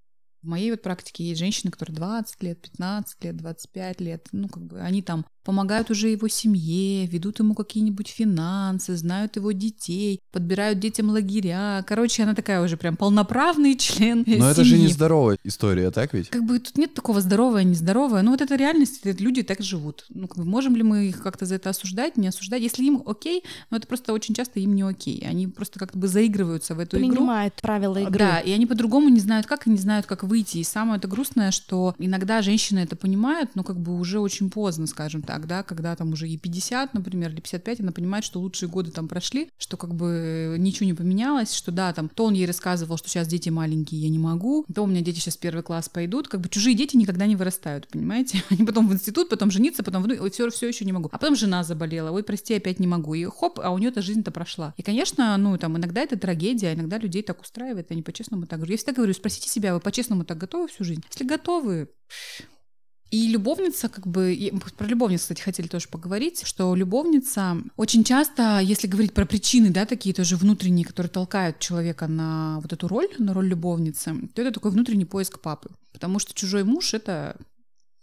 В 0.47 0.49
моей 0.49 0.71
вот 0.71 0.81
практике 0.81 1.25
есть 1.25 1.41
женщины, 1.41 1.73
которые 1.73 1.97
20 1.97 2.41
лет, 2.45 2.63
15 2.63 3.25
лет, 3.25 3.37
25 3.37 4.01
лет, 4.01 4.29
ну, 4.31 4.49
как 4.49 4.63
бы 4.63 4.81
они 4.81 5.03
там 5.03 5.27
помогают 5.47 5.91
уже 5.91 6.09
его 6.09 6.27
семье, 6.27 7.07
ведут 7.07 7.39
ему 7.39 7.55
какие-нибудь 7.55 8.09
финансы, 8.09 8.97
знают 8.97 9.37
его 9.37 9.53
детей, 9.53 10.21
подбирают 10.33 10.81
детям 10.81 11.09
лагеря. 11.09 11.85
Короче, 11.87 12.25
она 12.25 12.35
такая 12.35 12.61
уже 12.63 12.77
прям 12.77 12.97
полноправный 12.97 13.77
член 13.79 14.19
Но 14.19 14.25
семьи. 14.25 14.51
это 14.51 14.65
же 14.65 14.77
не 14.77 14.89
здоровая 14.89 15.39
история, 15.45 15.91
так 15.93 16.13
ведь? 16.15 16.29
Как 16.31 16.45
бы 16.45 16.59
тут 16.59 16.77
нет 16.77 16.95
такого 16.95 17.21
здоровое, 17.21 17.63
нездоровое. 17.63 18.23
Ну 18.23 18.33
вот 18.33 18.41
это 18.41 18.57
реальность, 18.57 19.01
это 19.05 19.23
люди 19.23 19.43
так 19.43 19.61
живут. 19.61 20.05
Ну 20.09 20.27
как 20.27 20.39
бы 20.39 20.45
можем 20.45 20.75
ли 20.75 20.83
мы 20.83 21.07
их 21.07 21.23
как-то 21.23 21.47
за 21.47 21.55
это 21.55 21.71
осуждать, 21.71 22.17
не 22.17 22.27
осуждать? 22.27 22.61
Если 22.63 22.85
им 22.85 23.03
окей, 23.07 23.45
но 23.71 23.77
это 23.77 23.87
просто 23.87 24.13
очень 24.13 24.35
часто 24.35 24.59
им 24.59 24.75
не 24.75 24.83
окей. 24.83 25.25
Они 25.27 25.47
просто 25.47 25.79
как 25.79 25.97
бы 25.97 26.09
заигрываются 26.09 26.75
в 26.75 26.81
эту 26.81 26.99
игру. 26.99 27.09
Принимают 27.09 27.55
правила 27.63 27.99
игры. 27.99 28.19
Да, 28.19 28.41
и 28.41 28.51
они 28.51 28.67
по-другому 28.67 29.09
не 29.11 29.21
знают 29.21 29.47
как, 29.47 29.69
и 29.69 29.71
не 29.71 29.79
знают, 29.79 30.07
как 30.07 30.25
выйти. 30.25 30.59
И 30.59 30.65
самое 30.65 30.99
это 30.99 31.07
грустное, 31.07 31.53
что 31.53 31.95
иногда 31.99 32.43
женщины 32.43 32.81
это 32.81 32.97
понимают, 32.97 33.51
но 33.55 33.63
как 33.63 33.79
бы 33.79 33.97
уже 33.97 34.19
очень 34.19 34.51
поздно, 34.51 34.87
скажем 34.87 35.23
так, 35.23 35.36
да, 35.45 35.63
когда 35.63 35.95
там 35.97 36.13
уже 36.13 36.27
ей 36.27 36.39
50, 36.39 36.95
например, 36.95 37.31
или 37.31 37.41
55, 37.41 37.81
она 37.81 37.93
понимает, 37.93 38.25
что 38.25 38.41
лучшие 38.41 38.69
годы 38.69 38.91
там 38.91 39.09
прошли, 39.09 39.51
что 39.59 39.77
как 39.77 39.95
бы 39.95 40.57
ничего 40.59 40.87
не 40.87 40.95
поменялось, 40.95 41.53
что 41.53 41.73
да, 41.73 41.93
там, 41.93 42.09
то 42.09 42.25
он 42.25 42.33
ей 42.33 42.47
рассказывал, 42.47 42.97
что 42.97 43.09
сейчас 43.09 43.29
дети 43.29 43.51
маленькие, 43.51 44.01
я 44.01 44.09
не 44.09 44.19
могу, 44.19 44.65
то 44.73 44.83
у 44.83 44.87
меня 44.87 45.03
дети 45.03 45.19
сейчас 45.19 45.37
первый 45.37 45.63
класс 45.63 45.89
пойдут, 45.89 46.29
как 46.29 46.41
бы 46.41 46.49
чужие 46.49 46.75
дети 46.77 46.97
никогда 46.97 47.27
не 47.27 47.37
вырастают, 47.37 47.89
понимаете? 47.89 48.43
Они 48.51 48.65
потом 48.65 48.89
в 48.89 48.93
институт, 48.93 49.29
потом 49.29 49.51
жениться, 49.51 49.83
потом 49.83 50.03
в... 50.03 50.31
Все, 50.31 50.49
все 50.51 50.69
еще 50.69 50.85
не 50.85 50.93
могу. 50.93 51.09
А 51.13 51.19
потом 51.19 51.37
жена 51.37 51.65
заболела, 51.65 52.11
ой, 52.11 52.23
прости, 52.23 52.55
опять 52.55 52.81
не 52.81 52.87
могу. 52.87 53.15
И 53.15 53.25
хоп, 53.25 53.61
а 53.61 53.71
у 53.71 53.79
нее-то 53.79 54.03
жизнь-то 54.03 54.31
прошла. 54.31 54.75
И, 54.77 54.83
конечно, 54.83 55.37
ну, 55.37 55.59
там, 55.59 55.77
иногда 55.77 56.01
это 56.01 56.19
трагедия, 56.19 56.75
иногда 56.75 56.99
людей 56.99 57.23
так 57.23 57.41
устраивает, 57.41 57.91
они 57.91 58.03
по-честному 58.03 58.47
так 58.47 58.59
говорю. 58.59 58.73
Я 58.73 58.79
всегда 58.79 58.93
говорю, 58.93 59.13
спросите 59.13 59.49
себя, 59.49 59.75
вы 59.75 59.81
по-честному 59.81 60.25
так 60.25 60.39
готовы 60.39 60.69
всю 60.69 60.85
жизнь? 60.85 61.03
Если 61.11 61.25
готовы, 61.25 61.89
и 63.11 63.29
любовница, 63.29 63.89
как 63.89 64.07
бы, 64.07 64.37
про 64.77 64.87
любовницу, 64.87 65.23
кстати, 65.23 65.41
хотели 65.41 65.69
тоже 65.69 65.89
поговорить, 65.89 66.45
что 66.45 66.75
любовница 66.75 67.57
очень 67.77 68.03
часто, 68.03 68.59
если 68.59 68.89
говорить 68.89 69.15
про 69.15 69.27
причины, 69.27 69.71
да, 69.71 69.87
такие 69.87 70.15
тоже 70.15 70.37
внутренние, 70.37 70.85
которые 70.85 71.11
толкают 71.11 71.61
человека 71.61 72.09
на 72.09 72.59
вот 72.61 72.73
эту 72.73 72.89
роль, 72.89 73.09
на 73.19 73.33
роль 73.33 73.47
любовницы, 73.47 74.15
то 74.35 74.43
это 74.43 74.53
такой 74.53 74.73
внутренний 74.73 75.05
поиск 75.05 75.41
папы. 75.41 75.71
Потому 75.93 76.19
что 76.19 76.35
чужой 76.35 76.65
муж— 76.65 76.95
это 76.95 77.37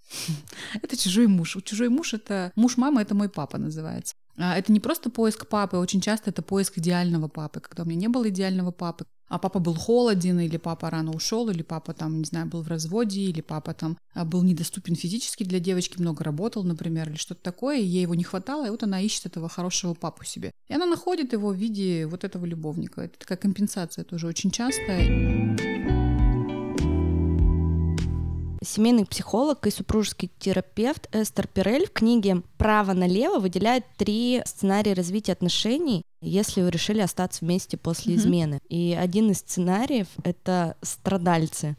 это 0.82 0.98
чужой 0.98 1.28
муж. 1.28 1.58
Чужой 1.64 1.90
муж— 1.90 2.14
это... 2.16 2.52
Муж 2.56 2.78
мамы— 2.78 3.02
это 3.04 3.16
мой 3.16 3.30
папа 3.30 3.58
называется. 3.58 4.16
А 4.36 4.58
Это 4.58 4.72
не 4.72 4.80
просто 4.80 5.10
поиск 5.10 5.48
папы, 5.48 5.78
очень 5.78 6.02
часто 6.02 6.32
это 6.32 6.42
поиск 6.42 6.80
идеального 6.80 7.28
папы, 7.28 7.60
когда 7.60 7.84
у 7.84 7.86
меня 7.86 8.00
не 8.00 8.08
было 8.08 8.30
идеального 8.30 8.72
папы, 8.72 9.06
а 9.34 9.40
папа 9.40 9.58
был 9.58 9.74
холоден, 9.74 10.40
или 10.42 10.58
папа 10.58 10.92
рано 10.92 11.12
ушел, 11.12 11.50
или 11.50 11.64
папа 11.64 11.96
там, 11.96 12.20
не 12.20 12.24
знаю, 12.24 12.46
был 12.46 12.62
в 12.62 12.68
разводе, 12.68 13.22
или 13.22 13.42
папа 13.42 13.74
там 13.74 13.98
а, 14.14 14.26
был 14.26 14.44
недоступен 14.44 14.96
физически 14.96 15.44
для 15.44 15.60
девочки, 15.60 16.00
много 16.00 16.24
работал, 16.24 16.64
например, 16.64 17.10
или 17.10 17.18
что-то 17.18 17.42
такое, 17.42 17.80
и 17.80 17.84
ей 17.84 18.04
его 18.04 18.14
не 18.14 18.24
хватало, 18.24 18.68
и 18.68 18.70
вот 18.70 18.84
она 18.84 19.02
ищет 19.02 19.26
этого 19.26 19.50
хорошего 19.50 19.96
папу 19.96 20.24
себе. 20.24 20.52
И 20.68 20.74
она 20.76 20.86
находит 20.86 21.34
его 21.34 21.50
в 21.50 21.56
виде 21.56 22.06
вот 22.06 22.24
этого 22.24 22.46
любовника. 22.46 23.02
Это 23.02 23.18
такая 23.18 23.40
компенсация 23.40 24.04
тоже 24.04 24.28
очень 24.28 24.52
частая. 24.52 25.02
Семейный 28.64 29.06
психолог 29.06 29.66
и 29.66 29.72
супружеский 29.72 30.32
терапевт 30.40 31.10
Эстер 31.14 31.48
Пирель 31.48 31.88
в 31.88 31.92
книге 31.92 32.44
«Право 32.58 32.94
налево» 32.94 33.40
выделяет 33.40 33.84
три 33.98 34.42
сценария 34.46 34.94
развития 34.94 35.34
отношений, 35.34 36.04
если 36.24 36.62
вы 36.62 36.70
решили 36.70 37.00
остаться 37.02 37.44
вместе 37.46 37.78
после 37.78 38.14
Мгм. 38.16 38.22
измены. 38.22 38.60
И 38.70 38.98
один 39.00 39.32
из 39.32 39.40
сценариев— 39.40 40.08
это 40.24 40.76
страдальцы. 40.82 41.76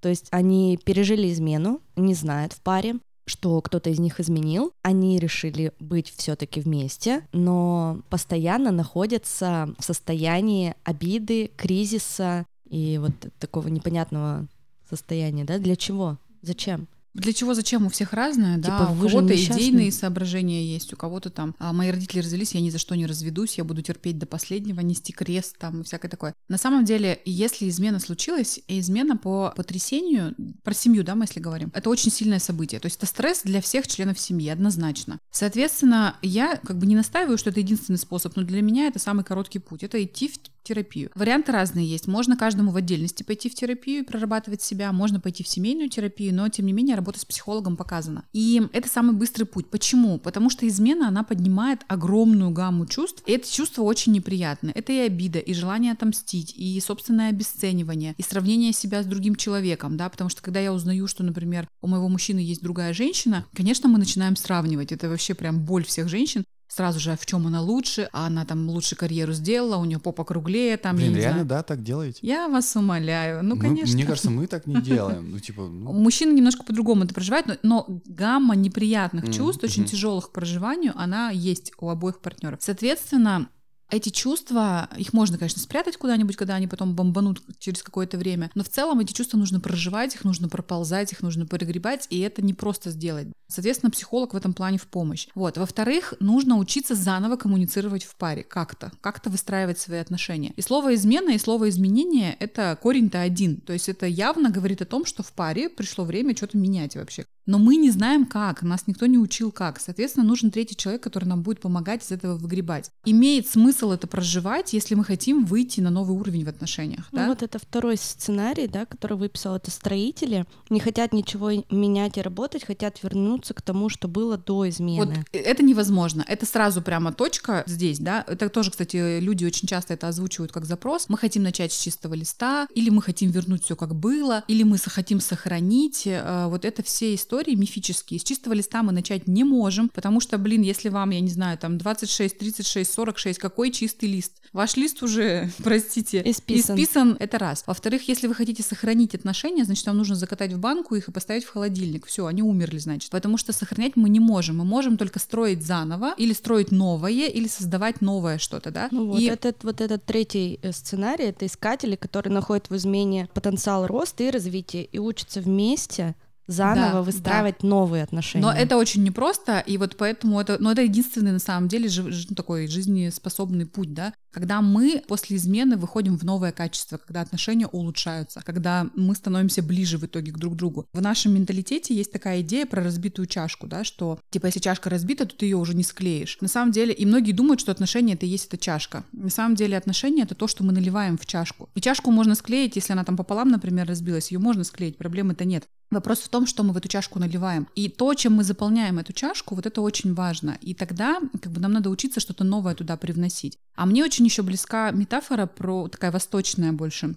То 0.00 0.08
есть 0.08 0.28
они 0.30 0.78
пережили 0.84 1.30
измену, 1.32 1.80
не 1.96 2.14
знают 2.14 2.52
в 2.52 2.60
паре, 2.60 2.94
что 3.26 3.60
кто-то 3.60 3.90
из 3.90 3.98
них 3.98 4.20
изменил. 4.20 4.72
Они 4.82 5.18
решили 5.18 5.72
быть 5.80 6.08
все-таки 6.16 6.60
вместе, 6.60 7.26
но 7.32 8.00
постоянно 8.08 8.70
находятся 8.70 9.74
в 9.78 9.84
состоянии 9.84 10.74
обиды, 10.84 11.50
кризиса 11.56 12.46
и 12.68 12.98
вот 12.98 13.12
такого 13.38 13.68
непонятного 13.68 14.46
состояния, 14.88 15.44
да? 15.44 15.58
Для 15.58 15.76
чего? 15.76 16.16
Зачем? 16.42 16.88
Для 17.18 17.32
чего, 17.32 17.54
зачем? 17.54 17.86
У 17.86 17.88
всех 17.88 18.12
разное, 18.12 18.58
да. 18.58 18.62
Типа, 18.62 18.90
у 18.90 18.94
вы 18.94 19.08
же 19.08 19.16
кого-то 19.16 19.34
идейные 19.34 19.92
соображения 19.92 20.64
есть, 20.64 20.92
у 20.92 20.96
кого-то 20.96 21.30
там, 21.30 21.54
а, 21.58 21.72
мои 21.72 21.90
родители 21.90 22.20
развелись, 22.20 22.54
я 22.54 22.60
ни 22.60 22.70
за 22.70 22.78
что 22.78 22.94
не 22.94 23.06
разведусь, 23.06 23.58
я 23.58 23.64
буду 23.64 23.82
терпеть 23.82 24.18
до 24.18 24.26
последнего, 24.26 24.80
нести 24.80 25.12
крест 25.12 25.56
там 25.58 25.80
и 25.80 25.84
всякое 25.84 26.08
такое. 26.08 26.34
На 26.48 26.58
самом 26.58 26.84
деле, 26.84 27.20
если 27.24 27.68
измена 27.68 27.98
случилась, 27.98 28.60
измена 28.68 29.16
по 29.16 29.52
потрясению, 29.56 30.34
про 30.62 30.74
семью, 30.74 31.04
да, 31.04 31.14
мы 31.14 31.24
если 31.24 31.40
говорим, 31.40 31.70
это 31.74 31.90
очень 31.90 32.10
сильное 32.10 32.38
событие. 32.38 32.80
То 32.80 32.86
есть 32.86 32.96
это 32.98 33.06
стресс 33.06 33.42
для 33.42 33.60
всех 33.60 33.86
членов 33.88 34.18
семьи, 34.18 34.48
однозначно. 34.48 35.18
Соответственно, 35.30 36.16
я 36.22 36.56
как 36.56 36.78
бы 36.78 36.86
не 36.86 36.94
настаиваю, 36.94 37.38
что 37.38 37.50
это 37.50 37.60
единственный 37.60 37.98
способ, 37.98 38.36
но 38.36 38.42
для 38.42 38.62
меня 38.62 38.86
это 38.86 38.98
самый 38.98 39.24
короткий 39.24 39.58
путь. 39.58 39.82
Это 39.82 40.02
идти 40.02 40.28
в 40.28 40.38
терапию. 40.62 41.10
Варианты 41.14 41.52
разные 41.52 41.86
есть. 41.86 42.06
Можно 42.06 42.36
каждому 42.36 42.70
в 42.70 42.76
отдельности 42.76 43.22
пойти 43.22 43.48
в 43.48 43.54
терапию 43.54 44.02
и 44.02 44.06
прорабатывать 44.06 44.62
себя, 44.62 44.92
можно 44.92 45.20
пойти 45.20 45.42
в 45.42 45.48
семейную 45.48 45.88
терапию, 45.88 46.34
но 46.34 46.48
тем 46.48 46.66
не 46.66 46.72
менее 46.72 46.96
работа 46.96 47.18
с 47.18 47.24
психологом 47.24 47.76
показана. 47.76 48.24
И 48.32 48.62
это 48.72 48.88
самый 48.88 49.14
быстрый 49.14 49.44
путь. 49.44 49.70
Почему? 49.70 50.18
Потому 50.18 50.50
что 50.50 50.66
измена, 50.66 51.08
она 51.08 51.22
поднимает 51.22 51.80
огромную 51.88 52.50
гамму 52.50 52.86
чувств, 52.86 53.22
и 53.26 53.32
эти 53.32 53.52
чувства 53.52 53.82
очень 53.82 54.12
неприятны. 54.12 54.72
Это 54.74 54.92
и 54.92 54.98
обида, 54.98 55.38
и 55.38 55.54
желание 55.54 55.92
отомстить, 55.92 56.54
и 56.56 56.78
собственное 56.80 57.30
обесценивание, 57.30 58.14
и 58.16 58.22
сравнение 58.22 58.72
себя 58.72 59.02
с 59.02 59.06
другим 59.06 59.36
человеком, 59.36 59.96
да, 59.96 60.08
потому 60.08 60.30
что 60.30 60.42
когда 60.42 60.60
я 60.60 60.72
узнаю, 60.72 61.06
что, 61.06 61.22
например, 61.24 61.68
у 61.80 61.88
моего 61.88 62.08
мужчины 62.08 62.40
есть 62.40 62.62
другая 62.62 62.92
женщина, 62.92 63.46
конечно, 63.54 63.88
мы 63.88 63.98
начинаем 63.98 64.36
сравнивать. 64.36 64.92
Это 64.92 65.08
вообще 65.08 65.34
прям 65.34 65.64
боль 65.64 65.84
всех 65.84 66.08
женщин, 66.08 66.44
сразу 66.78 67.00
же, 67.00 67.10
а 67.10 67.16
в 67.16 67.26
чем 67.26 67.44
она 67.48 67.60
лучше, 67.60 68.08
а 68.12 68.26
она 68.28 68.44
там 68.44 68.68
лучше 68.70 68.94
карьеру 68.94 69.32
сделала, 69.32 69.78
у 69.78 69.84
нее 69.84 69.98
попа 69.98 70.22
круглее, 70.24 70.76
там, 70.76 70.94
я 70.96 71.02
Блин, 71.02 71.10
не 71.14 71.16
реально, 71.18 71.32
знаю. 71.44 71.46
да, 71.48 71.62
так 71.64 71.82
делаете? 71.82 72.20
Я 72.22 72.48
вас 72.48 72.76
умоляю. 72.76 73.42
Ну, 73.42 73.56
Мы- 73.56 73.60
конечно. 73.62 73.94
Мне 73.94 74.04
кажется, 74.06 74.30
мы 74.30 74.46
так 74.46 74.66
не 74.68 74.76
делаем. 74.80 75.28
Ну, 75.32 75.40
типа, 75.40 75.62
ну, 75.62 75.92
Мужчины 75.92 76.32
немножко 76.32 76.62
по-другому 76.62 77.02
это 77.04 77.14
проживают, 77.14 77.48
но, 77.48 77.56
но 77.88 78.00
гамма 78.06 78.54
неприятных 78.54 79.24
Мгм, 79.24 79.32
чувств, 79.32 79.64
очень 79.64 79.82
мгм. 79.82 79.90
тяжелых 79.90 80.28
к 80.30 80.32
проживанию, 80.32 80.92
она 80.94 81.30
есть 81.30 81.72
у 81.80 81.88
обоих 81.90 82.20
партнеров. 82.20 82.60
Соответственно, 82.62 83.48
эти 83.90 84.10
чувства, 84.10 84.88
их 84.96 85.12
можно, 85.12 85.38
конечно, 85.38 85.62
спрятать 85.62 85.96
куда-нибудь, 85.96 86.36
когда 86.36 86.54
они 86.54 86.66
потом 86.66 86.94
бомбанут 86.94 87.42
через 87.58 87.82
какое-то 87.82 88.18
время, 88.18 88.50
но 88.54 88.62
в 88.62 88.68
целом 88.68 89.00
эти 89.00 89.12
чувства 89.12 89.38
нужно 89.38 89.60
проживать, 89.60 90.14
их 90.14 90.24
нужно 90.24 90.48
проползать, 90.48 91.12
их 91.12 91.22
нужно 91.22 91.46
перегребать, 91.46 92.06
и 92.10 92.20
это 92.20 92.42
не 92.42 92.54
просто 92.54 92.90
сделать. 92.90 93.28
Соответственно, 93.48 93.90
психолог 93.90 94.34
в 94.34 94.36
этом 94.36 94.52
плане 94.52 94.76
в 94.76 94.86
помощь. 94.86 95.28
Вот. 95.34 95.56
Во-вторых, 95.56 96.12
нужно 96.20 96.58
учиться 96.58 96.94
заново 96.94 97.36
коммуницировать 97.36 98.04
в 98.04 98.14
паре 98.16 98.42
как-то, 98.42 98.92
как-то 99.00 99.30
выстраивать 99.30 99.78
свои 99.78 100.00
отношения. 100.00 100.52
И 100.56 100.60
слово 100.60 100.94
«измена» 100.94 101.30
и 101.30 101.38
слово 101.38 101.70
«изменение»— 101.70 102.36
это 102.40 102.78
корень-то 102.80 103.20
один. 103.22 103.60
То 103.62 103.72
есть 103.72 103.88
это 103.88 104.06
явно 104.06 104.50
говорит 104.50 104.82
о 104.82 104.86
том, 104.86 105.06
что 105.06 105.22
в 105.22 105.32
паре 105.32 105.70
пришло 105.70 106.04
время 106.04 106.36
что-то 106.36 106.58
менять 106.58 106.96
вообще. 106.96 107.24
Но 107.48 107.58
мы 107.58 107.76
не 107.76 107.90
знаем 107.90 108.26
как, 108.26 108.62
нас 108.62 108.86
никто 108.86 109.06
не 109.06 109.16
учил 109.16 109.50
как. 109.50 109.80
Соответственно, 109.80 110.26
нужен 110.26 110.50
третий 110.50 110.76
человек, 110.76 111.02
который 111.02 111.24
нам 111.24 111.42
будет 111.42 111.60
помогать 111.60 112.04
из 112.04 112.12
этого 112.12 112.36
выгребать. 112.36 112.90
Имеет 113.06 113.48
смысл 113.48 113.92
это 113.92 114.06
проживать, 114.06 114.74
если 114.74 114.94
мы 114.94 115.02
хотим 115.02 115.46
выйти 115.46 115.80
на 115.80 115.88
новый 115.88 116.14
уровень 116.14 116.44
в 116.44 116.48
отношениях. 116.50 117.08
Ну 117.10 117.20
да? 117.20 117.28
вот 117.28 117.42
это 117.42 117.58
второй 117.58 117.96
сценарий, 117.96 118.68
да, 118.68 118.84
который 118.84 119.16
выписал, 119.16 119.56
это 119.56 119.70
строители, 119.70 120.44
не 120.68 120.78
хотят 120.78 121.14
ничего 121.14 121.50
менять 121.70 122.18
и 122.18 122.20
работать, 122.20 122.64
хотят 122.64 123.02
вернуться 123.02 123.54
к 123.54 123.62
тому, 123.62 123.88
что 123.88 124.08
было 124.08 124.36
до 124.36 124.68
измены. 124.68 125.16
Вот 125.16 125.26
это 125.32 125.62
невозможно. 125.62 126.22
Это 126.28 126.44
сразу 126.44 126.82
прямо 126.82 127.14
точка 127.14 127.64
здесь, 127.66 127.98
да. 127.98 128.26
Это 128.28 128.50
тоже, 128.50 128.70
кстати, 128.70 129.20
люди 129.20 129.46
очень 129.46 129.66
часто 129.66 129.94
это 129.94 130.08
озвучивают 130.08 130.52
как 130.52 130.66
запрос. 130.66 131.06
Мы 131.08 131.16
хотим 131.16 131.44
начать 131.44 131.72
с 131.72 131.80
чистого 131.80 132.12
листа, 132.12 132.68
или 132.74 132.90
мы 132.90 133.00
хотим 133.00 133.30
вернуть 133.30 133.64
все 133.64 133.74
как 133.74 133.94
было, 133.94 134.44
или 134.48 134.64
мы 134.64 134.76
хотим 134.76 135.20
сохранить. 135.20 136.02
Э, 136.06 136.48
вот 136.48 136.66
это 136.66 136.82
все 136.82 137.14
истории 137.14 137.37
мифические. 137.46 138.20
С 138.20 138.24
чистого 138.24 138.52
листа 138.52 138.82
мы 138.82 138.92
начать 138.92 139.26
не 139.26 139.44
можем, 139.44 139.88
потому 139.88 140.20
что, 140.20 140.38
блин, 140.38 140.62
если 140.62 140.88
вам, 140.88 141.10
я 141.10 141.20
не 141.20 141.30
знаю, 141.30 141.58
там 141.58 141.78
26, 141.78 142.38
36, 142.38 142.90
46, 142.90 143.38
какой 143.38 143.70
чистый 143.70 144.06
лист? 144.06 144.32
Ваш 144.52 144.76
лист 144.76 145.02
уже, 145.02 145.50
простите, 145.58 146.22
исписан. 146.24 146.76
исписан. 146.76 147.16
Это 147.18 147.38
раз. 147.38 147.64
Во-вторых, 147.66 148.08
если 148.08 148.26
вы 148.26 148.34
хотите 148.34 148.62
сохранить 148.62 149.14
отношения, 149.14 149.64
значит, 149.64 149.86
вам 149.86 149.98
нужно 149.98 150.14
закатать 150.14 150.52
в 150.52 150.58
банку 150.58 150.94
их 150.94 151.08
и 151.08 151.12
поставить 151.12 151.44
в 151.44 151.50
холодильник. 151.50 152.06
Все, 152.06 152.26
они 152.26 152.42
умерли, 152.42 152.78
значит. 152.78 153.10
Потому 153.10 153.36
что 153.36 153.52
сохранять 153.52 153.96
мы 153.96 154.08
не 154.08 154.20
можем. 154.20 154.58
Мы 154.58 154.64
можем 154.64 154.96
только 154.96 155.18
строить 155.18 155.62
заново 155.64 156.14
или 156.16 156.32
строить 156.32 156.70
новое, 156.70 157.28
или 157.28 157.48
создавать 157.48 158.00
новое 158.00 158.38
что-то, 158.38 158.70
да? 158.70 158.88
Ну 158.90 159.06
вот, 159.06 159.20
и... 159.20 159.24
этот, 159.26 159.64
вот 159.64 159.80
этот 159.80 160.04
третий 160.04 160.58
э, 160.62 160.72
сценарий, 160.72 161.24
это 161.24 161.46
искатели, 161.46 161.96
которые 161.96 162.32
находят 162.32 162.70
в 162.70 162.76
измене 162.76 163.28
потенциал 163.34 163.86
роста 163.86 164.24
и 164.24 164.30
развития 164.30 164.84
и 164.84 164.98
учатся 164.98 165.40
вместе 165.40 166.14
заново 166.48 166.92
да, 166.92 167.02
выстраивать 167.02 167.56
да. 167.60 167.68
новые 167.68 168.02
отношения. 168.02 168.44
Но 168.44 168.50
это 168.50 168.76
очень 168.76 169.04
непросто, 169.04 169.60
и 169.60 169.76
вот 169.76 169.96
поэтому 169.96 170.40
это, 170.40 170.56
но 170.58 170.72
это 170.72 170.82
единственный 170.82 171.32
на 171.32 171.38
самом 171.38 171.68
деле 171.68 171.88
жив, 171.88 172.34
такой 172.34 172.66
жизнеспособный 172.66 173.66
путь, 173.66 173.94
да, 173.94 174.14
когда 174.30 174.60
мы 174.60 175.02
после 175.06 175.36
измены 175.36 175.76
выходим 175.76 176.18
в 176.18 176.24
новое 176.24 176.52
качество, 176.52 176.98
когда 176.98 177.20
отношения 177.20 177.66
улучшаются, 177.66 178.42
когда 178.44 178.88
мы 178.94 179.14
становимся 179.14 179.62
ближе 179.62 179.98
в 179.98 180.04
итоге 180.04 180.32
к 180.32 180.38
друг 180.38 180.56
другу. 180.56 180.86
В 180.92 181.00
нашем 181.00 181.34
менталитете 181.34 181.94
есть 181.94 182.12
такая 182.12 182.40
идея 182.40 182.66
про 182.66 182.82
разбитую 182.82 183.26
чашку, 183.26 183.66
да, 183.66 183.84
что 183.84 184.18
типа 184.30 184.46
если 184.46 184.60
чашка 184.60 184.90
разбита, 184.90 185.26
то 185.26 185.36
ты 185.36 185.46
ее 185.46 185.56
уже 185.56 185.74
не 185.74 185.84
склеишь. 185.84 186.38
На 186.40 186.48
самом 186.48 186.72
деле, 186.72 186.92
и 186.92 187.06
многие 187.06 187.32
думают, 187.32 187.60
что 187.60 187.72
отношения 187.72 188.14
это 188.14 188.26
и 188.26 188.28
есть 188.28 188.46
эта 188.46 188.58
чашка. 188.58 189.04
На 189.12 189.30
самом 189.30 189.54
деле 189.54 189.76
отношения 189.76 190.22
это 190.22 190.34
то, 190.34 190.46
что 190.46 190.64
мы 190.64 190.72
наливаем 190.72 191.18
в 191.18 191.26
чашку. 191.26 191.68
И 191.74 191.80
чашку 191.80 192.10
можно 192.10 192.34
склеить, 192.34 192.76
если 192.76 192.92
она 192.92 193.04
там 193.04 193.16
пополам, 193.16 193.48
например, 193.50 193.86
разбилась, 193.86 194.30
ее 194.30 194.38
можно 194.38 194.64
склеить, 194.64 194.96
проблемы-то 194.96 195.44
нет. 195.44 195.64
Вопрос 195.90 196.18
в 196.18 196.28
том, 196.28 196.46
что 196.46 196.62
мы 196.64 196.74
в 196.74 196.76
эту 196.76 196.88
чашку 196.88 197.18
наливаем. 197.18 197.66
И 197.74 197.88
то, 197.88 198.12
чем 198.12 198.34
мы 198.34 198.44
заполняем 198.44 198.98
эту 198.98 199.14
чашку, 199.14 199.54
вот 199.54 199.64
это 199.64 199.80
очень 199.80 200.12
важно. 200.12 200.58
И 200.60 200.74
тогда 200.74 201.18
как 201.40 201.50
бы 201.50 201.60
нам 201.60 201.72
надо 201.72 201.88
учиться 201.88 202.20
что-то 202.20 202.44
новое 202.44 202.74
туда 202.74 202.98
привносить. 202.98 203.56
А 203.74 203.86
мне 203.86 204.04
очень 204.04 204.17
еще 204.24 204.42
близка 204.42 204.90
метафора 204.90 205.46
про 205.46 205.88
такая 205.88 206.10
восточная 206.10 206.72
больше 206.72 207.14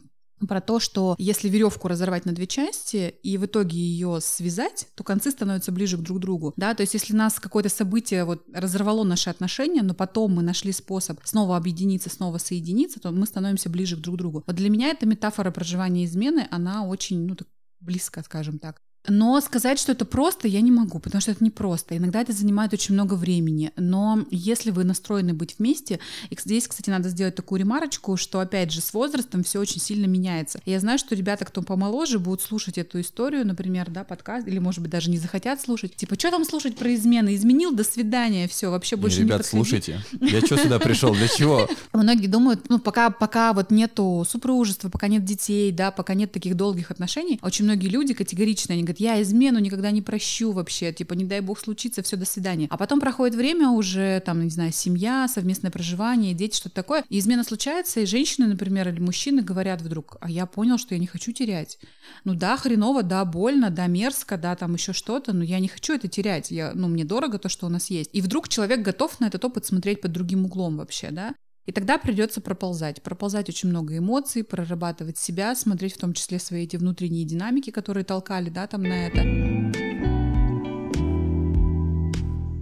про 0.47 0.61
то, 0.61 0.79
что 0.79 1.15
если 1.17 1.49
веревку 1.49 1.87
разорвать 1.87 2.25
на 2.25 2.33
две 2.33 2.47
части 2.47 3.13
и 3.23 3.37
в 3.37 3.45
итоге 3.45 3.77
ее 3.77 4.19
связать, 4.21 4.87
то 4.95 5.03
концы 5.03 5.31
становятся 5.31 5.71
ближе 5.71 5.97
к 5.97 6.01
друг 6.01 6.19
другу. 6.19 6.53
Да, 6.57 6.73
то 6.73 6.81
есть 6.81 6.93
если 6.93 7.15
нас 7.15 7.39
какое-то 7.39 7.69
событие 7.69 8.25
вот 8.25 8.43
разорвало 8.53 9.03
наши 9.03 9.29
отношения, 9.29 9.81
но 9.81 9.93
потом 9.93 10.35
мы 10.35 10.43
нашли 10.43 10.71
способ 10.71 11.19
снова 11.23 11.57
объединиться, 11.57 12.09
снова 12.09 12.37
соединиться, 12.37 12.99
то 12.99 13.11
мы 13.11 13.25
становимся 13.25 13.69
ближе 13.69 13.97
к 13.97 14.01
друг 14.01 14.17
другу. 14.17 14.43
Вот 14.45 14.55
для 14.55 14.69
меня 14.69 14.89
эта 14.89 15.05
метафора 15.05 15.51
проживания 15.51 16.05
измены, 16.05 16.47
она 16.51 16.85
очень, 16.85 17.25
ну, 17.27 17.35
так 17.35 17.47
близко, 17.79 18.23
скажем 18.23 18.59
так. 18.59 18.81
Но 19.07 19.39
сказать, 19.41 19.79
что 19.79 19.91
это 19.91 20.05
просто, 20.05 20.47
я 20.47 20.61
не 20.61 20.71
могу, 20.71 20.99
потому 20.99 21.21
что 21.21 21.31
это 21.31 21.43
не 21.43 21.49
просто. 21.49 21.97
Иногда 21.97 22.21
это 22.21 22.33
занимает 22.33 22.73
очень 22.73 22.93
много 22.93 23.15
времени. 23.15 23.71
Но 23.75 24.25
если 24.29 24.69
вы 24.71 24.83
настроены 24.83 25.33
быть 25.33 25.55
вместе, 25.57 25.99
и 26.29 26.37
здесь, 26.39 26.67
кстати, 26.67 26.89
надо 26.89 27.09
сделать 27.09 27.35
такую 27.35 27.59
ремарочку, 27.59 28.15
что, 28.17 28.39
опять 28.39 28.71
же, 28.71 28.81
с 28.81 28.93
возрастом 28.93 29.43
все 29.43 29.59
очень 29.59 29.81
сильно 29.81 30.05
меняется. 30.05 30.59
Я 30.65 30.79
знаю, 30.79 30.99
что 30.99 31.15
ребята, 31.15 31.45
кто 31.45 31.61
помоложе, 31.61 32.19
будут 32.19 32.41
слушать 32.41 32.77
эту 32.77 33.01
историю, 33.01 33.45
например, 33.45 33.89
да, 33.89 34.03
подкаст, 34.03 34.47
или, 34.47 34.59
может 34.59 34.81
быть, 34.81 34.91
даже 34.91 35.09
не 35.09 35.17
захотят 35.17 35.59
слушать. 35.59 35.95
Типа, 35.95 36.15
что 36.15 36.29
там 36.29 36.45
слушать 36.45 36.75
про 36.75 36.93
измены? 36.93 37.35
Изменил, 37.35 37.73
до 37.73 37.83
свидания, 37.83 38.47
все, 38.47 38.69
вообще 38.69 38.95
больше 38.95 39.19
не, 39.19 39.25
ребят, 39.25 39.39
не 39.39 39.45
слушайте. 39.45 40.03
Я 40.19 40.41
что 40.41 40.57
сюда 40.57 40.79
пришел? 40.79 41.13
Для 41.13 41.27
чего? 41.27 41.67
Многие 41.93 42.27
думают, 42.27 42.69
ну, 42.69 42.77
пока, 42.77 43.09
пока 43.09 43.53
вот 43.53 43.71
нету 43.71 44.25
супружества, 44.29 44.89
пока 44.89 45.07
нет 45.07 45.25
детей, 45.25 45.71
да, 45.71 45.91
пока 45.91 46.13
нет 46.13 46.31
таких 46.31 46.55
долгих 46.55 46.91
отношений, 46.91 47.39
очень 47.41 47.65
многие 47.65 47.87
люди 47.87 48.13
категорично, 48.13 48.73
они 48.73 48.83
говорят, 48.91 48.99
я 48.99 49.21
измену 49.21 49.59
никогда 49.59 49.91
не 49.91 50.01
прощу 50.01 50.51
вообще, 50.51 50.91
типа, 50.91 51.13
не 51.13 51.25
дай 51.25 51.39
бог 51.41 51.59
случится, 51.59 52.01
все, 52.03 52.17
до 52.17 52.25
свидания. 52.25 52.67
А 52.69 52.77
потом 52.77 52.99
проходит 52.99 53.35
время 53.35 53.69
уже, 53.69 54.21
там, 54.25 54.43
не 54.43 54.49
знаю, 54.49 54.71
семья, 54.71 55.27
совместное 55.27 55.71
проживание, 55.71 56.33
дети, 56.33 56.57
что-то 56.57 56.75
такое, 56.75 57.03
и 57.09 57.19
измена 57.19 57.43
случается, 57.43 58.01
и 58.01 58.05
женщины, 58.05 58.47
например, 58.47 58.89
или 58.89 58.99
мужчины 58.99 59.41
говорят 59.41 59.81
вдруг, 59.81 60.17
а 60.21 60.29
я 60.29 60.45
понял, 60.45 60.77
что 60.77 60.95
я 60.95 60.99
не 60.99 61.07
хочу 61.07 61.31
терять. 61.31 61.79
Ну 62.23 62.35
да, 62.35 62.57
хреново, 62.57 63.03
да, 63.03 63.23
больно, 63.25 63.69
да, 63.69 63.87
мерзко, 63.87 64.37
да, 64.37 64.55
там 64.55 64.73
еще 64.73 64.93
что-то, 64.93 65.33
но 65.33 65.43
я 65.43 65.59
не 65.59 65.67
хочу 65.67 65.93
это 65.93 66.07
терять, 66.07 66.51
я, 66.51 66.71
ну, 66.73 66.87
мне 66.87 67.05
дорого 67.05 67.37
то, 67.37 67.49
что 67.49 67.65
у 67.65 67.69
нас 67.69 67.89
есть. 67.89 68.09
И 68.13 68.21
вдруг 68.21 68.49
человек 68.49 68.81
готов 68.81 69.19
на 69.19 69.25
этот 69.25 69.43
опыт 69.45 69.65
смотреть 69.65 70.01
под 70.01 70.11
другим 70.11 70.45
углом 70.45 70.77
вообще, 70.77 71.11
да, 71.11 71.35
и 71.71 71.73
тогда 71.73 71.97
придется 71.97 72.41
проползать. 72.41 73.01
Проползать 73.01 73.47
очень 73.47 73.69
много 73.69 73.97
эмоций, 73.97 74.43
прорабатывать 74.43 75.17
себя, 75.17 75.55
смотреть 75.55 75.93
в 75.93 75.99
том 75.99 76.11
числе 76.11 76.37
свои 76.37 76.65
эти 76.65 76.75
внутренние 76.75 77.23
динамики, 77.23 77.69
которые 77.69 78.03
толкали, 78.03 78.49
да, 78.49 78.67
там 78.67 78.83
на 78.83 79.07
это. 79.07 79.23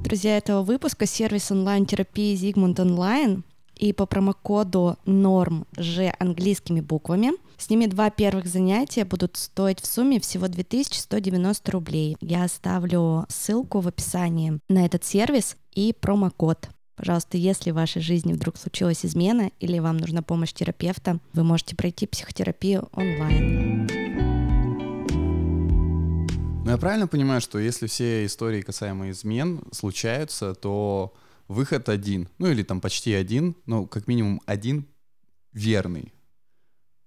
Друзья 0.04 0.38
этого 0.38 0.62
выпуска— 0.62 1.06
сервис 1.08 1.52
онлайн-терапии 1.52 2.36
Zigmund 2.36 2.76
Online. 2.76 3.42
И 3.78 3.94
по 3.94 4.06
промокоду 4.06 4.98
норм 5.08 5.66
Ж 5.76 6.14
английскими 6.20 6.82
буквами. 6.82 7.32
С 7.58 7.72
ними 7.72 7.88
два 7.88 8.12
первых 8.12 8.46
занятия 8.46 9.06
будут 9.06 9.38
стоить 9.38 9.80
в 9.80 9.88
сумме 9.88 10.20
всего 10.20 10.48
2190 10.48 11.72
рублей. 11.72 12.16
Я 12.22 12.44
оставлю 12.44 13.26
ссылку 13.28 13.80
в 13.80 13.88
описании 13.88 14.60
на 14.70 14.86
этот 14.86 15.04
сервис 15.04 15.58
и 15.74 15.96
промокод. 16.00 16.70
Пожалуйста, 17.00 17.38
если 17.38 17.72
в 17.72 17.76
вашей 17.76 18.02
жизни 18.02 18.34
вдруг 18.34 18.58
случилась 18.58 19.06
измена 19.06 19.52
или 19.62 19.80
вам 19.80 19.96
нужна 19.96 20.22
помощь 20.22 20.52
терапевта, 20.52 21.20
вы 21.32 21.46
можете 21.46 21.74
пройти 21.74 22.06
психотерапию 22.06 22.90
онлайн. 22.92 23.88
Ну, 26.66 26.70
я 26.70 26.78
правильно 26.78 27.08
понимаю, 27.08 27.40
что 27.40 27.58
если 27.58 27.88
все 27.88 28.26
истории 28.26 28.62
касаемо 28.62 29.12
измен 29.12 29.64
случаются, 29.72 30.54
то 30.54 31.14
выход 31.48 31.88
один, 31.88 32.28
ну 32.38 32.48
или 32.48 32.64
там 32.64 32.82
почти 32.82 33.14
один, 33.14 33.56
ну 33.66 33.88
как 33.88 34.08
минимум 34.08 34.42
один 34.46 34.86
верный. 35.54 36.12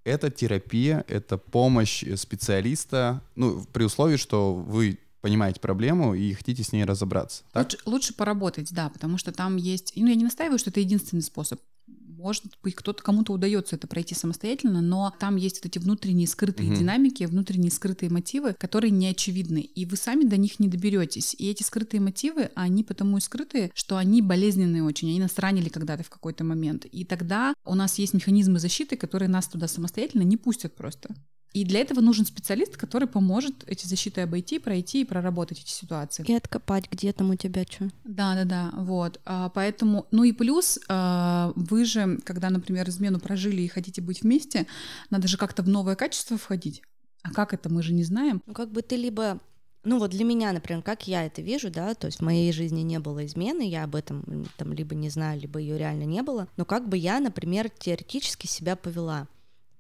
Это 0.05 0.31
терапия, 0.31 1.05
это 1.07 1.37
помощь 1.37 2.03
специалиста, 2.17 3.23
ну 3.35 3.63
при 3.75 3.85
условии, 3.85 4.17
что 4.17 4.55
вы 4.55 4.99
понимаете 5.23 5.61
проблему 5.61 6.15
и 6.15 6.35
хотите 6.35 6.63
с 6.63 6.73
ней 6.73 6.85
разобраться. 6.85 7.45
Так? 7.53 7.65
Лучше, 7.65 7.79
лучше 7.87 8.15
поработать, 8.15 8.73
да, 8.73 8.91
потому 8.91 9.17
что 9.17 9.33
там 9.33 9.57
есть... 9.57 9.93
Ну, 9.97 10.09
я 10.09 10.15
не 10.15 10.25
настаиваю, 10.25 10.59
что 10.59 10.69
это 10.69 10.81
единственный 10.81 11.23
способ. 11.23 11.61
Может 11.87 12.45
быть, 12.63 12.77
кто-то 12.77 13.03
кому-то 13.03 13.33
удается 13.33 13.75
это 13.75 13.89
пройти 13.89 14.15
самостоятельно, 14.15 14.81
но 14.81 15.13
там 15.19 15.35
есть 15.35 15.57
вот 15.57 15.67
эти 15.67 15.79
внутренние 15.81 16.29
скрытые 16.29 16.71
угу. 16.71 16.79
динамики, 16.79 17.25
внутренние 17.25 17.73
скрытые 17.73 18.11
мотивы, 18.11 18.55
которые 18.55 18.93
не 18.93 19.09
очевидны, 19.09 19.59
и 19.59 19.87
вы 19.87 19.97
сами 19.97 20.25
до 20.25 20.37
них 20.37 20.61
не 20.61 20.69
доберетесь. 20.69 21.35
И 21.37 21.51
эти 21.51 21.65
скрытые 21.65 22.01
мотивы, 22.01 22.51
они 22.55 22.85
потому 22.85 23.19
и 23.19 23.21
скрытые, 23.21 23.73
что 23.75 23.97
они 23.97 24.23
болезненные 24.23 24.85
очень, 24.85 25.09
они 25.09 25.19
нас 25.19 25.37
ранили 25.39 25.69
когда-то 25.69 26.05
в 26.05 26.11
какой-то 26.11 26.45
момент. 26.45 26.85
И 26.85 27.05
тогда 27.05 27.55
у 27.65 27.75
нас 27.75 27.99
есть 27.99 28.15
механизмы 28.15 28.61
защиты, 28.61 28.97
которые 28.97 29.29
нас 29.29 29.49
туда 29.49 29.67
самостоятельно 29.67 30.23
не 30.23 30.37
пустят 30.37 30.77
просто. 30.77 31.15
И 31.53 31.65
для 31.65 31.81
этого 31.81 32.01
нужен 32.01 32.25
специалист, 32.25 32.77
который 32.77 33.07
поможет 33.07 33.65
эти 33.67 33.87
защиты 33.87 34.23
обойти, 34.23 34.59
пройти 34.59 35.03
и 35.03 35.05
проработать 35.05 35.61
эти 35.61 35.71
ситуации. 35.71 36.25
И 36.27 36.33
откопать, 36.33 36.91
где 36.91 37.13
там 37.13 37.31
у 37.31 37.37
тебя 37.37 37.65
что. 37.69 37.91
Да, 38.05 38.35
да, 38.35 38.45
да. 38.45 38.71
Вот. 38.75 39.21
А, 39.25 39.51
поэтому, 39.51 40.07
ну 40.11 40.25
и 40.25 40.33
плюс, 40.33 40.79
а, 40.89 41.53
вы 41.55 41.85
же, 41.85 42.19
когда, 42.25 42.49
например, 42.49 42.89
измену 42.89 43.21
прожили 43.21 43.63
и 43.63 43.69
хотите 43.69 44.01
быть 44.01 44.23
вместе, 44.23 44.67
надо 45.11 45.29
же 45.29 45.37
как-то 45.37 45.63
в 45.63 45.69
новое 45.69 45.95
качество 45.95 46.39
входить. 46.39 46.83
А 47.23 47.31
как 47.31 47.53
это, 47.55 47.69
мы 47.69 47.83
же 47.83 47.93
не 47.93 48.03
знаем. 48.03 48.43
Ну, 48.47 48.55
как 48.55 48.73
бы 48.73 48.83
ты 48.83 48.97
либо 48.97 49.41
ну 49.85 49.99
вот 49.99 50.11
для 50.11 50.25
меня, 50.25 50.53
например, 50.53 50.83
как 50.83 51.09
я 51.09 51.27
это 51.27 51.43
вижу, 51.43 51.69
да, 51.69 51.95
то 51.95 52.07
есть 52.07 52.21
в 52.21 52.23
моей 52.23 52.53
жизни 52.53 52.83
не 52.83 53.01
было 53.01 53.27
измены, 53.27 53.69
я 53.69 53.83
об 53.83 53.97
этом 53.97 54.47
там 54.57 54.73
либо 54.73 54.95
не 54.95 55.11
знаю, 55.11 55.41
либо 55.41 55.59
ее 55.59 55.77
реально 55.77 56.05
не 56.05 56.23
было, 56.23 56.47
но 56.57 56.65
как 56.65 56.89
бы 56.89 56.97
я, 56.97 57.19
например, 57.19 57.69
теоретически 57.69 58.47
себя 58.47 58.77
повела. 58.77 59.27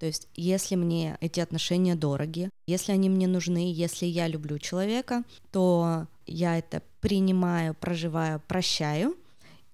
То 0.02 0.06
есть, 0.06 0.26
если 0.34 0.74
мне 0.74 1.16
эти 1.20 1.38
отношения 1.38 1.94
дороги, 1.94 2.50
если 2.66 2.90
они 2.90 3.08
мне 3.08 3.28
нужны, 3.28 3.72
если 3.72 4.04
я 4.04 4.26
люблю 4.26 4.58
человека, 4.58 5.22
то 5.52 6.08
я 6.26 6.58
это 6.58 6.82
принимаю, 7.00 7.74
проживаю, 7.74 8.42
прощаю. 8.48 9.16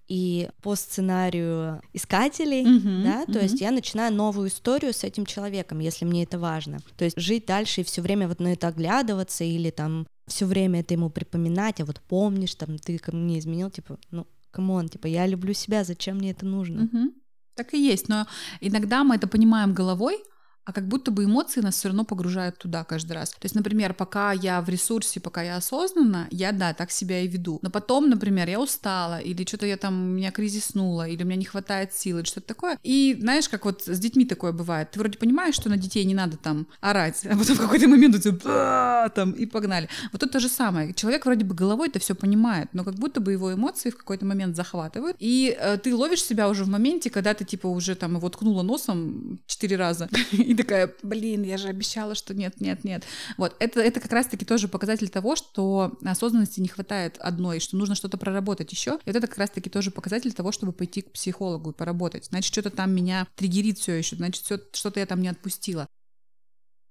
И 0.07 0.51
по 0.61 0.75
сценарию 0.75 1.81
искателей, 1.95 2.63
uh-huh, 2.63 3.05
да, 3.05 3.25
uh-huh. 3.25 3.33
то 3.33 3.39
есть 3.39 3.63
я 3.63 3.71
начинаю 3.71 4.13
новую 4.13 4.49
историю 4.49 4.93
с 4.93 5.03
этим 5.03 5.25
человеком, 5.25 5.79
если 5.79 6.05
мне 6.05 6.25
это 6.25 6.39
важно. 6.39 6.81
То 6.99 7.07
есть 7.07 7.19
жить 7.19 7.47
дальше 7.47 7.81
и 7.81 7.85
все 7.85 8.03
время 8.03 8.29
вот 8.29 8.39
на 8.39 8.53
это 8.53 8.69
оглядываться 8.69 9.45
или 9.45 9.71
там 9.71 10.07
все 10.27 10.45
время 10.45 10.81
это 10.81 10.93
ему 10.93 11.09
припоминать, 11.09 11.81
а 11.81 11.87
вот 11.87 12.03
помнишь, 12.07 12.55
там 12.55 12.77
ты 12.77 12.99
ко 12.99 13.17
мне 13.17 13.39
изменил, 13.39 13.71
типа, 13.71 13.97
ну, 14.11 14.27
come 14.51 14.74
on, 14.74 14.91
типа, 14.91 15.07
я 15.07 15.27
люблю 15.27 15.55
себя, 15.55 15.85
зачем 15.85 16.19
мне 16.19 16.33
это 16.33 16.45
нужно? 16.45 16.83
Uh-huh. 16.83 17.13
Так 17.59 17.75
и 17.75 17.85
есть, 17.85 18.09
но 18.09 18.29
иногда 18.61 19.03
мы 19.03 19.17
это 19.17 19.27
понимаем 19.27 19.75
головой, 19.75 20.23
а 20.69 20.73
как 20.73 20.87
будто 20.87 21.11
бы 21.11 21.25
эмоции 21.25 21.63
нас 21.63 21.77
все 21.77 21.89
равно 21.89 22.05
погружают 22.05 22.59
туда 22.59 22.85
каждый 22.85 23.13
раз. 23.13 23.31
То 23.31 23.45
есть, 23.45 23.55
например, 23.55 23.95
пока 23.95 24.33
я 24.33 24.61
в 24.61 24.69
ресурсе, 24.69 25.19
пока 25.19 25.43
я 25.43 25.57
осознанно, 25.57 26.29
я, 26.31 26.53
да, 26.53 26.75
так 26.75 26.91
себя 26.91 27.23
и 27.23 27.27
веду. 27.27 27.59
Но 27.63 27.71
потом, 27.71 28.11
например, 28.11 28.51
я 28.51 28.61
устала, 28.61 29.19
или 29.19 29.47
что-то 29.47 29.65
я 29.65 29.79
там, 29.79 29.95
меня 29.95 30.31
кризиснуло, 30.31 31.09
или 31.09 31.23
у 31.23 31.27
меня 31.27 31.37
не 31.37 31.47
хватает 31.47 31.95
сил, 31.95 32.19
или 32.19 32.27
что-то 32.27 32.49
такое. 32.49 32.79
И 32.83 33.17
знаешь, 33.19 33.49
как 33.49 33.65
вот 33.65 33.85
с 33.87 33.99
детьми 33.99 34.27
такое 34.27 34.53
бывает. 34.53 34.91
Ты 34.91 34.99
вроде 34.99 35.17
понимаешь, 35.17 35.55
что 35.55 35.71
на 35.71 35.79
детей 35.79 36.05
не 36.05 36.15
надо 36.15 36.37
там 36.37 36.67
орать, 36.83 37.25
а 37.25 37.35
потом 37.35 37.57
в 37.57 37.61
какой-то 37.61 37.89
момент 37.89 38.17
у 38.17 38.19
тебя 38.19 39.09
там 39.15 39.33
и 39.33 39.47
погнали. 39.47 39.89
Вот 40.13 40.21
тут 40.21 40.33
то 40.33 40.39
же 40.39 40.51
самое. 40.51 40.93
Человек 40.93 41.25
вроде 41.25 41.47
бы 41.47 41.55
головой 41.55 41.89
это 41.89 41.99
все 41.99 42.15
понимает, 42.15 42.69
но 42.75 42.85
как 42.85 42.97
будто 42.97 43.23
бы 43.23 43.33
его 43.33 43.55
эмоции 43.55 43.89
в 43.89 43.97
какой-то 43.97 44.27
момент 44.27 44.55
захватывают, 44.55 45.17
и 45.19 45.57
э, 45.59 45.79
ты 45.79 45.95
ловишь 45.95 46.23
себя 46.23 46.47
уже 46.51 46.65
в 46.65 46.69
моменте, 46.69 47.09
когда 47.09 47.33
ты 47.33 47.47
типа 47.47 47.69
уже 47.69 47.95
там 47.95 48.17
его 48.17 48.29
ткнула 48.29 48.63
носом 48.63 49.41
четыре 49.47 49.77
раза, 49.77 50.11
и 50.33 50.58
такая, 50.59 50.93
блин, 51.03 51.43
я 51.43 51.57
же 51.57 51.69
обещала, 51.69 52.15
что 52.15 52.35
нет, 52.35 52.61
нет, 52.61 52.85
нет. 52.85 53.05
Вот, 53.37 53.57
это, 53.59 53.81
это 53.81 54.01
как 54.01 54.13
раз-таки 54.13 54.45
тоже 54.45 54.69
показатель 54.69 55.09
того, 55.09 55.37
что 55.37 55.97
осознанности 56.05 56.61
не 56.61 56.69
хватает 56.69 57.17
одной, 57.19 57.61
что 57.61 57.77
нужно 57.77 57.95
что-то 57.95 58.19
проработать 58.19 58.71
еще. 58.73 58.99
И 59.05 59.09
вот 59.09 59.17
это 59.17 59.27
как 59.27 59.39
раз-таки 59.39 59.71
тоже 59.71 59.91
показатель 59.91 60.33
того, 60.33 60.53
чтобы 60.53 60.73
пойти 60.73 61.03
к 61.03 61.13
психологу 61.13 61.71
и 61.71 61.75
поработать. 61.75 62.27
Значит, 62.27 62.53
что-то 62.53 62.71
там 62.71 62.95
меня 62.95 63.27
триггерит 63.37 63.79
все 63.79 63.95
еще, 63.95 64.17
значит, 64.17 64.45
что-то 64.73 65.01
я 65.01 65.07
там 65.07 65.23
не 65.23 65.29
отпустила. 65.29 65.87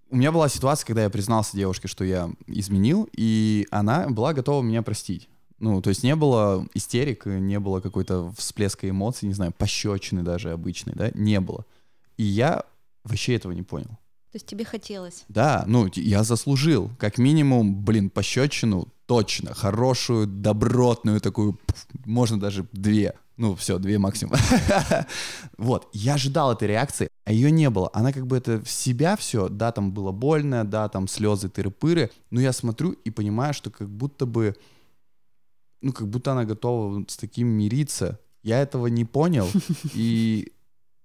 У 0.09 0.15
меня 0.15 0.31
была 0.31 0.47
ситуация, 0.47 0.87
когда 0.87 1.03
я 1.03 1.09
признался 1.09 1.57
девушке, 1.57 1.89
что 1.89 2.05
я 2.05 2.31
изменил, 2.47 3.09
и 3.11 3.67
она 3.71 4.07
была 4.07 4.33
готова 4.33 4.63
меня 4.63 4.81
простить. 4.81 5.27
Ну, 5.59 5.81
то 5.81 5.89
есть 5.89 6.03
не 6.03 6.15
было 6.15 6.65
истерик, 6.73 7.25
не 7.25 7.59
было 7.59 7.81
какой-то 7.81 8.31
всплеска 8.37 8.87
эмоций, 8.89 9.27
не 9.27 9.33
знаю, 9.33 9.51
пощечины 9.57 10.21
даже 10.21 10.51
обычной, 10.51 10.93
да, 10.93 11.11
не 11.13 11.41
было. 11.41 11.65
И 12.15 12.23
я 12.23 12.63
вообще 13.07 13.35
этого 13.35 13.51
не 13.53 13.63
понял. 13.63 13.97
То 14.31 14.35
есть 14.35 14.45
тебе 14.45 14.65
хотелось? 14.65 15.23
Да, 15.29 15.63
ну, 15.67 15.89
я 15.95 16.23
заслужил. 16.23 16.91
Как 16.99 17.17
минимум, 17.17 17.83
блин, 17.83 18.09
пощечину 18.09 18.87
точно. 19.05 19.53
Хорошую, 19.53 20.27
добротную 20.27 21.21
такую, 21.21 21.57
можно 22.05 22.39
даже 22.39 22.67
две. 22.73 23.13
Ну, 23.37 23.55
все, 23.55 23.77
две 23.77 23.99
максимум. 23.99 24.35
вот, 25.57 25.89
я 25.93 26.15
ожидал 26.15 26.53
этой 26.53 26.67
реакции, 26.67 27.07
а 27.23 27.31
ее 27.31 27.51
не 27.51 27.69
было. 27.69 27.89
Она 27.93 28.11
как 28.11 28.27
бы 28.27 28.35
это 28.35 28.59
в 28.59 28.69
себя 28.69 29.15
все, 29.15 29.47
да, 29.47 29.71
там 29.71 29.91
было 29.91 30.11
больно, 30.11 30.65
да, 30.65 30.89
там 30.89 31.07
слезы, 31.07 31.47
тыры-пыры, 31.47 32.11
но 32.31 32.41
я 32.41 32.51
смотрю 32.51 32.91
и 32.91 33.11
понимаю, 33.11 33.53
что 33.53 33.69
как 33.69 33.89
будто 33.89 34.25
бы, 34.25 34.55
ну, 35.81 35.93
как 35.93 36.07
будто 36.07 36.31
она 36.31 36.45
готова 36.45 37.05
с 37.07 37.15
таким 37.15 37.47
мириться. 37.47 38.19
Я 38.41 38.59
этого 38.59 38.87
не 38.87 39.05
понял, 39.05 39.47
и, 39.93 40.51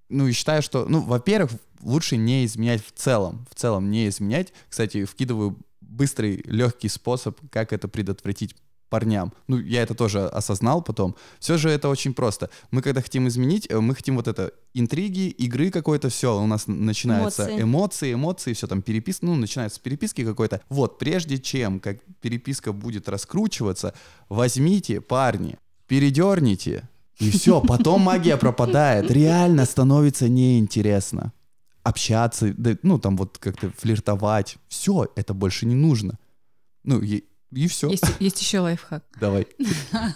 ну, 0.09 0.27
и 0.27 0.33
считаю, 0.33 0.63
что, 0.63 0.87
ну, 0.89 1.01
во-первых, 1.03 1.53
лучше 1.83 2.17
не 2.17 2.45
изменять 2.45 2.85
в 2.85 2.93
целом, 2.93 3.47
в 3.51 3.55
целом 3.55 3.91
не 3.91 4.09
изменять. 4.09 4.53
Кстати, 4.69 5.05
вкидываю 5.05 5.59
быстрый, 5.81 6.43
легкий 6.47 6.89
способ, 6.89 7.39
как 7.51 7.73
это 7.73 7.89
предотвратить 7.89 8.57
парням. 8.93 9.33
Ну, 9.49 9.59
я 9.59 9.83
это 9.83 9.95
тоже 9.95 10.27
осознал 10.27 10.83
потом. 10.83 11.17
Все 11.39 11.57
же 11.57 11.71
это 11.71 11.89
очень 11.89 12.13
просто. 12.13 12.51
Мы 12.71 12.83
когда 12.83 13.01
хотим 13.01 13.27
изменить, 13.27 13.67
э, 13.71 13.81
мы 13.81 13.95
хотим 13.95 14.17
вот 14.17 14.29
это 14.29 14.53
интриги, 14.75 15.29
игры 15.29 15.71
какой-то, 15.71 16.11
все, 16.11 16.39
у 16.39 16.47
нас 16.47 16.67
начинаются 16.67 17.45
эмоции, 17.45 17.63
эмоции, 17.63 18.13
эмоции 18.13 18.53
все 18.53 18.67
там 18.67 18.83
переписка, 18.83 19.25
ну, 19.25 19.35
начинается 19.35 19.81
переписки 19.81 20.23
какой-то. 20.25 20.61
Вот, 20.69 20.99
прежде 20.99 21.39
чем 21.39 21.81
как 21.81 22.03
переписка 22.21 22.75
будет 22.75 23.09
раскручиваться, 23.09 23.95
возьмите, 24.29 25.01
парни, 25.01 25.57
передерните, 25.87 26.87
и 27.19 27.31
все, 27.31 27.63
потом 27.63 28.03
магия 28.03 28.37
пропадает. 28.37 29.11
Реально 29.11 29.65
становится 29.65 30.29
неинтересно 30.29 31.33
общаться, 31.83 32.53
да, 32.57 32.77
ну, 32.83 32.99
там 32.99 33.17
вот 33.17 33.39
как-то 33.39 33.71
флиртовать. 33.77 34.57
Все, 34.69 35.09
это 35.17 35.35
больше 35.35 35.67
не 35.67 35.75
нужно. 35.75 36.19
Ну, 36.85 37.01
и, 37.01 37.25
и 37.51 37.69
все. 37.69 37.91
Есть, 37.91 38.05
есть 38.21 38.41
еще 38.41 38.61
лайфхак. 38.61 39.05
Давай. 39.21 39.47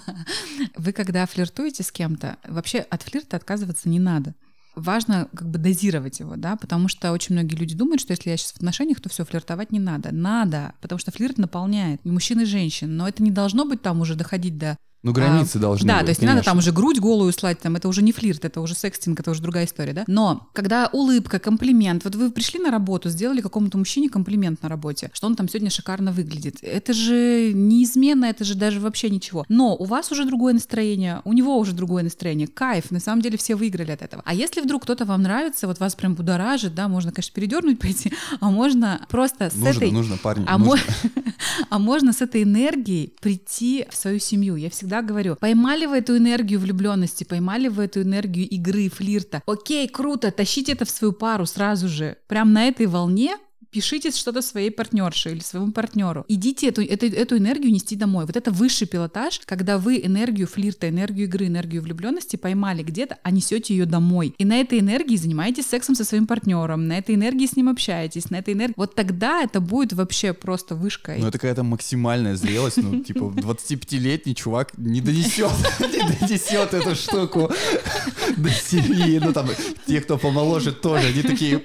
Вы 0.76 0.92
когда 0.92 1.26
флиртуете 1.26 1.82
с 1.82 1.92
кем-то, 1.92 2.36
вообще 2.46 2.78
от 2.78 3.02
флирта 3.02 3.36
отказываться 3.36 3.88
не 3.88 3.98
надо 3.98 4.34
важно 4.76 5.28
как 5.34 5.48
бы 5.48 5.58
дозировать 5.58 6.20
его, 6.20 6.36
да, 6.36 6.54
потому 6.56 6.86
что 6.88 7.10
очень 7.10 7.34
многие 7.34 7.56
люди 7.56 7.74
думают, 7.74 8.00
что 8.00 8.12
если 8.12 8.30
я 8.30 8.36
сейчас 8.36 8.52
в 8.52 8.56
отношениях, 8.56 9.00
то 9.00 9.08
все, 9.08 9.24
флиртовать 9.24 9.72
не 9.72 9.80
надо. 9.80 10.14
Надо, 10.14 10.74
потому 10.80 10.98
что 10.98 11.10
флирт 11.10 11.38
наполняет 11.38 12.00
и 12.04 12.10
мужчин, 12.10 12.40
и 12.40 12.44
женщин, 12.44 12.96
но 12.96 13.08
это 13.08 13.22
не 13.22 13.30
должно 13.30 13.64
быть 13.64 13.82
там 13.82 14.00
уже 14.00 14.14
доходить 14.14 14.58
до 14.58 14.76
ну, 15.06 15.12
границы 15.12 15.58
а, 15.58 15.60
должны 15.60 15.86
Да, 15.86 15.98
быть, 15.98 16.06
то 16.06 16.10
есть 16.10 16.20
конечно. 16.20 16.32
не 16.32 16.36
надо 16.38 16.44
там 16.44 16.58
уже 16.58 16.72
грудь 16.72 16.98
голую 16.98 17.32
слать, 17.32 17.60
там 17.60 17.76
это 17.76 17.86
уже 17.86 18.02
не 18.02 18.10
флирт, 18.10 18.44
это 18.44 18.60
уже 18.60 18.74
секстинг, 18.74 19.20
это 19.20 19.30
уже 19.30 19.40
другая 19.40 19.64
история, 19.64 19.92
да? 19.92 20.04
Но 20.08 20.48
когда 20.52 20.88
улыбка, 20.92 21.38
комплимент, 21.38 22.02
вот 22.02 22.16
вы 22.16 22.32
пришли 22.32 22.58
на 22.58 22.72
работу, 22.72 23.08
сделали 23.08 23.40
какому-то 23.40 23.78
мужчине 23.78 24.08
комплимент 24.08 24.64
на 24.64 24.68
работе, 24.68 25.10
что 25.12 25.28
он 25.28 25.36
там 25.36 25.48
сегодня 25.48 25.70
шикарно 25.70 26.10
выглядит, 26.10 26.56
это 26.60 26.92
же 26.92 27.52
неизменно, 27.54 28.24
это 28.24 28.42
же 28.42 28.56
даже 28.56 28.80
вообще 28.80 29.08
ничего. 29.08 29.44
Но 29.48 29.76
у 29.76 29.84
вас 29.84 30.10
уже 30.10 30.24
другое 30.24 30.54
настроение, 30.54 31.22
у 31.24 31.32
него 31.32 31.56
уже 31.56 31.72
другое 31.72 32.02
настроение, 32.02 32.48
кайф, 32.48 32.90
на 32.90 32.98
самом 32.98 33.22
деле 33.22 33.38
все 33.38 33.54
выиграли 33.54 33.92
от 33.92 34.02
этого. 34.02 34.24
А 34.26 34.34
если 34.34 34.60
вдруг 34.60 34.82
кто-то 34.82 35.04
вам 35.04 35.22
нравится, 35.22 35.68
вот 35.68 35.78
вас 35.78 35.94
прям 35.94 36.16
будоражит, 36.16 36.74
да, 36.74 36.88
можно, 36.88 37.12
конечно, 37.12 37.32
передернуть 37.32 37.78
пойти, 37.86 38.12
а 38.40 38.50
можно 38.50 39.06
просто 39.08 39.50
с 39.50 39.54
нужно, 39.54 39.68
этой... 39.68 39.92
Нужно, 39.92 40.16
парни, 40.16 40.44
а, 40.48 40.58
нужно. 40.58 40.82
Мо... 41.04 41.22
а 41.70 41.78
можно 41.78 42.12
с 42.12 42.20
этой 42.20 42.42
энергией 42.42 43.12
прийти 43.20 43.86
в 43.88 43.96
свою 43.96 44.18
семью. 44.18 44.56
Я 44.56 44.68
всегда 44.70 44.95
говорю, 45.02 45.36
поймали 45.36 45.76
поймали 45.76 45.86
вы 45.86 45.98
эту 45.98 46.16
энергию 46.16 46.60
влюбленности, 46.60 47.24
поймали 47.24 47.68
вы 47.68 47.84
эту 47.84 48.02
энергию 48.02 48.48
игры, 48.48 48.88
флирта. 48.88 49.42
Окей, 49.46 49.88
круто, 49.88 50.30
тащите 50.30 50.72
это 50.72 50.84
в 50.84 50.90
свою 50.90 51.12
пару 51.12 51.44
сразу 51.46 51.88
же. 51.88 52.16
Прям 52.28 52.52
на 52.52 52.68
этой 52.68 52.86
волне 52.86 53.36
пишите 53.70 54.10
что-то 54.10 54.42
своей 54.42 54.70
партнерше 54.70 55.30
или 55.30 55.40
своему 55.40 55.72
партнеру. 55.72 56.24
Идите 56.28 56.68
эту, 56.68 56.82
эту, 56.82 57.06
эту 57.06 57.36
энергию 57.36 57.72
нести 57.72 57.96
домой. 57.96 58.26
Вот 58.26 58.36
это 58.36 58.50
высший 58.50 58.86
пилотаж, 58.86 59.40
когда 59.44 59.78
вы 59.78 60.00
энергию 60.02 60.46
флирта, 60.46 60.88
энергию 60.88 61.26
игры, 61.26 61.46
энергию 61.46 61.82
влюбленности 61.82 62.36
поймали 62.36 62.82
где-то, 62.82 63.18
а 63.22 63.30
несете 63.30 63.74
ее 63.74 63.86
домой. 63.86 64.34
И 64.38 64.44
на 64.44 64.60
этой 64.60 64.80
энергии 64.80 65.16
занимаетесь 65.16 65.66
сексом 65.66 65.94
со 65.94 66.04
своим 66.04 66.26
партнером, 66.26 66.86
на 66.86 66.98
этой 66.98 67.14
энергии 67.14 67.46
с 67.46 67.56
ним 67.56 67.68
общаетесь, 67.68 68.30
на 68.30 68.36
этой 68.36 68.54
энергии. 68.54 68.74
Вот 68.76 68.94
тогда 68.94 69.42
это 69.42 69.60
будет 69.60 69.92
вообще 69.92 70.32
просто 70.32 70.74
вышка. 70.74 71.14
Ну, 71.18 71.26
это 71.26 71.38
какая-то 71.38 71.62
максимальная 71.62 72.36
зрелость. 72.36 72.78
Ну, 72.78 73.00
типа, 73.00 73.32
25-летний 73.36 74.34
чувак 74.34 74.76
не 74.76 75.00
донесет, 75.00 75.50
не 75.80 76.18
донесет 76.18 76.74
эту 76.74 76.94
штуку 76.94 77.50
до 78.36 78.50
семьи. 78.50 79.18
Ну, 79.18 79.32
там, 79.32 79.48
те, 79.86 80.00
кто 80.00 80.18
помоложе 80.18 80.72
тоже, 80.72 81.08
они 81.08 81.22
такие, 81.22 81.62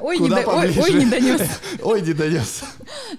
ой, 0.00 0.18
не, 0.18 1.05
не 1.06 1.10
донес. 1.10 1.40
Ой, 1.82 2.02
не 2.02 2.12
донес. 2.12 2.64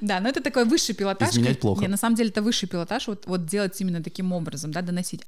Да, 0.02 0.20
но 0.20 0.30
это 0.30 0.42
такой 0.42 0.66
высший 0.66 0.96
пилотаж. 0.96 1.30
Изменять 1.30 1.60
плохо. 1.60 1.82
Не, 1.82 1.88
на 1.88 1.98
самом 1.98 2.16
деле 2.16 2.30
это 2.30 2.42
высший 2.42 2.68
пилотаж, 2.68 3.08
вот, 3.08 3.26
вот 3.26 3.46
делать 3.46 3.80
именно 3.82 4.04
таким 4.04 4.32
образом, 4.32 4.72
да, 4.72 4.82
доносить. 4.82 5.22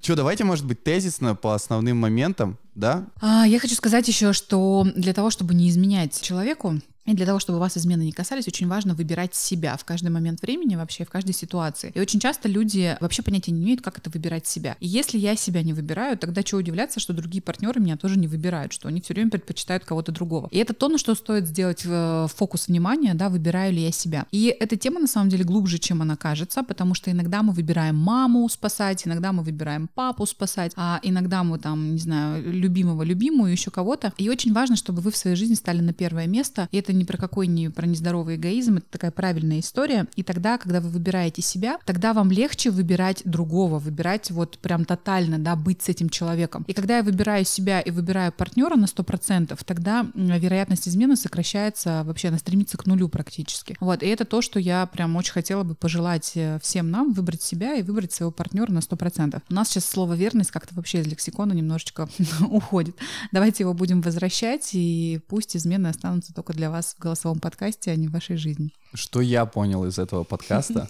Че, 0.00 0.14
давайте, 0.14 0.44
может 0.44 0.66
быть, 0.66 0.84
тезисно 0.84 1.34
по 1.34 1.54
основным 1.54 1.96
моментам, 1.96 2.58
да? 2.74 3.06
А, 3.20 3.46
я 3.46 3.58
хочу 3.58 3.74
сказать 3.74 4.06
еще, 4.08 4.32
что 4.32 4.86
для 4.94 5.12
того, 5.12 5.30
чтобы 5.30 5.54
не 5.54 5.68
изменять 5.70 6.20
человеку, 6.20 6.80
и 7.06 7.14
для 7.14 7.26
того, 7.26 7.38
чтобы 7.38 7.58
вас 7.58 7.76
измены 7.76 8.02
не 8.02 8.12
касались, 8.12 8.48
очень 8.48 8.68
важно 8.68 8.94
выбирать 8.94 9.34
себя 9.34 9.76
в 9.76 9.84
каждый 9.84 10.10
момент 10.10 10.42
времени, 10.42 10.76
вообще 10.76 11.04
в 11.04 11.10
каждой 11.10 11.32
ситуации. 11.32 11.92
И 11.94 12.00
очень 12.00 12.20
часто 12.20 12.48
люди 12.48 12.96
вообще 13.00 13.22
понятия 13.22 13.52
не 13.52 13.62
имеют, 13.62 13.80
как 13.80 13.98
это 13.98 14.10
выбирать 14.10 14.46
себя. 14.46 14.76
И 14.80 14.86
если 14.86 15.18
я 15.18 15.36
себя 15.36 15.62
не 15.62 15.72
выбираю, 15.72 16.18
тогда 16.18 16.42
что 16.42 16.56
удивляться, 16.56 17.00
что 17.00 17.12
другие 17.12 17.42
партнеры 17.42 17.80
меня 17.80 17.96
тоже 17.96 18.18
не 18.18 18.26
выбирают, 18.26 18.72
что 18.72 18.88
они 18.88 19.00
все 19.00 19.14
время 19.14 19.30
предпочитают 19.30 19.84
кого-то 19.84 20.12
другого. 20.12 20.48
И 20.50 20.58
это 20.58 20.74
то, 20.74 20.88
на 20.88 20.98
что 20.98 21.14
стоит 21.14 21.46
сделать 21.46 21.82
э, 21.84 22.26
фокус 22.34 22.68
внимания, 22.68 23.14
да, 23.14 23.28
выбираю 23.28 23.72
ли 23.72 23.82
я 23.82 23.92
себя. 23.92 24.26
И 24.30 24.54
эта 24.58 24.76
тема 24.76 25.00
на 25.00 25.06
самом 25.06 25.28
деле 25.28 25.44
глубже, 25.44 25.78
чем 25.78 26.02
она 26.02 26.16
кажется, 26.16 26.62
потому 26.62 26.94
что 26.94 27.10
иногда 27.10 27.42
мы 27.42 27.52
выбираем 27.52 27.96
маму 27.96 28.48
спасать, 28.48 29.06
иногда 29.06 29.32
мы 29.32 29.42
выбираем 29.42 29.88
папу 29.94 30.26
спасать, 30.26 30.72
а 30.76 31.00
иногда 31.02 31.44
мы 31.44 31.58
там, 31.58 31.92
не 31.92 31.98
знаю, 31.98 32.42
любимого, 32.52 33.02
любимую, 33.02 33.52
еще 33.52 33.70
кого-то. 33.70 34.12
И 34.18 34.28
очень 34.28 34.52
важно, 34.52 34.76
чтобы 34.76 35.00
вы 35.00 35.10
в 35.10 35.16
своей 35.16 35.36
жизни 35.36 35.54
стали 35.54 35.80
на 35.80 35.92
первое 35.92 36.26
место, 36.26 36.68
и 36.72 36.78
это 36.78 36.92
ни 36.98 37.04
про 37.04 37.16
какой 37.16 37.46
не 37.46 37.68
про 37.68 37.86
нездоровый 37.86 38.36
эгоизм, 38.36 38.78
это 38.78 38.86
такая 38.90 39.10
правильная 39.10 39.60
история. 39.60 40.06
И 40.16 40.22
тогда, 40.22 40.58
когда 40.58 40.80
вы 40.80 40.88
выбираете 40.88 41.42
себя, 41.42 41.78
тогда 41.84 42.12
вам 42.12 42.30
легче 42.30 42.70
выбирать 42.70 43.22
другого, 43.24 43.78
выбирать 43.78 44.30
вот 44.30 44.58
прям 44.58 44.84
тотально, 44.84 45.38
да, 45.38 45.56
быть 45.56 45.82
с 45.82 45.88
этим 45.88 46.08
человеком. 46.08 46.64
И 46.66 46.72
когда 46.72 46.98
я 46.98 47.02
выбираю 47.02 47.44
себя 47.44 47.80
и 47.80 47.90
выбираю 47.90 48.32
партнера 48.32 48.76
на 48.76 48.86
100%, 48.86 49.58
тогда 49.64 50.06
вероятность 50.14 50.88
измены 50.88 51.16
сокращается 51.16 52.02
вообще, 52.04 52.28
она 52.28 52.38
стремится 52.38 52.76
к 52.76 52.86
нулю 52.86 53.08
практически. 53.08 53.76
Вот, 53.80 54.02
и 54.02 54.06
это 54.06 54.24
то, 54.24 54.42
что 54.42 54.58
я 54.58 54.86
прям 54.86 55.16
очень 55.16 55.32
хотела 55.32 55.62
бы 55.62 55.74
пожелать 55.74 56.32
э, 56.34 56.58
всем 56.62 56.90
нам, 56.90 57.12
выбрать 57.12 57.42
себя 57.42 57.74
и 57.74 57.82
выбрать 57.82 58.12
своего 58.12 58.30
партнера 58.30 58.70
на 58.70 58.78
100%. 58.78 59.42
У 59.48 59.54
нас 59.54 59.68
сейчас 59.68 59.86
слово 59.86 60.14
верность 60.14 60.50
как-то 60.50 60.74
вообще 60.74 61.00
из 61.00 61.06
лексикона 61.06 61.52
немножечко 61.52 62.08
уходит. 62.48 62.96
Давайте 63.32 63.64
его 63.64 63.74
будем 63.74 64.00
возвращать, 64.00 64.70
и 64.72 65.20
пусть 65.28 65.56
измены 65.56 65.88
останутся 65.88 66.34
только 66.34 66.52
для 66.52 66.70
вас 66.70 66.85
в 66.94 66.98
голосовом 67.00 67.40
подкасте, 67.40 67.90
а 67.90 67.96
не 67.96 68.08
в 68.08 68.12
вашей 68.12 68.36
жизни. 68.36 68.72
Что 68.94 69.20
я 69.20 69.46
понял 69.46 69.84
из 69.86 69.98
этого 69.98 70.24
подкаста? 70.24 70.88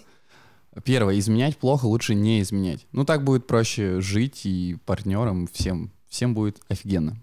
Первое, 0.83 1.17
изменять 1.17 1.57
плохо, 1.57 1.85
лучше 1.85 2.13
не 2.13 2.41
изменять. 2.41 2.85
Ну, 2.91 3.03
так 3.03 3.23
будет 3.23 3.47
проще 3.47 3.99
жить 3.99 4.45
и 4.45 4.77
партнерам, 4.85 5.47
всем, 5.47 5.91
всем 6.07 6.33
будет 6.33 6.61
офигенно. 6.69 7.17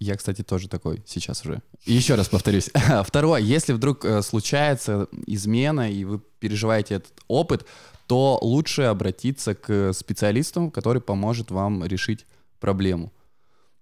Я, 0.00 0.16
кстати, 0.16 0.42
тоже 0.42 0.68
такой 0.68 1.02
сейчас 1.06 1.44
уже. 1.44 1.62
Еще 1.84 2.14
раз 2.14 2.28
повторюсь. 2.28 2.70
Второе, 3.04 3.40
если 3.40 3.72
вдруг 3.72 4.04
э, 4.04 4.22
случается 4.22 5.08
измена, 5.26 5.90
и 5.90 6.04
вы 6.04 6.20
переживаете 6.38 6.96
этот 6.96 7.12
опыт, 7.28 7.66
то 8.06 8.38
лучше 8.42 8.82
обратиться 8.82 9.54
к 9.54 9.92
специалисту, 9.92 10.70
который 10.70 11.00
поможет 11.00 11.50
вам 11.50 11.84
решить 11.84 12.26
проблему. 12.60 13.12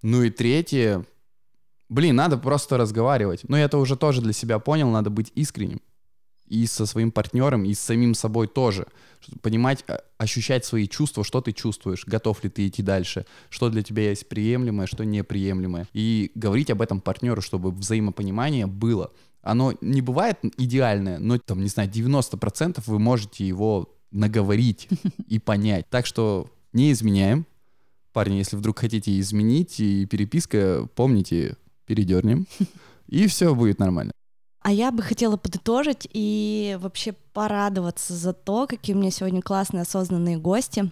Ну 0.03 0.23
и 0.23 0.31
третье, 0.31 1.05
блин, 1.93 2.17
надо 2.17 2.39
просто 2.39 2.79
разговаривать. 2.79 3.43
Но 3.49 3.57
я 3.57 3.65
это 3.65 3.79
уже 3.79 3.97
тоже 3.97 4.21
для 4.21 4.33
себя 4.33 4.59
понял, 4.59 4.91
надо 4.91 5.11
быть 5.11 5.31
искренним 5.35 5.81
и 6.47 6.67
со 6.67 6.85
своим 6.85 7.11
партнером, 7.13 7.65
и 7.65 7.73
с 7.73 7.81
самим 7.81 8.15
собой 8.15 8.47
тоже. 8.47 8.87
Понимать, 9.41 9.85
а, 9.89 10.01
ощущать 10.19 10.67
свои 10.67 10.87
чувства, 10.87 11.25
что 11.25 11.41
ты 11.41 11.53
чувствуешь, 11.53 12.05
готов 12.07 12.45
ли 12.45 12.51
ты 12.51 12.69
идти 12.69 12.83
дальше, 12.83 13.25
что 13.49 13.71
для 13.71 13.83
тебя 13.83 14.11
есть 14.11 14.29
приемлемое, 14.29 14.87
что 14.87 15.05
неприемлемое. 15.05 15.89
И 15.95 16.31
говорить 16.35 16.71
об 16.71 16.83
этом 16.83 17.01
партнеру, 17.01 17.41
чтобы 17.41 17.71
взаимопонимание 17.71 18.67
было. 18.67 19.13
Оно 19.41 19.73
не 19.81 20.03
бывает 20.03 20.39
идеальное, 20.59 21.19
но 21.19 21.39
там, 21.39 21.63
не 21.63 21.69
знаю, 21.69 21.89
90% 21.91 22.83
вы 22.85 22.99
можете 22.99 23.47
его 23.47 23.89
наговорить 24.11 24.89
и 25.27 25.39
понять. 25.39 25.89
Так 25.89 26.05
что 26.05 26.51
не 26.75 26.93
изменяем. 26.93 27.47
Парни, 28.13 28.37
если 28.37 28.57
вдруг 28.57 28.81
хотите 28.81 29.19
изменить 29.19 29.81
и 29.81 30.05
переписка, 30.05 30.87
помните, 30.95 31.57
передернем, 31.93 32.47
и 33.07 33.27
все 33.27 33.55
будет 33.55 33.79
нормально. 33.79 34.13
А 34.63 34.73
я 34.73 34.91
бы 34.91 35.03
хотела 35.03 35.37
подытожить 35.37 36.09
и 36.11 36.79
вообще 36.81 37.13
порадоваться 37.35 38.15
за 38.15 38.33
то, 38.33 38.67
какие 38.67 38.97
у 38.97 38.99
меня 38.99 39.11
сегодня 39.11 39.43
классные 39.43 39.83
осознанные 39.83 40.39
гости. 40.39 40.91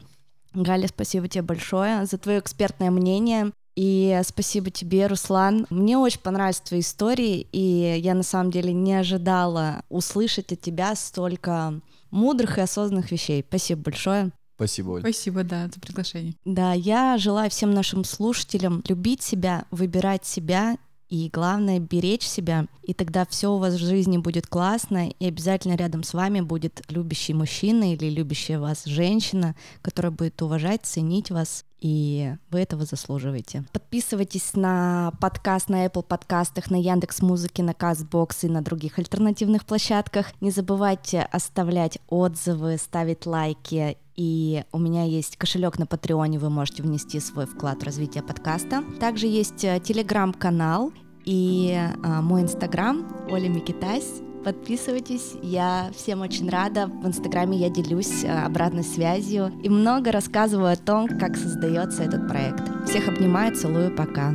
Галя, 0.52 0.88
спасибо 0.88 1.28
тебе 1.28 1.42
большое 1.42 2.04
за 2.04 2.18
твое 2.18 2.40
экспертное 2.40 2.90
мнение. 2.90 3.52
И 3.76 4.20
спасибо 4.26 4.70
тебе, 4.70 5.06
Руслан. 5.06 5.66
Мне 5.70 5.96
очень 5.96 6.20
понравились 6.20 6.60
твои 6.60 6.80
истории, 6.80 7.46
и 7.52 7.98
я 8.02 8.14
на 8.14 8.24
самом 8.24 8.50
деле 8.50 8.74
не 8.74 8.92
ожидала 8.94 9.82
услышать 9.88 10.52
от 10.52 10.60
тебя 10.60 10.94
столько 10.96 11.80
мудрых 12.10 12.58
и 12.58 12.62
осознанных 12.62 13.10
вещей. 13.10 13.42
Спасибо 13.48 13.82
большое. 13.84 14.32
Спасибо, 14.56 14.90
Оль. 14.90 15.00
Спасибо, 15.00 15.44
да, 15.44 15.70
за 15.72 15.80
приглашение. 15.80 16.34
Да, 16.44 16.74
я 16.74 17.16
желаю 17.16 17.48
всем 17.48 17.70
нашим 17.70 18.04
слушателям 18.04 18.82
любить 18.86 19.22
себя, 19.22 19.64
выбирать 19.70 20.26
себя 20.26 20.76
и 21.10 21.28
главное 21.28 21.80
беречь 21.80 22.22
себя, 22.22 22.66
и 22.82 22.94
тогда 22.94 23.26
все 23.26 23.52
у 23.52 23.58
вас 23.58 23.74
в 23.74 23.78
жизни 23.78 24.16
будет 24.16 24.46
классно, 24.46 25.10
и 25.10 25.26
обязательно 25.26 25.74
рядом 25.74 26.04
с 26.04 26.14
вами 26.14 26.40
будет 26.40 26.82
любящий 26.88 27.34
мужчина 27.34 27.92
или 27.92 28.08
любящая 28.08 28.60
вас 28.60 28.84
женщина, 28.84 29.56
которая 29.82 30.12
будет 30.12 30.40
уважать, 30.40 30.86
ценить 30.86 31.30
вас, 31.30 31.64
и 31.80 32.34
вы 32.50 32.60
этого 32.60 32.84
заслуживаете. 32.84 33.64
Подписывайтесь 33.72 34.54
на 34.54 35.12
подкаст 35.20 35.68
на 35.68 35.86
Apple 35.86 36.02
подкастах, 36.02 36.70
на 36.70 36.76
Яндекс 36.76 37.22
Музыке, 37.22 37.62
на 37.62 37.70
Castbox 37.70 38.46
и 38.46 38.48
на 38.48 38.62
других 38.62 38.98
альтернативных 38.98 39.64
площадках. 39.64 40.32
Не 40.40 40.50
забывайте 40.50 41.22
оставлять 41.22 41.98
отзывы, 42.08 42.76
ставить 42.76 43.26
лайки 43.26 43.96
и 44.16 44.64
у 44.72 44.78
меня 44.78 45.04
есть 45.04 45.38
кошелек 45.38 45.78
на 45.78 45.86
Патреоне, 45.86 46.38
вы 46.38 46.50
можете 46.50 46.82
внести 46.82 47.20
свой 47.20 47.46
вклад 47.46 47.80
в 47.80 47.86
развитие 47.86 48.22
подкаста. 48.22 48.84
Также 48.98 49.26
есть 49.26 49.64
э, 49.64 49.80
телеграм-канал 49.82 50.92
и 51.24 51.74
а, 52.02 52.20
мой 52.20 52.42
инстаграм 52.42 53.06
Оля 53.30 53.48
Микитась. 53.48 54.20
Подписывайтесь, 54.44 55.34
я 55.42 55.90
всем 55.94 56.22
очень 56.22 56.48
рада. 56.48 56.86
В 56.86 57.06
Инстаграме 57.06 57.58
я 57.58 57.68
делюсь 57.68 58.24
э, 58.24 58.30
обратной 58.30 58.84
связью 58.84 59.52
и 59.62 59.68
много 59.68 60.12
рассказываю 60.12 60.72
о 60.72 60.76
том, 60.76 61.08
как 61.18 61.36
создается 61.36 62.02
этот 62.04 62.26
проект. 62.26 62.62
Всех 62.88 63.08
обнимаю, 63.08 63.54
целую, 63.54 63.94
пока. 63.94 64.32